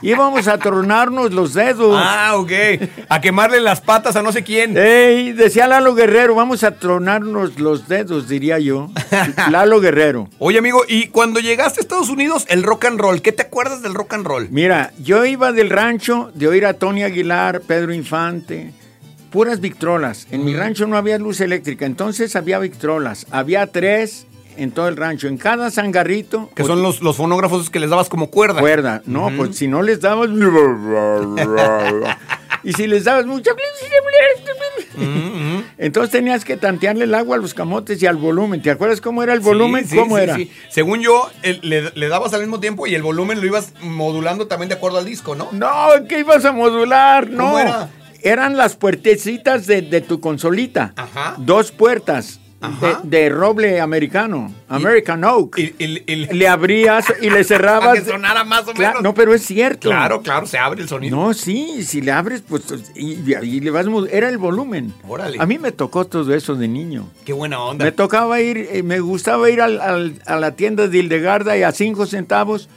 íbamos 0.00 0.48
a 0.48 0.56
tronarnos 0.56 1.34
los 1.34 1.52
dedos. 1.52 2.00
Ah, 2.02 2.32
ok. 2.36 2.50
A 3.10 3.20
quemarle 3.20 3.60
las 3.60 3.82
patas 3.82 4.16
a 4.16 4.22
no 4.22 4.32
sé 4.32 4.42
quién. 4.42 4.74
Ey, 4.74 5.32
decía 5.32 5.66
Lalo 5.66 5.94
Guerrero, 5.94 6.34
vamos 6.34 6.64
a 6.64 6.78
tronarnos 6.78 7.58
los 7.60 7.88
dedos, 7.88 8.26
diría 8.26 8.58
yo. 8.58 8.88
Lalo 9.50 9.80
Guerrero. 9.80 10.30
Oye, 10.38 10.60
amigo, 10.60 10.80
y 10.88 11.08
cuando 11.08 11.40
llegaste 11.40 11.80
a 11.80 11.82
Estados 11.82 12.08
Unidos, 12.08 12.46
el 12.48 12.62
rock 12.62 12.86
and 12.86 12.98
roll, 12.98 13.20
¿qué 13.20 13.32
te 13.32 13.42
acuerdas 13.42 13.82
del 13.82 13.92
rock 13.92 14.14
and 14.14 14.26
roll? 14.26 14.48
Mira, 14.50 14.92
yo 14.98 15.26
iba 15.26 15.52
del 15.52 15.68
rancho 15.68 16.30
de 16.32 16.48
oír 16.48 16.64
a 16.64 16.72
Tony 16.72 17.02
Aguilar, 17.02 17.60
Pedro 17.60 17.92
Infante, 17.92 18.72
puras 19.30 19.60
victrolas. 19.60 20.26
En 20.30 20.42
mi 20.46 20.54
rancho 20.54 20.86
no 20.86 20.96
había 20.96 21.18
luz 21.18 21.42
eléctrica, 21.42 21.84
entonces 21.84 22.34
había 22.34 22.58
victrolas. 22.58 23.26
Había 23.30 23.66
tres 23.66 24.26
en 24.56 24.70
todo 24.72 24.88
el 24.88 24.96
rancho. 24.96 25.28
En 25.28 25.38
cada 25.38 25.70
zangarrito. 25.70 26.50
Que 26.54 26.64
son 26.64 26.82
los, 26.82 27.02
los 27.02 27.16
fonógrafos 27.16 27.70
que 27.70 27.78
les 27.80 27.90
dabas 27.90 28.08
como 28.08 28.30
cuerda. 28.30 28.60
cuerda. 28.60 29.02
No, 29.06 29.30
pues 29.36 29.56
si 29.56 29.68
no 29.68 29.82
les 29.82 30.00
dabas. 30.00 30.28
y 32.62 32.72
si 32.72 32.86
les 32.86 33.04
dabas 33.04 33.26
mucho. 33.26 33.50
Entonces 35.78 36.10
tenías 36.10 36.44
que 36.44 36.56
tantearle 36.56 37.04
el 37.04 37.14
agua 37.14 37.36
a 37.36 37.38
los 37.38 37.52
camotes 37.54 38.02
y 38.02 38.06
al 38.06 38.16
volumen. 38.16 38.62
¿Te 38.62 38.70
acuerdas 38.70 39.00
cómo 39.00 39.22
era 39.22 39.34
el 39.34 39.40
volumen? 39.40 39.86
sí, 39.86 39.96
¿Cómo 39.96 40.16
sí, 40.16 40.22
era? 40.22 40.36
Según 40.70 41.00
yo, 41.00 41.30
el- 41.42 41.60
le, 41.62 41.90
le 41.94 42.08
dabas 42.08 42.32
al 42.34 42.40
mismo 42.40 42.60
tiempo 42.60 42.86
y 42.86 42.94
el 42.94 43.02
volumen 43.02 43.40
lo 43.40 43.46
ibas 43.46 43.72
modulando 43.82 44.46
también 44.46 44.68
de 44.70 44.74
acuerdo 44.76 44.98
al 44.98 45.04
disco, 45.04 45.34
¿no? 45.34 45.48
No, 45.52 45.88
¿qué 46.08 46.20
ibas 46.20 46.44
a 46.44 46.52
modular? 46.52 47.28
No. 47.28 47.44
¿Cómo 47.44 47.58
era? 47.58 47.90
Eran 48.22 48.56
las 48.56 48.74
puertecitas 48.76 49.66
de, 49.66 49.82
de 49.82 50.00
tu 50.00 50.18
consolita. 50.20 50.92
Ajá. 50.96 51.34
Dos 51.38 51.70
puertas. 51.72 52.40
De, 52.80 52.96
de 53.04 53.28
roble 53.28 53.80
americano, 53.80 54.52
American 54.68 55.24
Oak. 55.24 55.58
Y, 55.58 55.74
y- 55.78 56.02
y- 56.06 56.26
le 56.32 56.48
abrías 56.48 57.06
y 57.20 57.24
le 57.26 57.30
para 57.30 57.44
cerrabas. 57.44 57.98
que 58.00 58.04
sonara 58.10 58.44
más 58.44 58.66
o 58.68 58.74
menos. 58.74 59.02
no, 59.02 59.14
pero 59.14 59.34
es 59.34 59.42
cierto. 59.44 59.88
Claro, 59.88 60.22
claro, 60.22 60.46
se 60.46 60.58
abre 60.58 60.82
el 60.82 60.88
sonido. 60.88 61.16
No, 61.16 61.34
sí, 61.34 61.82
si 61.84 62.00
le 62.00 62.12
abres, 62.12 62.42
pues, 62.48 62.64
y, 62.94 63.14
y 63.32 63.60
le 63.60 63.70
vas, 63.70 63.86
era 64.10 64.28
el 64.28 64.38
volumen. 64.38 64.92
Órale. 65.08 65.36
A 65.40 65.46
mí 65.46 65.58
me 65.58 65.72
tocó 65.72 66.04
todo 66.06 66.34
eso 66.34 66.54
de 66.54 66.68
niño. 66.68 67.08
Qué 67.24 67.32
buena 67.32 67.60
onda. 67.60 67.84
Me 67.84 67.92
tocaba 67.92 68.40
ir, 68.40 68.68
eh, 68.70 68.82
me 68.82 69.00
gustaba 69.00 69.48
ir 69.50 69.60
al- 69.60 69.80
al- 69.80 70.14
a 70.26 70.36
la 70.36 70.52
tienda 70.56 70.88
de 70.88 70.98
Hildegarda 70.98 71.56
y 71.56 71.62
a 71.62 71.72
cinco 71.72 72.06
centavos 72.06 72.68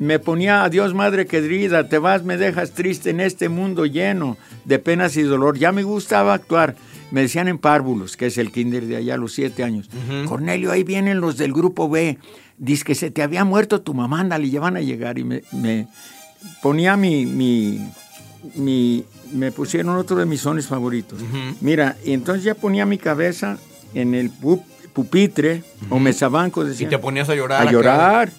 me 0.00 0.20
ponía 0.20 0.62
adiós 0.62 0.94
madre 0.94 1.26
querida, 1.26 1.88
te 1.88 1.98
vas, 1.98 2.22
me 2.22 2.36
dejas 2.36 2.70
triste 2.70 3.10
en 3.10 3.18
este 3.18 3.48
mundo 3.48 3.84
lleno 3.84 4.36
de 4.64 4.78
penas 4.78 5.16
y 5.16 5.22
dolor. 5.22 5.58
Ya 5.58 5.72
me 5.72 5.82
gustaba 5.82 6.34
actuar. 6.34 6.76
Me 7.10 7.22
decían 7.22 7.48
en 7.48 7.58
párvulos, 7.58 8.16
que 8.16 8.26
es 8.26 8.36
el 8.38 8.52
kinder 8.52 8.84
de 8.86 8.96
allá 8.96 9.14
a 9.14 9.16
los 9.16 9.32
siete 9.32 9.64
años. 9.64 9.88
Cornelio, 10.26 10.70
ahí 10.72 10.84
vienen 10.84 11.20
los 11.20 11.36
del 11.38 11.52
grupo 11.52 11.88
B. 11.88 12.18
Dice 12.58 12.84
que 12.84 12.94
se 12.94 13.10
te 13.10 13.22
había 13.22 13.44
muerto 13.44 13.80
tu 13.80 13.94
mamá, 13.94 14.20
ándale, 14.20 14.50
ya 14.50 14.60
van 14.60 14.76
a 14.76 14.80
llegar. 14.80 15.18
Y 15.18 15.24
me, 15.24 15.42
me 15.52 15.86
ponía 16.62 16.96
mi, 16.96 17.24
mi, 17.24 17.80
mi- 18.56 19.04
me 19.32 19.52
pusieron 19.52 19.96
otro 19.96 20.16
de 20.16 20.26
mis 20.26 20.40
sones 20.40 20.66
favoritos. 20.66 21.20
Mira, 21.60 21.96
y 22.04 22.12
entonces 22.12 22.44
ya 22.44 22.54
ponía 22.54 22.84
mi 22.86 22.98
cabeza 22.98 23.58
en 23.94 24.14
el 24.14 24.30
pu- 24.32 24.62
pupitre 24.92 25.62
o 25.90 25.98
mesabanco, 25.98 26.64
Y 26.64 26.68
decía. 26.70 26.88
te 26.88 26.98
ponías 26.98 27.28
a 27.28 27.34
llorar. 27.34 27.66
a 27.66 27.70
llorar. 27.70 28.30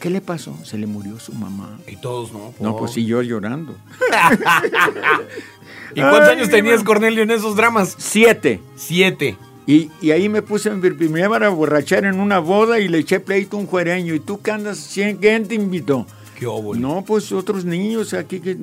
¿Qué 0.00 0.10
le 0.10 0.20
pasó? 0.20 0.56
Se 0.64 0.78
le 0.78 0.86
murió 0.86 1.18
su 1.18 1.32
mamá. 1.32 1.78
Y 1.86 1.96
todos, 1.96 2.32
¿no? 2.32 2.54
No, 2.60 2.76
pues 2.76 2.92
sí, 2.92 3.04
yo 3.04 3.20
llorando. 3.22 3.76
¿Y 5.94 6.00
cuántos 6.00 6.28
Ay, 6.28 6.36
años 6.36 6.48
tenías. 6.48 6.82
Cornelio, 6.82 7.22
en 7.22 7.30
esos 7.30 7.56
dramas? 7.56 7.94
Siete. 7.98 8.60
Siete. 8.76 9.36
Y, 9.66 9.90
y 10.00 10.10
ahí 10.10 10.28
me 10.28 10.42
puse, 10.42 10.70
me 10.70 10.90
me 10.90 11.22
a 11.22 11.48
borrachar 11.48 12.04
en 12.04 12.20
una 12.20 12.38
boda 12.38 12.78
y 12.80 12.88
le 12.88 12.98
eché 12.98 13.20
pleito 13.20 13.56
a 13.56 13.60
un 13.60 13.66
juereño. 13.66 14.14
¿Y 14.14 14.20
tú 14.20 14.40
qué 14.40 14.50
andas? 14.50 14.90
¿Quién 14.92 15.48
te 15.48 15.54
invitó? 15.54 16.06
Qué 16.38 16.46
óvole. 16.46 16.80
No, 16.80 17.04
pues 17.06 17.30
otros 17.32 17.64
niños 17.64 18.14
aquí 18.14 18.40
que... 18.40 18.56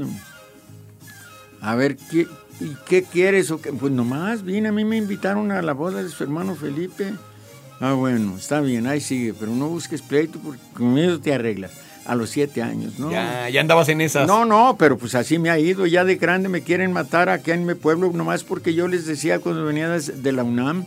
A 1.62 1.76
ver, 1.76 1.96
¿qué, 1.96 2.28
y 2.60 2.76
qué 2.88 3.04
quieres? 3.04 3.52
o 3.52 3.62
qué? 3.62 3.72
Pues 3.72 3.92
nomás 3.94 4.44
vine, 4.44 4.70
a 4.70 4.72
mí 4.72 4.84
me 4.84 4.98
invitaron 4.98 5.52
a 5.52 5.62
la 5.62 5.74
boda 5.74 6.04
de 6.04 6.10
su 6.10 6.24
hermano 6.24 6.56
Felipe. 6.56 7.14
Ah, 7.82 7.94
bueno, 7.94 8.38
está 8.38 8.62
bien, 8.62 8.86
ahí 8.86 9.02
sigue, 9.02 9.34
pero 9.34 9.52
no 9.52 9.68
busques 9.68 10.02
pleito 10.04 10.40
porque 10.40 10.62
conmigo 10.74 11.20
te 11.20 11.34
arreglas. 11.34 11.72
A 12.04 12.16
los 12.16 12.32
siete 12.32 12.64
años, 12.64 12.98
¿no? 12.98 13.12
Ya, 13.12 13.48
ya 13.50 13.62
andabas 13.62 13.88
en 13.90 14.02
esas. 14.02 14.28
No, 14.28 14.44
no, 14.44 14.76
pero 14.78 14.98
pues 14.98 15.14
así 15.14 15.38
me 15.38 15.52
ha 15.52 15.60
ido. 15.60 15.86
Ya 15.86 16.04
de 16.04 16.16
grande 16.16 16.50
me 16.50 16.62
quieren 16.62 16.92
matar 16.92 17.30
aquí 17.30 17.52
en 17.52 17.66
mi 17.66 17.76
pueblo, 17.76 18.12
nomás 18.12 18.44
porque 18.44 18.74
yo 18.74 18.88
les 18.88 19.06
decía 19.06 19.40
cuando 19.40 19.66
venía 19.66 19.88
de 19.88 20.00
de 20.00 20.32
la 20.32 20.44
UNAM, 20.44 20.86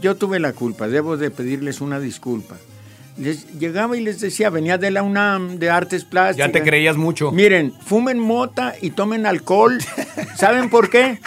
yo 0.00 0.16
tuve 0.16 0.40
la 0.40 0.52
culpa, 0.52 0.88
debo 0.88 1.16
de 1.16 1.30
pedirles 1.30 1.80
una 1.80 2.00
disculpa. 2.00 2.56
Les 3.16 3.58
llegaba 3.58 3.96
y 3.96 4.00
les 4.00 4.20
decía, 4.20 4.50
venía 4.50 4.78
de 4.78 4.90
la 4.90 5.02
UNAM, 5.02 5.58
de 5.58 5.70
artes 5.70 6.04
plásticas. 6.04 6.48
Ya 6.48 6.52
te 6.52 6.62
creías 6.62 6.96
mucho. 6.96 7.30
Miren, 7.32 7.72
fumen 7.84 8.18
mota 8.18 8.74
y 8.80 8.90
tomen 8.90 9.26
alcohol. 9.26 9.78
¿Saben 10.36 10.70
por 10.70 10.90
qué? 10.90 11.20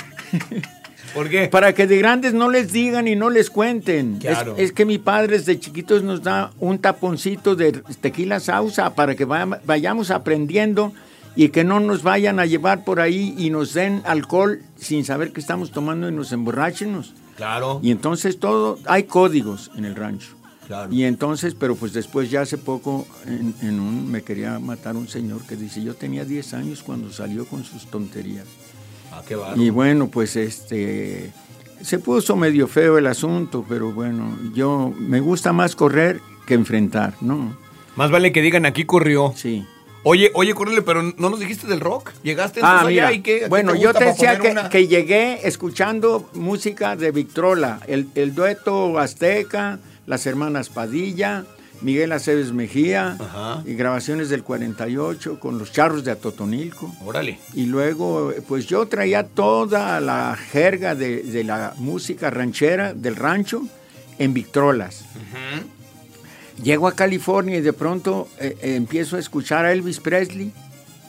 ¿Por 1.13 1.30
qué? 1.30 1.47
Para 1.47 1.74
que 1.74 1.88
de 1.88 1.97
grandes 1.97 2.34
no 2.34 2.50
les 2.50 2.71
digan 2.71 3.08
y 3.08 3.15
no 3.15 3.30
les 3.30 3.50
cuenten. 3.50 4.17
Claro. 4.19 4.56
Es, 4.58 4.71
que 4.71 4.86
mi 4.86 4.97
padre 4.97 5.38
desde 5.38 5.60
chiquitos 5.60 6.04
nos 6.04 6.24
da 6.24 6.52
un 6.60 6.80
taponcito 6.80 7.56
de 7.56 7.74
tequila 8.02 8.39
sausa 8.39 8.93
para 8.95 9.15
que 9.15 9.26
vaya- 9.26 9.60
vayamos 9.65 10.10
aprendiendo 10.12 10.93
y 11.36 11.50
que 11.50 11.63
no 11.63 11.80
nos 11.80 12.04
vayan 12.04 12.39
a 12.39 12.45
llevar 12.45 12.84
por 12.84 13.00
ahí 13.00 13.34
y 13.38 13.50
nos 13.50 13.74
den 13.74 14.02
alcohol 14.06 14.62
sin 14.78 15.04
saber 15.06 15.32
que 15.32 15.39
estamos 15.39 15.71
tomando 15.71 16.08
y 16.10 16.12
nos 16.12 16.32
emborrachenos. 16.32 17.13
Claro. 17.38 17.80
Y 17.82 17.91
entonces 17.91 18.39
todo, 18.39 18.78
hay 18.86 19.04
códigos 19.04 19.71
en 19.76 19.86
el 19.86 19.95
rancho. 19.95 20.36
Claro. 20.67 20.93
Y 20.93 21.04
entonces, 21.04 21.54
pero 21.58 21.76
pues 21.76 21.91
después 21.91 22.30
ya 22.32 22.41
hace 22.41 22.58
poco 22.58 23.06
en, 23.26 23.54
en 23.62 23.80
un, 23.80 24.10
me 24.10 24.21
quería 24.21 24.58
matar 24.60 24.95
un 24.95 25.08
señor 25.10 25.41
que 25.45 25.56
dice, 25.58 25.82
yo 25.84 25.95
tenía 25.95 26.24
10 26.24 26.54
años 26.54 26.84
cuando 26.84 27.12
salió 27.12 27.45
con 27.45 27.63
sus 27.65 27.88
tonterías. 27.88 28.45
Ah, 29.12 29.21
qué 29.28 29.36
bárbaro. 29.36 29.62
Y 29.62 29.69
bueno, 29.69 30.08
pues 30.08 30.36
este 30.36 31.32
se 31.82 32.00
puso 32.00 32.36
medio 32.36 32.67
feo 32.67 32.97
el 32.97 33.08
asunto, 33.08 33.65
pero 33.67 33.91
bueno, 33.91 34.38
yo 34.54 34.93
me 34.97 35.19
gusta 35.19 35.52
más 35.52 35.76
correr 35.76 36.21
que 36.45 36.54
enfrentar, 36.54 37.15
¿no? 37.21 37.58
Más 37.95 38.12
vale 38.12 38.32
que 38.32 38.41
digan 38.41 38.65
aquí 38.65 38.86
corrió. 38.86 39.34
Sí. 39.36 39.65
Oye, 40.04 40.32
oye, 40.34 40.54
Cornelio, 40.56 40.84
pero 40.86 41.04
no 41.04 41.30
nos 41.30 41.39
dijiste 41.39 41.67
del 41.67 41.80
rock. 41.80 42.12
Llegaste 42.24 42.60
Ah, 42.63 42.80
entonces 42.82 42.88
allá 42.88 43.08
mira. 43.08 43.13
y 43.13 43.21
qué. 43.21 43.36
¿A 43.36 43.39
qué 43.41 43.47
Bueno, 43.50 43.76
yo 43.76 43.93
te 43.93 44.06
decía 44.06 44.39
que, 44.39 44.50
una? 44.50 44.69
que 44.69 44.88
llegué 44.88 45.47
escuchando 45.47 46.28
música 46.34 46.95
de 46.95 47.12
Victrola, 47.12 47.80
el, 47.88 48.08
el 48.15 48.34
dueto 48.34 48.97
Azteca, 48.97 49.78
las 50.08 50.26
hermanas 50.26 50.69
Padilla, 50.69 51.45
Miguel 51.82 52.12
Aceves 52.12 52.52
Mejía, 52.54 53.17
Ajá. 53.20 53.63
y 53.65 53.74
grabaciones 53.74 54.30
del 54.30 54.44
48 54.44 55.39
con 55.39 55.58
los 55.58 55.72
charros 55.72 56.04
de 56.04 56.12
Atotonilco. 56.12 56.94
Órale. 57.06 57.39
Y 57.54 57.65
luego, 57.65 58.32
pues 58.48 58.67
yo 58.67 58.88
traía 58.88 59.24
toda 59.28 60.00
la 60.00 60.36
jerga 60.52 60.94
de, 60.96 61.24
de 61.24 61.44
la 61.44 61.74
música 61.78 62.30
ranchera 62.30 62.94
del 62.94 63.15
rancho 63.15 63.63
en 64.20 64.34
Victrolas. 64.34 65.06
Llego 66.62 66.88
a 66.88 66.96
California 66.96 67.58
y 67.58 67.62
de 67.62 67.74
pronto 67.74 68.28
eh, 68.39 68.56
eh, 68.62 68.76
empiezo 68.76 69.15
a 69.15 69.20
escuchar 69.20 69.65
a 69.65 69.72
Elvis 69.72 70.00
Presley, 70.00 70.52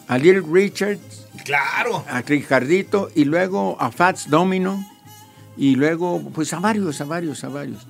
a 0.09 0.17
Little 0.17 0.43
Richard, 0.51 0.99
Claro. 1.45 2.05
a 2.09 2.23
Ricardito 2.23 3.11
y 3.15 3.25
luego 3.25 3.77
a 3.81 3.91
Fats 3.91 4.31
Domino 4.31 4.87
y 5.57 5.75
luego 5.75 6.23
pues 6.33 6.53
a 6.55 6.61
varios, 6.61 7.01
a 7.01 7.05
varios, 7.05 7.43
a 7.45 7.49
varios. 7.49 7.87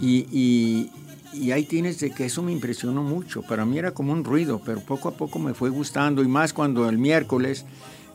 Y, 0.00 0.26
y- 0.30 0.90
y 1.40 1.52
ahí 1.52 1.64
tienes 1.64 2.00
de 2.00 2.10
que 2.10 2.26
eso 2.26 2.42
me 2.42 2.52
impresionó 2.52 3.02
mucho. 3.02 3.42
Para 3.42 3.64
mí 3.64 3.78
era 3.78 3.92
como 3.92 4.12
un 4.12 4.24
ruido, 4.24 4.60
pero 4.64 4.80
poco 4.80 5.08
a 5.08 5.12
poco 5.12 5.38
me 5.38 5.54
fue 5.54 5.70
gustando 5.70 6.22
y 6.22 6.28
más 6.28 6.52
cuando 6.52 6.88
el 6.88 6.98
miércoles 6.98 7.64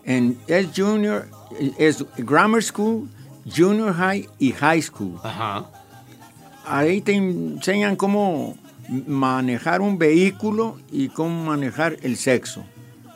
en 0.05 0.37
es 0.47 0.67
junior, 0.75 1.27
es 1.77 2.05
grammar 2.17 2.61
school, 2.63 3.07
junior 3.45 3.93
high 3.93 4.27
y 4.39 4.51
high 4.51 4.81
school. 4.81 5.19
Ajá. 5.23 5.65
Ahí 6.65 7.01
te 7.01 7.13
enseñan 7.13 7.95
cómo 7.95 8.57
manejar 9.07 9.81
un 9.81 9.97
vehículo 9.97 10.77
y 10.91 11.09
cómo 11.09 11.45
manejar 11.45 11.97
el 12.03 12.17
sexo. 12.17 12.63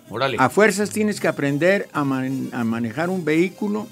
Órale. 0.10 0.38
A 0.40 0.50
fuerzas 0.50 0.90
tienes 0.90 1.20
que 1.20 1.28
aprender 1.28 1.90
a, 1.92 2.04
man- 2.06 2.50
a 2.54 2.64
manejar 2.64 3.10
un 3.10 3.26
vehículo 3.26 3.88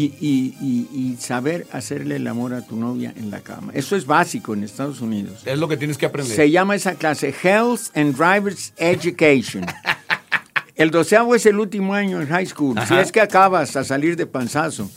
y, 0.00 0.14
y- 0.20 0.54
y- 0.60 0.88
y 1.12 1.16
saber 1.18 1.66
hacerle 1.72 2.16
el 2.16 2.26
amor 2.26 2.54
a 2.54 2.62
tu 2.66 2.76
novia 2.76 3.12
en 3.16 3.30
la 3.30 3.40
cama. 3.40 3.72
Eso 3.74 3.96
es 3.96 4.06
básico 4.06 4.54
en 4.54 4.62
Estados 4.64 5.00
Unidos. 5.00 5.42
Es 5.44 5.58
lo 5.58 5.66
que 5.68 5.76
tienes 5.76 5.98
que 5.98 6.06
aprender. 6.06 6.36
Se 6.36 6.50
llama 6.50 6.76
esa 6.76 6.94
clase 6.94 7.34
Health 7.42 7.96
and 7.96 8.16
Driver's 8.16 8.72
Education. 8.76 9.64
El 10.76 10.92
doceavo 10.92 11.34
es 11.34 11.44
el 11.46 11.58
último 11.58 11.92
año 11.92 12.20
en 12.20 12.28
high 12.28 12.46
school, 12.46 12.76
si 12.76 12.82
Ajá. 12.94 13.00
es 13.00 13.10
que 13.10 13.20
acabas 13.20 13.74
a 13.74 13.82
salir 13.82 14.14
de 14.14 14.26
panzazo. 14.26 14.88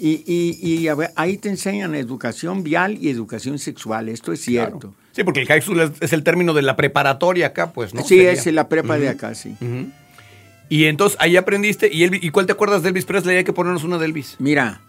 Y, 0.00 0.22
y- 0.24 0.56
y, 0.62 0.86
a 0.86 0.94
ver, 0.94 1.10
ahí 1.16 1.36
te 1.38 1.48
enseñan 1.48 1.96
educación 1.96 2.62
vial 2.62 2.96
y 3.00 3.08
educación 3.08 3.58
sexual, 3.58 4.08
esto 4.08 4.32
es 4.32 4.40
cierto. 4.42 4.78
Claro. 4.78 4.94
Sí, 5.10 5.24
porque 5.24 5.40
el 5.40 5.48
high 5.48 5.60
school 5.60 5.80
es, 5.80 5.90
es 6.00 6.12
el 6.12 6.22
término 6.22 6.54
de 6.54 6.62
la 6.62 6.76
preparatoria 6.76 7.48
acá, 7.48 7.72
pues, 7.72 7.92
¿no? 7.94 8.02
Sí, 8.02 8.18
Sería. 8.18 8.30
es 8.30 8.46
la 8.46 8.68
prepa 8.68 8.96
de 8.96 9.08
acá, 9.08 9.34
sí. 9.34 9.56
Ujú. 9.60 9.88
Y 10.68 10.84
entonces 10.86 11.16
ahí 11.20 11.36
aprendiste. 11.36 11.88
¿Y, 11.92 12.02
Elvis- 12.04 12.20
¿Y 12.22 12.30
cuál 12.30 12.46
te 12.46 12.52
acuerdas 12.52 12.82
de 12.82 12.90
Elvis 12.90 13.04
Presley? 13.04 13.36
Hay 13.38 13.44
que 13.44 13.52
ponernos 13.52 13.84
una 13.84 13.98
de 13.98 14.06
Elvis. 14.06 14.36
Mira, 14.38 14.80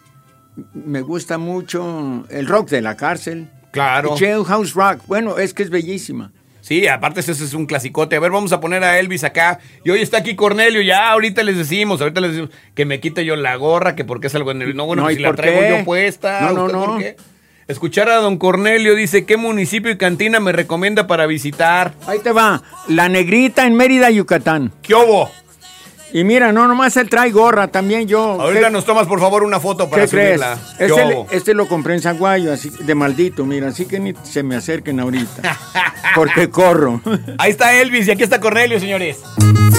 me 0.74 1.02
gusta 1.02 1.38
mucho 1.38 2.26
el 2.30 2.48
rock 2.48 2.70
de 2.70 2.82
la 2.82 2.98
cárcel. 2.98 3.48
Claro. 3.72 4.16
Jailhouse 4.18 4.74
Rock. 4.74 5.02
Bueno, 5.08 5.38
es 5.38 5.54
que 5.54 5.64
es 5.64 5.70
bellísima. 5.70 6.32
Sí, 6.62 6.88
aparte 6.88 7.22
ese 7.22 7.32
es 7.32 7.54
un 7.54 7.66
clasicote. 7.66 8.16
A 8.16 8.20
ver, 8.20 8.32
vamos 8.32 8.52
a 8.52 8.60
poner 8.60 8.84
a 8.84 9.00
Elvis 9.00 9.24
acá. 9.24 9.60
Y 9.86 9.90
hoy 9.92 10.02
está 10.02 10.18
aquí 10.18 10.36
Cornelio. 10.36 10.82
Ya, 10.82 11.10
ahorita 11.12 11.42
les 11.44 11.58
decimos, 11.58 12.02
ahorita 12.02 12.20
les 12.22 12.32
decimos 12.32 12.50
que 12.76 12.86
me 12.86 13.00
quite 13.00 13.24
yo 13.26 13.36
la 13.38 13.56
gorra, 13.56 13.96
que 13.96 14.04
porque 14.04 14.28
es 14.28 14.36
algo 14.36 14.52
en 14.52 14.62
el. 14.62 14.76
No, 14.76 14.86
bueno, 14.86 15.04
No, 15.04 15.08
que 15.08 15.14
¿y 15.14 15.18
si 15.18 15.22
la 15.24 15.34
traigo 15.34 15.62
qué? 15.62 15.70
yo 15.80 15.86
puesta. 15.86 16.42
No, 16.42 16.52
no, 16.54 16.66
¿usted 16.66 16.78
por 16.78 16.90
no. 16.90 16.98
qué? 16.98 17.16
Escuchar 17.68 18.10
a 18.10 18.16
don 18.16 18.38
Cornelio 18.38 18.94
dice: 18.96 19.26
¿Qué 19.26 19.38
municipio 19.38 19.90
y 19.92 19.98
cantina 19.98 20.40
me 20.40 20.52
recomienda 20.52 21.08
para 21.08 21.26
visitar? 21.28 21.94
Ahí 22.08 22.20
te 22.20 22.32
va. 22.32 22.62
La 22.88 23.08
Negrita 23.08 23.66
en 23.66 23.76
Mérida, 23.76 24.10
Yucatán. 24.10 24.72
¿Qué 24.82 24.94
hubo? 24.96 25.32
Y 26.12 26.24
mira, 26.24 26.52
no 26.52 26.68
nomás 26.68 26.98
él 26.98 27.08
trae 27.10 27.30
gorra, 27.32 27.68
también 27.68 28.08
yo. 28.08 28.20
Ahorita 28.42 28.68
¿Qué- 28.68 28.72
nos 28.72 28.86
tomas, 28.86 29.08
por 29.08 29.20
favor, 29.20 29.44
una 29.44 29.60
foto 29.60 29.90
para 29.90 30.04
¿Qué 30.04 30.10
crees? 30.10 30.40
subirla. 30.42 30.58
¿Qué 30.78 30.86
Este, 30.86 31.38
este 31.38 31.54
lo 31.54 31.68
compré 31.68 31.94
en 31.94 32.02
Zaguayo, 32.02 32.52
así 32.52 32.70
de 32.80 32.96
maldito, 32.96 33.46
mira, 33.46 33.68
así 33.68 33.86
que 33.86 34.00
ni 34.00 34.14
se 34.24 34.42
me 34.44 34.56
acerquen 34.56 35.00
ahorita. 35.00 35.42
Porque 36.16 36.50
corro. 36.50 37.02
Ahí 37.38 37.52
está 37.52 37.74
Elvis 37.80 38.08
y 38.08 38.12
aquí 38.12 38.24
está 38.24 38.40
Cornelio, 38.40 38.80
señores. 38.80 39.18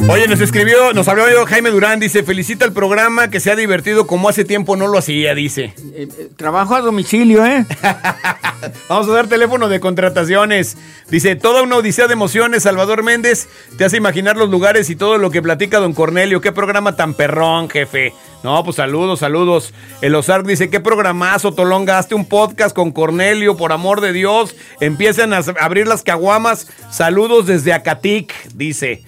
Oye, 0.08 0.28
nos 0.28 0.40
escribió, 0.40 0.92
nos 0.92 1.08
habló 1.08 1.28
yo 1.28 1.44
Jaime 1.44 1.70
Durán, 1.70 1.98
dice, 1.98 2.22
felicita 2.22 2.64
el 2.64 2.72
programa 2.72 3.28
que 3.28 3.40
se 3.40 3.50
ha 3.50 3.56
divertido 3.56 4.06
como 4.06 4.28
hace 4.28 4.44
tiempo 4.44 4.76
no 4.76 4.86
lo 4.86 4.98
hacía, 4.98 5.34
dice. 5.34 5.74
Eh, 5.94 6.08
eh, 6.18 6.28
trabajo 6.36 6.74
a 6.76 6.80
domicilio, 6.80 7.44
¿eh? 7.44 7.66
Vamos 8.88 9.08
a 9.08 9.12
dar 9.12 9.26
teléfono 9.26 9.68
de 9.68 9.80
contrataciones. 9.80 10.76
Dice, 11.10 11.34
toda 11.34 11.62
una 11.62 11.76
odisea 11.76 12.06
de 12.06 12.12
emociones, 12.12 12.62
Salvador 12.62 13.02
Méndez, 13.02 13.48
te 13.76 13.84
hace 13.84 13.96
imaginar 13.96 14.36
los 14.36 14.48
lugares 14.50 14.88
y 14.90 14.96
todo 14.96 15.18
lo 15.18 15.30
que 15.30 15.42
platica 15.42 15.78
don 15.78 15.92
Cornelio. 15.92 16.19
Qué 16.20 16.52
programa 16.52 16.96
tan 16.96 17.14
perrón, 17.14 17.70
jefe. 17.70 18.12
No, 18.44 18.62
pues 18.62 18.76
saludos, 18.76 19.20
saludos. 19.20 19.72
El 20.02 20.14
Ozark 20.14 20.46
dice, 20.46 20.68
qué 20.68 20.78
programazo, 20.78 21.54
Tolonga, 21.54 21.96
hazte 21.96 22.14
un 22.14 22.26
podcast 22.26 22.76
con 22.76 22.92
Cornelio, 22.92 23.56
por 23.56 23.72
amor 23.72 24.02
de 24.02 24.12
Dios. 24.12 24.54
Empiezan 24.80 25.32
a 25.32 25.38
abrir 25.58 25.86
las 25.86 26.02
caguamas. 26.02 26.68
Saludos 26.90 27.46
desde 27.46 27.72
Acatic, 27.72 28.34
dice. 28.52 29.02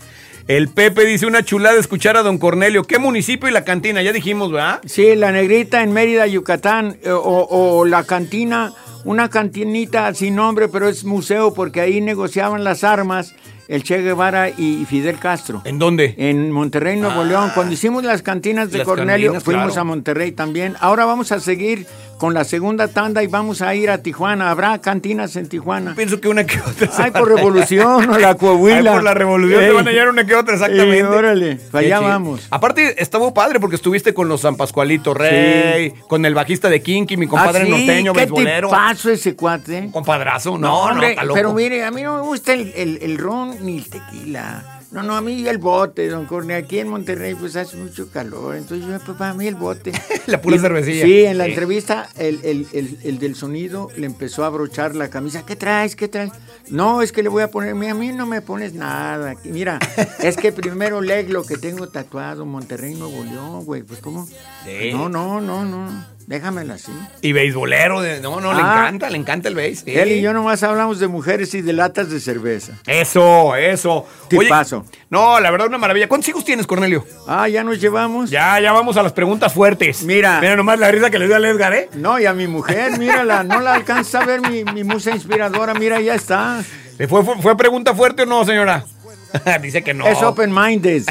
El 0.48 0.68
Pepe 0.70 1.04
dice, 1.04 1.26
una 1.26 1.44
chulada 1.44 1.78
escuchar 1.78 2.16
a 2.16 2.22
don 2.22 2.38
Cornelio. 2.38 2.84
¿Qué 2.84 2.98
municipio 2.98 3.46
y 3.46 3.52
la 3.52 3.64
cantina? 3.64 4.00
Ya 4.00 4.14
dijimos, 4.14 4.50
¿verdad? 4.50 4.80
Sí, 4.86 5.14
la 5.14 5.32
Negrita 5.32 5.82
en 5.82 5.92
Mérida, 5.92 6.26
Yucatán, 6.26 6.96
eh, 7.02 7.10
o, 7.10 7.46
o 7.50 7.84
la 7.84 8.04
cantina, 8.04 8.72
una 9.04 9.28
cantinita 9.28 10.14
sin 10.14 10.36
nombre, 10.36 10.68
pero 10.68 10.88
es 10.88 11.04
museo 11.04 11.52
porque 11.52 11.82
ahí 11.82 12.00
negociaban 12.00 12.64
las 12.64 12.84
armas 12.84 13.34
el 13.72 13.82
Che 13.82 14.02
Guevara 14.02 14.50
y 14.50 14.84
Fidel 14.84 15.18
Castro. 15.18 15.62
¿En 15.64 15.78
dónde? 15.78 16.14
En 16.18 16.50
Monterrey, 16.52 16.96
Nuevo 17.00 17.22
Ah. 17.22 17.24
León. 17.24 17.50
Cuando 17.54 17.72
hicimos 17.72 18.04
las 18.04 18.20
cantinas 18.20 18.70
de 18.70 18.78
Las 18.78 18.86
Cornelio, 18.86 19.28
cantinas, 19.28 19.42
fuimos 19.44 19.66
claro. 19.68 19.80
a 19.80 19.84
Monterrey 19.84 20.32
también. 20.32 20.74
Ahora 20.80 21.06
vamos 21.06 21.32
a 21.32 21.40
seguir 21.40 21.86
con 22.22 22.34
la 22.34 22.44
segunda 22.44 22.86
tanda 22.86 23.20
y 23.24 23.26
vamos 23.26 23.62
a 23.62 23.74
ir 23.74 23.90
a 23.90 23.98
Tijuana. 23.98 24.48
Habrá 24.52 24.78
cantinas 24.80 25.34
en 25.34 25.48
Tijuana. 25.48 25.96
Pienso 25.96 26.20
que 26.20 26.28
una 26.28 26.46
que 26.46 26.60
otra. 26.60 26.88
Ay, 26.98 27.10
por 27.10 27.28
revolución 27.28 28.08
o 28.08 28.16
la 28.16 28.36
Coahuila. 28.36 28.76
Ay, 28.92 28.94
por 28.96 29.02
la 29.02 29.12
revolución 29.12 29.60
Ey. 29.60 29.66
te 29.70 29.72
van 29.74 29.88
a 29.88 29.90
hallar 29.90 30.08
una 30.08 30.24
que 30.24 30.36
otra, 30.36 30.54
exactamente. 30.54 30.98
Ey, 30.98 31.02
órale, 31.02 31.58
allá 31.72 31.98
vamos. 31.98 32.46
Aparte, 32.50 33.02
estuvo 33.02 33.34
padre 33.34 33.58
porque 33.58 33.74
estuviste 33.74 34.14
con 34.14 34.28
los 34.28 34.40
San 34.42 34.54
Pascualito 34.54 35.14
Rey, 35.14 35.94
con 36.06 36.24
el 36.24 36.32
bajista 36.32 36.68
de 36.70 36.80
Kinky, 36.80 37.16
mi 37.16 37.26
compadre 37.26 37.62
Ah, 37.62 37.64
sí, 37.64 37.70
norteño, 37.72 38.12
¿Qué 38.12 38.20
beisbolero. 38.20 38.68
tipazo 38.68 39.10
ese 39.10 39.34
cuate? 39.34 39.80
Un 39.80 39.90
Compadrazo, 39.90 40.52
no, 40.52 40.58
no, 40.68 40.78
hombre, 40.84 41.10
está 41.10 41.24
loco. 41.24 41.34
pero 41.34 41.52
mire, 41.52 41.82
a 41.84 41.90
mí 41.90 42.02
no 42.02 42.18
me 42.18 42.22
gusta 42.22 42.52
el, 42.52 42.72
el- 42.76 42.98
el 43.02 43.18
ron 43.18 43.56
ni 43.66 43.78
el 43.78 43.90
tequila. 43.90 44.78
No, 44.92 45.02
no, 45.02 45.16
a 45.16 45.22
mí 45.22 45.46
el 45.48 45.56
bote, 45.56 46.06
don 46.08 46.26
Corne. 46.26 46.54
Aquí 46.54 46.78
en 46.78 46.88
Monterrey 46.88 47.34
pues 47.34 47.56
hace 47.56 47.78
mucho 47.78 48.10
calor, 48.10 48.56
entonces 48.56 48.86
yo, 48.86 48.98
pues, 49.04 49.16
para 49.16 49.32
mí 49.32 49.46
el 49.46 49.54
bote. 49.54 49.90
La 50.26 50.40
pura 50.42 50.56
Y- 50.56 50.58
cervecilla. 50.58 51.04
Sí, 51.06 51.24
en 51.24 51.38
la 51.38 51.44
Sí. 51.44 51.50
entrevista 51.50 52.08
el, 52.16 52.40
el- 52.44 52.66
el- 52.72 52.98
el 53.02 53.18
del 53.18 53.34
sonido 53.34 53.88
le 53.96 54.04
empezó 54.06 54.44
a 54.44 54.48
abrochar 54.48 54.94
la 54.94 55.08
camisa. 55.08 55.46
¿Qué 55.46 55.56
traes? 55.56 55.96
¿Qué 55.96 56.08
traes? 56.08 56.30
No, 56.68 57.00
es 57.00 57.10
que 57.10 57.22
le 57.22 57.30
voy 57.30 57.42
a 57.42 57.48
poner, 57.50 57.74
"Mira, 57.74 57.92
a 57.92 57.94
mí 57.94 58.12
no 58.12 58.26
me 58.26 58.42
pones 58.42 58.74
nada. 58.74 59.34
Mira, 59.44 59.78
es 60.22 60.36
que 60.36 60.52
primero 60.52 61.00
leg 61.00 61.30
lo 61.30 61.42
que 61.44 61.56
tengo 61.56 61.88
tatuado, 61.88 62.44
Monterrey, 62.44 62.94
Nuevo 62.94 63.24
León, 63.24 63.64
güey. 63.64 63.82
Pues, 63.82 64.00
¿cómo? 64.00 64.26
Sí. 64.64 64.92
No, 64.92 65.08
no, 65.08 65.40
no, 65.40 65.64
no. 65.64 66.04
Déjamela 66.32 66.74
así. 66.74 66.90
Y 67.20 67.32
beisbolero, 67.32 68.00
de- 68.00 68.18
no, 68.22 68.40
no, 68.40 68.54
le 68.54 68.62
Ah. 68.62 68.76
encanta, 68.78 69.10
le 69.10 69.18
encanta 69.18 69.48
el 69.50 69.54
béis. 69.54 69.80
sí. 69.84 69.92
Él 69.94 70.12
y 70.12 70.22
yo 70.22 70.32
nomás 70.32 70.62
hablamos 70.62 70.98
de 70.98 71.06
mujeres 71.06 71.52
y 71.52 71.60
de 71.60 71.74
latas 71.74 72.08
de 72.08 72.20
cerveza. 72.20 72.72
Eso, 72.86 73.54
eso. 73.54 74.06
Tipazo. 74.28 74.86
no, 75.10 75.38
la 75.40 75.50
verdad, 75.50 75.66
una 75.68 75.76
maravilla. 75.76 76.08
¿Cuántos 76.08 76.30
hijos 76.30 76.42
tienes, 76.42 76.66
Cornelio? 76.66 77.04
Ah, 77.28 77.48
ya 77.48 77.62
nos 77.62 77.78
llevamos. 77.78 78.30
Ya, 78.30 78.58
ya 78.60 78.72
vamos 78.72 78.96
a 78.96 79.02
las 79.02 79.12
preguntas 79.12 79.52
fuertes. 79.52 80.04
Mira. 80.04 80.40
Mira 80.40 80.56
nomás 80.56 80.78
la 80.78 80.90
risa 80.90 81.10
que 81.10 81.18
le 81.18 81.26
dio 81.26 81.36
al 81.36 81.44
Edgar, 81.44 81.74
¿eh? 81.74 81.90
No, 81.96 82.18
y 82.18 82.24
a 82.24 82.32
mi 82.32 82.46
mujer, 82.46 82.98
mírala, 82.98 83.44
no 83.44 83.60
la 83.60 83.74
alcanza 83.74 84.20
a 84.22 84.24
ver 84.24 84.40
mi, 84.40 84.64
mi 84.64 84.84
musa 84.84 85.10
inspiradora, 85.10 85.74
mira, 85.74 86.00
ya 86.00 86.14
está. 86.14 86.64
¿Le 86.98 87.08
fue, 87.08 87.22
fue, 87.24 87.36
fue 87.42 87.56
pregunta 87.58 87.94
fuerte 87.94 88.22
o 88.22 88.26
no, 88.26 88.42
señora? 88.46 88.84
Dice 89.62 89.82
que 89.82 89.94
no. 89.94 90.06
Es 90.06 90.22
open-minded. 90.22 91.04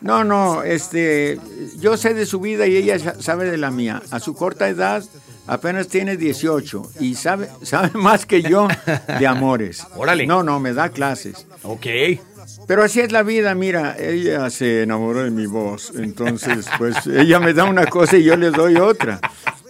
No, 0.00 0.24
no, 0.24 0.62
este, 0.62 1.38
yo 1.78 1.96
sé 1.96 2.14
de 2.14 2.26
su 2.26 2.40
vida 2.40 2.66
y 2.66 2.76
ella 2.76 2.98
sa- 2.98 3.20
sabe 3.20 3.50
de 3.50 3.56
la 3.56 3.70
mía. 3.70 4.02
A 4.10 4.20
su 4.20 4.34
corta 4.34 4.68
edad, 4.68 5.02
apenas 5.46 5.88
tiene 5.88 6.16
18 6.16 6.92
y 7.00 7.14
sabe, 7.14 7.48
sabe 7.62 7.90
más 7.94 8.26
que 8.26 8.42
yo 8.42 8.68
de 9.18 9.26
amores. 9.26 9.86
Órale. 9.96 10.26
No, 10.26 10.42
no, 10.42 10.60
me 10.60 10.72
da 10.72 10.88
clases. 10.90 11.46
Ok. 11.62 11.86
Pero 12.66 12.82
así 12.82 13.00
es 13.00 13.12
la 13.12 13.22
vida, 13.22 13.54
mira, 13.54 13.96
ella 13.98 14.48
se 14.50 14.82
enamoró 14.82 15.22
de 15.24 15.30
mi 15.30 15.46
voz, 15.46 15.92
entonces 15.96 16.66
pues 16.78 17.06
ella 17.06 17.38
me 17.38 17.52
da 17.52 17.64
una 17.64 17.86
cosa 17.86 18.16
y 18.16 18.24
yo 18.24 18.36
le 18.36 18.50
doy 18.50 18.76
otra. 18.76 19.20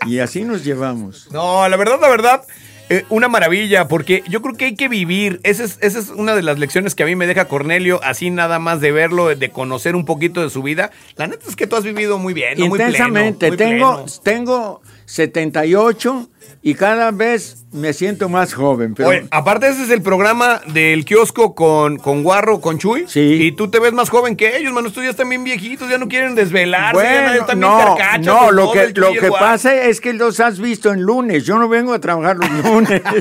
Y 0.06 0.18
así 0.18 0.44
nos 0.44 0.64
llevamos. 0.64 1.28
No, 1.30 1.68
la 1.68 1.76
verdad, 1.76 1.98
la 2.00 2.08
verdad, 2.08 2.42
eh, 2.90 3.04
una 3.08 3.28
maravilla, 3.28 3.86
porque 3.86 4.24
yo 4.28 4.42
creo 4.42 4.56
que 4.56 4.64
hay 4.64 4.74
que 4.74 4.88
vivir. 4.88 5.38
Esa 5.44 5.62
es, 5.62 5.78
esa 5.80 6.00
es 6.00 6.08
una 6.08 6.34
de 6.34 6.42
las 6.42 6.58
lecciones 6.58 6.96
que 6.96 7.04
a 7.04 7.06
mí 7.06 7.14
me 7.14 7.28
deja 7.28 7.44
Cornelio, 7.44 8.00
así 8.02 8.30
nada 8.30 8.58
más 8.58 8.80
de 8.80 8.90
verlo, 8.90 9.28
de 9.28 9.50
conocer 9.50 9.94
un 9.94 10.04
poquito 10.04 10.42
de 10.42 10.50
su 10.50 10.60
vida. 10.64 10.90
La 11.14 11.28
neta 11.28 11.44
es 11.48 11.54
que 11.54 11.68
tú 11.68 11.76
has 11.76 11.84
vivido 11.84 12.18
muy 12.18 12.34
bien, 12.34 12.58
¿no? 12.58 12.66
Muy 12.66 12.78
pleno, 12.78 12.90
Intensamente, 12.90 13.48
muy 13.48 13.56
tengo, 13.56 13.94
pleno. 13.94 14.12
tengo 14.24 14.82
78 15.06 16.29
y 16.62 16.74
cada 16.74 17.10
vez 17.10 17.64
me 17.72 17.92
siento 17.92 18.28
más 18.28 18.52
joven. 18.52 18.94
Pero 18.94 19.08
Oye, 19.08 19.26
aparte 19.30 19.68
ese 19.68 19.84
es 19.84 19.90
el 19.90 20.02
programa 20.02 20.60
del 20.66 21.04
kiosco 21.06 21.54
con, 21.54 21.96
con 21.96 22.22
Guarro, 22.22 22.60
con 22.60 22.78
Chuy. 22.78 23.04
Sí. 23.08 23.38
Y 23.40 23.52
tú 23.52 23.70
te 23.70 23.78
ves 23.78 23.92
más 23.92 24.10
joven 24.10 24.36
que 24.36 24.58
ellos, 24.58 24.72
mano. 24.72 24.88
Estos 24.88 25.04
ya 25.04 25.10
están 25.10 25.28
bien 25.30 25.42
viejitos, 25.42 25.88
ya 25.88 25.96
no 25.96 26.08
quieren 26.08 26.34
desvelarse, 26.34 27.02
ya 27.02 27.22
bueno, 27.22 27.40
están 27.40 27.60
bien 27.60 27.70
no, 27.70 27.78
carcachos, 27.78 28.26
no, 28.26 28.50
lo 28.50 28.72
que, 28.72 28.92
lo 28.94 29.12
que 29.12 29.30
pasa 29.30 29.74
es 29.74 30.00
que 30.00 30.12
los 30.12 30.38
has 30.40 30.58
visto 30.58 30.92
en 30.92 31.00
lunes. 31.02 31.44
Yo 31.44 31.58
no 31.58 31.68
vengo 31.68 31.94
a 31.94 31.98
trabajar 31.98 32.36
los 32.36 32.50
lunes. 32.64 33.02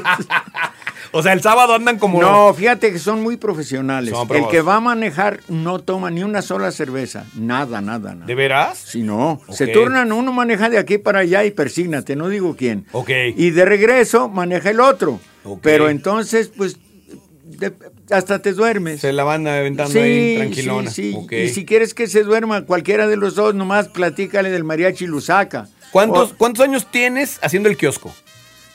O 1.11 1.23
sea, 1.23 1.33
el 1.33 1.41
sábado 1.41 1.73
andan 1.73 1.97
como... 1.97 2.21
no, 2.21 2.53
fíjate 2.53 2.91
que 2.91 2.99
son 2.99 3.21
muy 3.23 3.37
profesionales. 3.37 4.11
Son 4.13 4.27
el 4.35 4.47
que 4.47 4.61
va 4.61 4.75
a 4.75 4.79
manejar 4.79 5.39
no 5.47 5.79
toma 5.79 6.11
ni 6.11 6.23
una 6.23 6.41
sola 6.41 6.71
cerveza. 6.71 7.25
Nada, 7.35 7.81
nada, 7.81 8.13
nada. 8.13 8.25
¿De 8.25 8.35
veras? 8.35 8.77
Si 8.77 9.01
no, 9.01 9.41
se 9.49 9.67
turnan, 9.67 10.11
uno 10.11 10.31
maneja 10.31 10.69
de 10.69 10.77
aquí 10.77 10.97
para 10.97 11.19
allá 11.19 11.43
y 11.45 11.51
persígnate, 11.51 12.15
no 12.15 12.27
digo 12.29 12.55
quién. 12.55 12.85
Ok. 12.91 13.09
Y 13.35 13.49
de 13.51 13.65
regreso 13.65 14.29
maneja 14.29 14.69
el 14.69 14.79
otro. 14.79 15.19
Pero 15.61 15.89
entonces, 15.89 16.51
pues, 16.55 16.77
de- 17.43 17.73
hasta 18.11 18.39
te 18.41 18.53
duermes. 18.53 19.01
Se 19.01 19.11
la 19.11 19.23
van 19.23 19.47
aventando 19.47 19.99
ahí 19.99 20.35
tranquilona. 20.37 20.91
Sí, 20.91 21.11
sí. 21.11 21.17
Ok. 21.17 21.31
Y 21.33 21.49
si 21.49 21.65
quieres 21.65 21.93
que 21.93 22.07
se 22.07 22.23
duerma 22.23 22.65
cualquiera 22.65 23.07
de 23.07 23.17
los 23.17 23.35
dos, 23.35 23.55
nomás 23.55 23.87
platícale 23.87 24.49
del 24.51 24.63
mariachi 24.63 25.07
Lusaca. 25.07 25.67
¿Cuántos, 25.91 26.31
O- 26.33 26.35
¿Cuántos 26.37 26.63
años 26.63 26.85
tienes 26.91 27.39
haciendo 27.41 27.67
el 27.67 27.75
kiosco? 27.77 28.13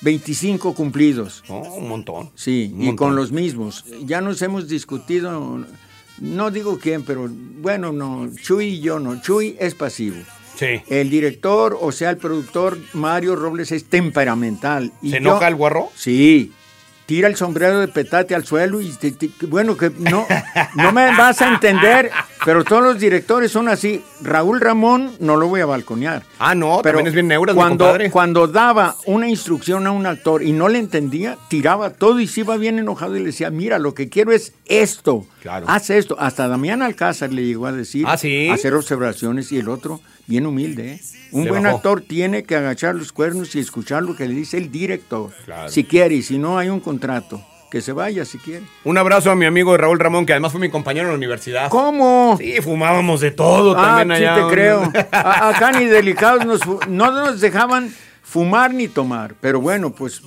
25 0.04 0.74
cumplidos. 0.74 1.42
No, 1.48 1.60
un 1.60 1.88
montón. 1.88 2.30
Sí, 2.34 2.70
Un 2.74 2.82
y 2.82 2.86
montón. 2.86 3.08
con 3.08 3.16
los 3.16 3.32
mismos. 3.32 3.84
Ya 4.04 4.20
nos 4.20 4.40
hemos 4.42 4.68
discutido, 4.68 5.64
no 6.18 6.50
digo 6.50 6.78
quién, 6.78 7.02
pero 7.02 7.28
bueno, 7.30 7.90
no, 7.92 8.30
Chuy 8.40 8.66
y 8.66 8.80
yo 8.80 8.98
no. 9.00 9.20
Chuy 9.20 9.56
es 9.58 9.74
pasivo. 9.74 10.16
Sí. 10.56 10.82
El 10.88 11.10
director, 11.10 11.76
o 11.80 11.90
sea, 11.90 12.10
el 12.10 12.16
productor 12.18 12.78
Mario 12.92 13.34
Robles 13.34 13.72
es 13.72 13.86
temperamental. 13.86 14.92
Y 15.02 15.06
¿Se 15.10 15.14
yo- 15.14 15.30
enoja 15.30 15.48
el 15.48 15.56
guarro? 15.56 15.88
Sí. 15.96 16.52
Tira 17.06 17.28
el 17.28 17.36
sombrero 17.36 17.80
de 17.80 17.88
petate 17.88 18.34
al 18.34 18.46
suelo 18.46 18.80
y 18.80 18.88
te- 18.90 19.10
te- 19.12 19.30
bueno, 19.46 19.76
que 19.76 19.90
no, 19.98 20.26
no 20.76 20.92
me 20.92 21.14
vas 21.16 21.42
a 21.42 21.52
entender, 21.52 22.10
pero 22.44 22.64
todos 22.64 22.82
los 22.82 22.98
directores 22.98 23.50
son 23.52 23.68
así. 23.68 24.02
Raúl 24.22 24.60
Ramón 24.60 25.12
no 25.20 25.36
lo 25.36 25.48
voy 25.48 25.60
a 25.60 25.66
balconear. 25.66 26.22
Ah, 26.38 26.54
no, 26.54 26.80
también 26.82 27.06
es 27.06 27.14
bien 27.14 27.28
neuras, 27.28 27.54
mi 27.54 27.60
cuando, 27.60 27.84
compadre. 27.84 28.10
cuando 28.10 28.46
daba 28.48 28.96
una 29.06 29.28
instrucción 29.28 29.86
a 29.86 29.90
un 29.92 30.06
actor 30.06 30.42
y 30.42 30.52
no 30.52 30.68
le 30.68 30.78
entendía, 30.78 31.38
tiraba 31.48 31.90
todo 31.90 32.20
y 32.20 32.26
se 32.26 32.40
iba 32.40 32.56
bien 32.56 32.78
enojado 32.78 33.16
y 33.16 33.20
le 33.20 33.26
decía, 33.26 33.50
mira, 33.50 33.78
lo 33.78 33.94
que 33.94 34.08
quiero 34.08 34.32
es 34.32 34.52
esto, 34.66 35.26
Claro. 35.42 35.66
haz 35.68 35.90
esto. 35.90 36.16
Hasta 36.18 36.48
Damián 36.48 36.82
Alcázar 36.82 37.32
le 37.32 37.44
llegó 37.44 37.66
a 37.66 37.72
decir, 37.72 38.04
Ah, 38.08 38.16
¿sí? 38.16 38.48
hacer 38.48 38.74
observaciones 38.74 39.52
y 39.52 39.58
el 39.58 39.68
otro, 39.68 40.00
bien 40.26 40.46
humilde. 40.46 40.92
¿eh? 40.94 41.00
Un 41.32 41.46
buen 41.48 41.62
bajó. 41.64 41.76
actor 41.76 42.00
tiene 42.02 42.44
que 42.44 42.56
agachar 42.56 42.94
los 42.94 43.12
cuernos 43.12 43.54
y 43.56 43.58
escuchar 43.60 44.02
lo 44.02 44.16
que 44.16 44.26
le 44.28 44.34
dice 44.34 44.56
el 44.58 44.70
director. 44.70 45.30
Claro. 45.44 45.68
Si 45.70 45.84
quiere, 45.84 46.14
y 46.16 46.22
si 46.22 46.38
no 46.38 46.58
hay 46.58 46.68
un 46.68 46.80
contrato, 46.80 47.42
que 47.74 47.80
se 47.82 47.92
vaya 47.92 48.24
si 48.24 48.38
quiere. 48.38 48.62
Un 48.84 48.96
abrazo 48.98 49.32
a 49.32 49.34
mi 49.34 49.46
amigo 49.46 49.76
Raúl 49.76 49.98
Ramón, 49.98 50.26
que 50.26 50.32
además 50.32 50.52
fue 50.52 50.60
mi 50.60 50.68
compañero 50.70 51.06
en 51.06 51.10
la 51.10 51.16
universidad. 51.16 51.68
¿Cómo? 51.70 52.36
Sí, 52.38 52.60
fumábamos 52.62 53.20
de 53.20 53.32
todo 53.32 53.74
Ah, 53.76 53.96
también 53.98 54.16
sí 54.16 54.24
allá. 54.24 54.46
te 54.46 54.54
creo. 54.54 54.92
A- 55.10 55.48
acá 55.48 55.72
ni 55.72 55.86
delicados 55.86 56.46
nos 56.46 56.60
no 56.86 57.10
nos 57.10 57.40
dejaban 57.40 57.92
fumar 58.34 58.74
ni 58.74 58.88
tomar. 58.88 59.36
Pero 59.40 59.60
bueno, 59.60 59.94
pues 59.94 60.20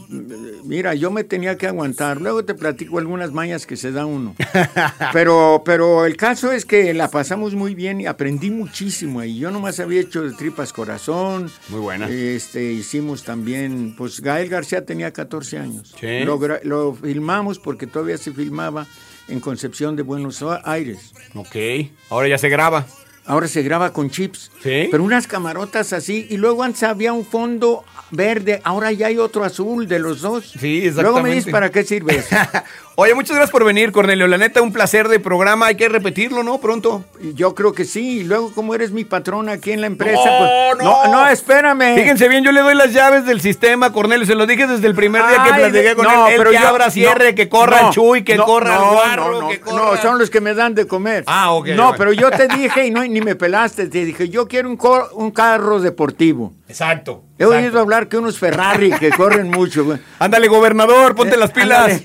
mira, 0.64 0.93
yo 0.93 1.12
me 1.12 1.26
tenía 1.26 1.58
que 1.58 1.68
aguantar. 1.68 2.22
Luego 2.22 2.45
te 2.45 2.53
platico 2.53 2.99
algunas 2.99 3.34
mañas 3.34 3.66
que 3.66 3.76
se 3.76 3.91
da 3.91 4.05
uno. 4.05 4.34
Pero, 5.12 5.64
pero 5.66 6.05
el 6.05 6.16
caso 6.16 6.51
es 6.51 6.64
que 6.66 6.93
la 6.93 7.10
pasamos 7.10 7.53
muy 7.53 7.76
bien 7.76 7.99
y 7.99 8.05
aprendí 8.05 8.49
muchísimo 8.49 9.20
ahí. 9.20 9.39
Yo 9.39 9.51
nomás 9.51 9.80
había 9.80 9.99
hecho 9.99 10.22
de 10.22 10.32
tripas 10.32 10.72
corazón. 10.72 11.51
Muy 11.70 11.80
buena. 11.80 12.08
Este, 12.08 12.72
hicimos 12.72 13.24
también, 13.24 13.95
pues 13.97 14.22
Gael 14.22 14.47
García 14.47 14.86
tenía 14.86 15.12
14 15.12 15.58
años. 15.58 15.93
Sí. 15.99 16.20
Lo, 16.24 16.39
lo 16.64 16.93
filmamos 16.93 17.60
porque 17.60 17.88
todavía 17.88 18.18
se 18.18 18.32
filmaba 18.32 18.88
en 19.28 19.39
Concepción 19.39 19.95
de 19.95 20.03
Buenos 20.03 20.43
Aires. 20.64 21.12
Ok, 21.36 21.55
ahora 22.10 22.30
ya 22.30 22.38
se 22.38 22.49
graba. 22.49 22.86
Ahora 23.28 23.47
se 23.47 23.61
graba 23.61 23.91
con 23.93 24.09
chips. 24.09 24.49
Sí. 24.63 24.88
Pero 24.89 25.03
unas 25.03 25.28
camarotas 25.28 25.93
así. 25.93 26.28
Y 26.30 26.38
luego 26.38 26.63
antes 26.63 26.84
había 26.84 27.13
un 27.13 27.25
fondo 27.25 27.84
verde. 28.09 28.61
Ahora 28.63 28.91
ya 28.93 29.07
hay 29.07 29.17
otro 29.17 29.43
azul 29.43 29.88
de 29.88 29.99
los 29.99 30.21
dos. 30.21 30.45
Sí, 30.59 30.80
Luego 30.82 30.82
me 30.82 30.88
exactamente. 30.88 31.36
dices 31.36 31.51
para 31.51 31.69
qué 31.71 31.84
sirve 31.84 32.15
eso. 32.17 32.36
Oye, 32.99 33.13
muchas 33.13 33.36
gracias 33.36 33.51
por 33.51 33.63
venir, 33.63 33.91
Cornelio. 33.91 34.25
La 34.25 34.39
neta, 34.39 34.61
un 34.63 34.73
placer 34.73 35.07
de 35.07 35.19
programa. 35.19 35.67
Hay 35.67 35.75
que 35.75 35.88
repetirlo, 35.88 36.41
¿no? 36.41 36.57
Pronto. 36.59 37.05
Yo 37.36 37.53
creo 37.53 37.71
que 37.73 37.86
sí. 37.86 38.21
Y 38.21 38.23
luego, 38.23 38.51
como 38.53 38.73
eres 38.73 38.89
mi 38.91 39.05
patrón 39.05 39.49
aquí 39.49 39.71
en 39.71 39.82
la 39.82 39.88
empresa. 39.88 40.19
No, 40.25 40.75
pues- 40.78 40.84
no. 40.84 41.03
no, 41.05 41.11
no, 41.11 41.28
espérame. 41.30 41.95
Fíjense 41.95 42.28
bien, 42.28 42.43
yo 42.43 42.51
le 42.51 42.61
doy 42.61 42.73
las 42.73 42.93
llaves 42.93 43.23
del 43.28 43.39
sistema, 43.41 43.91
Cornelio. 43.93 44.25
Se 44.25 44.34
lo 44.34 44.47
dije 44.47 44.65
desde 44.65 44.88
el 44.88 44.95
primer 44.95 45.21
día 45.28 45.43
que 45.43 45.53
platiqué 45.53 45.95
con 45.95 46.05
no, 46.05 46.28
él. 46.28 46.36
Pero 46.38 46.49
que 46.49 46.57
yo- 46.59 46.67
abra, 46.67 46.89
cierre, 46.89 47.30
no, 47.32 47.36
que 47.36 47.49
corra 47.49 47.82
el 47.82 47.89
chuy, 47.93 48.23
que 48.23 48.38
corra 48.38 48.75
no, 48.78 48.84
el 48.89 48.95
guarro, 48.95 49.32
no, 49.32 49.41
no, 49.41 49.49
que 49.49 49.59
corra... 49.59 49.78
No, 49.95 50.01
son 50.01 50.17
los 50.17 50.32
que 50.32 50.41
me 50.41 50.55
dan 50.55 50.73
de 50.73 50.88
comer. 50.88 51.23
Ah, 51.28 51.51
ok, 51.51 51.67
No, 51.69 51.84
bueno. 51.89 51.93
pero 51.99 52.13
yo 52.13 52.32
te 52.32 52.47
dije 52.57 52.88
y 52.88 52.89
no, 52.91 53.03
ni 53.18 53.26
me 53.26 53.36
pelaste. 53.36 53.88
Te 53.88 54.05
dije, 54.05 54.30
yo 54.30 54.47
quiero 54.47 54.70
un, 54.70 54.78
un 55.13 55.32
carro 55.32 55.80
deportivo. 55.80 56.53
Exacto. 56.68 57.24
He 57.38 57.43
exacto. 57.43 57.65
oído 57.65 57.80
hablar 57.80 58.07
que 58.07 58.18
unos 58.18 58.38
Ferrari 58.38 58.91
que 58.91 59.09
corren 59.09 59.49
mucho. 59.49 59.97
Ándale, 60.20 60.47
gobernador, 60.47 61.15
ponte 61.15 61.38
las 61.38 61.51
pilas. 61.51 62.01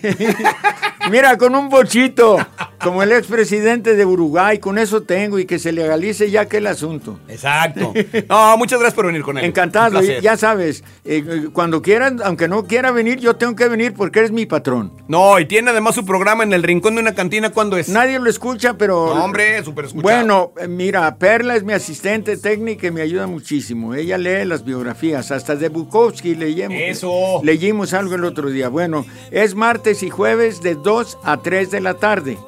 Mira, 1.10 1.36
con 1.36 1.54
un 1.54 1.68
bochito, 1.68 2.38
como 2.82 3.02
el 3.02 3.12
expresidente 3.12 3.96
de 3.96 4.04
Uruguay, 4.04 4.58
con 4.58 4.78
eso 4.78 5.02
tengo 5.02 5.38
y 5.38 5.46
que 5.46 5.58
se 5.58 5.72
legalice 5.72 6.30
ya 6.30 6.46
que 6.46 6.58
el 6.58 6.66
asunto. 6.66 7.18
Exacto. 7.28 7.92
No, 8.28 8.56
muchas 8.56 8.78
gracias 8.78 8.94
por 8.94 9.06
venir 9.06 9.22
con 9.22 9.36
él. 9.36 9.44
Encantado, 9.44 10.00
ya 10.00 10.36
sabes, 10.36 10.84
eh, 11.04 11.24
eh, 11.26 11.48
cuando 11.52 11.82
quieran, 11.82 12.20
aunque 12.24 12.46
no 12.48 12.64
quiera 12.64 12.90
venir, 12.92 13.18
yo 13.18 13.36
tengo 13.36 13.54
que 13.56 13.68
venir 13.68 13.94
porque 13.94 14.20
eres 14.20 14.30
mi 14.30 14.46
patrón. 14.46 14.92
No, 15.08 15.38
y 15.38 15.46
tiene 15.46 15.70
además 15.70 15.94
su 15.94 16.04
programa 16.04 16.44
en 16.44 16.52
el 16.52 16.62
rincón 16.62 16.94
de 16.94 17.00
una 17.00 17.14
cantina. 17.14 17.50
¿Cuándo 17.50 17.76
es? 17.76 17.88
Nadie 17.88 18.18
lo 18.18 18.30
escucha, 18.30 18.74
pero... 18.74 19.14
No, 19.14 19.24
hombre, 19.24 19.62
súper 19.64 19.86
escuchado. 19.86 20.02
Bueno, 20.02 20.52
eh, 20.58 20.68
mira, 20.68 21.14
Perla 21.16 21.56
es 21.56 21.64
mi 21.64 21.72
asistente 21.72 22.36
técnica 22.36 22.86
y 22.86 22.90
me 22.90 23.02
ayuda 23.02 23.26
muchísimo. 23.26 23.94
Ella 23.94 24.18
lee 24.18 24.44
las 24.44 24.64
biografías, 24.64 25.30
hasta 25.30 25.56
de 25.56 25.68
Bukowski 25.68 26.34
leímos. 26.34 26.78
Eso. 26.78 27.40
Leímos 27.42 27.92
algo 27.92 28.14
el 28.14 28.24
otro 28.24 28.50
día. 28.50 28.68
Bueno, 28.68 29.04
es 29.30 29.54
martes 29.54 30.02
y 30.02 30.10
jueves 30.10 30.62
de 30.62 30.74
2 30.74 30.91
a 31.24 31.36
3 31.38 31.70
de 31.70 31.80
la 31.80 31.94
tarde 31.94 32.38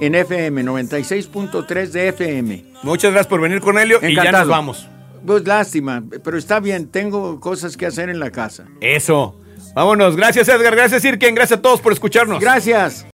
en 0.00 0.14
FM, 0.14 0.62
96.3 0.64 1.86
de 1.90 2.08
FM. 2.08 2.64
Muchas 2.82 3.12
gracias 3.12 3.26
por 3.28 3.40
venir, 3.40 3.60
Cornelio. 3.60 3.98
Y 3.98 4.14
ya 4.14 4.22
Encantado. 4.22 4.44
nos 4.44 4.48
vamos. 4.48 4.88
Pues 5.26 5.46
lástima, 5.46 6.02
pero 6.22 6.36
está 6.36 6.60
bien, 6.60 6.88
tengo 6.88 7.40
cosas 7.40 7.76
que 7.78 7.86
hacer 7.86 8.10
en 8.10 8.20
la 8.20 8.30
casa. 8.30 8.66
Eso. 8.80 9.40
Vámonos. 9.74 10.16
Gracias, 10.16 10.48
Edgar. 10.48 10.76
Gracias, 10.76 11.04
Irken. 11.04 11.34
Gracias 11.34 11.58
a 11.58 11.62
todos 11.62 11.80
por 11.80 11.92
escucharnos. 11.92 12.40
Gracias. 12.40 13.02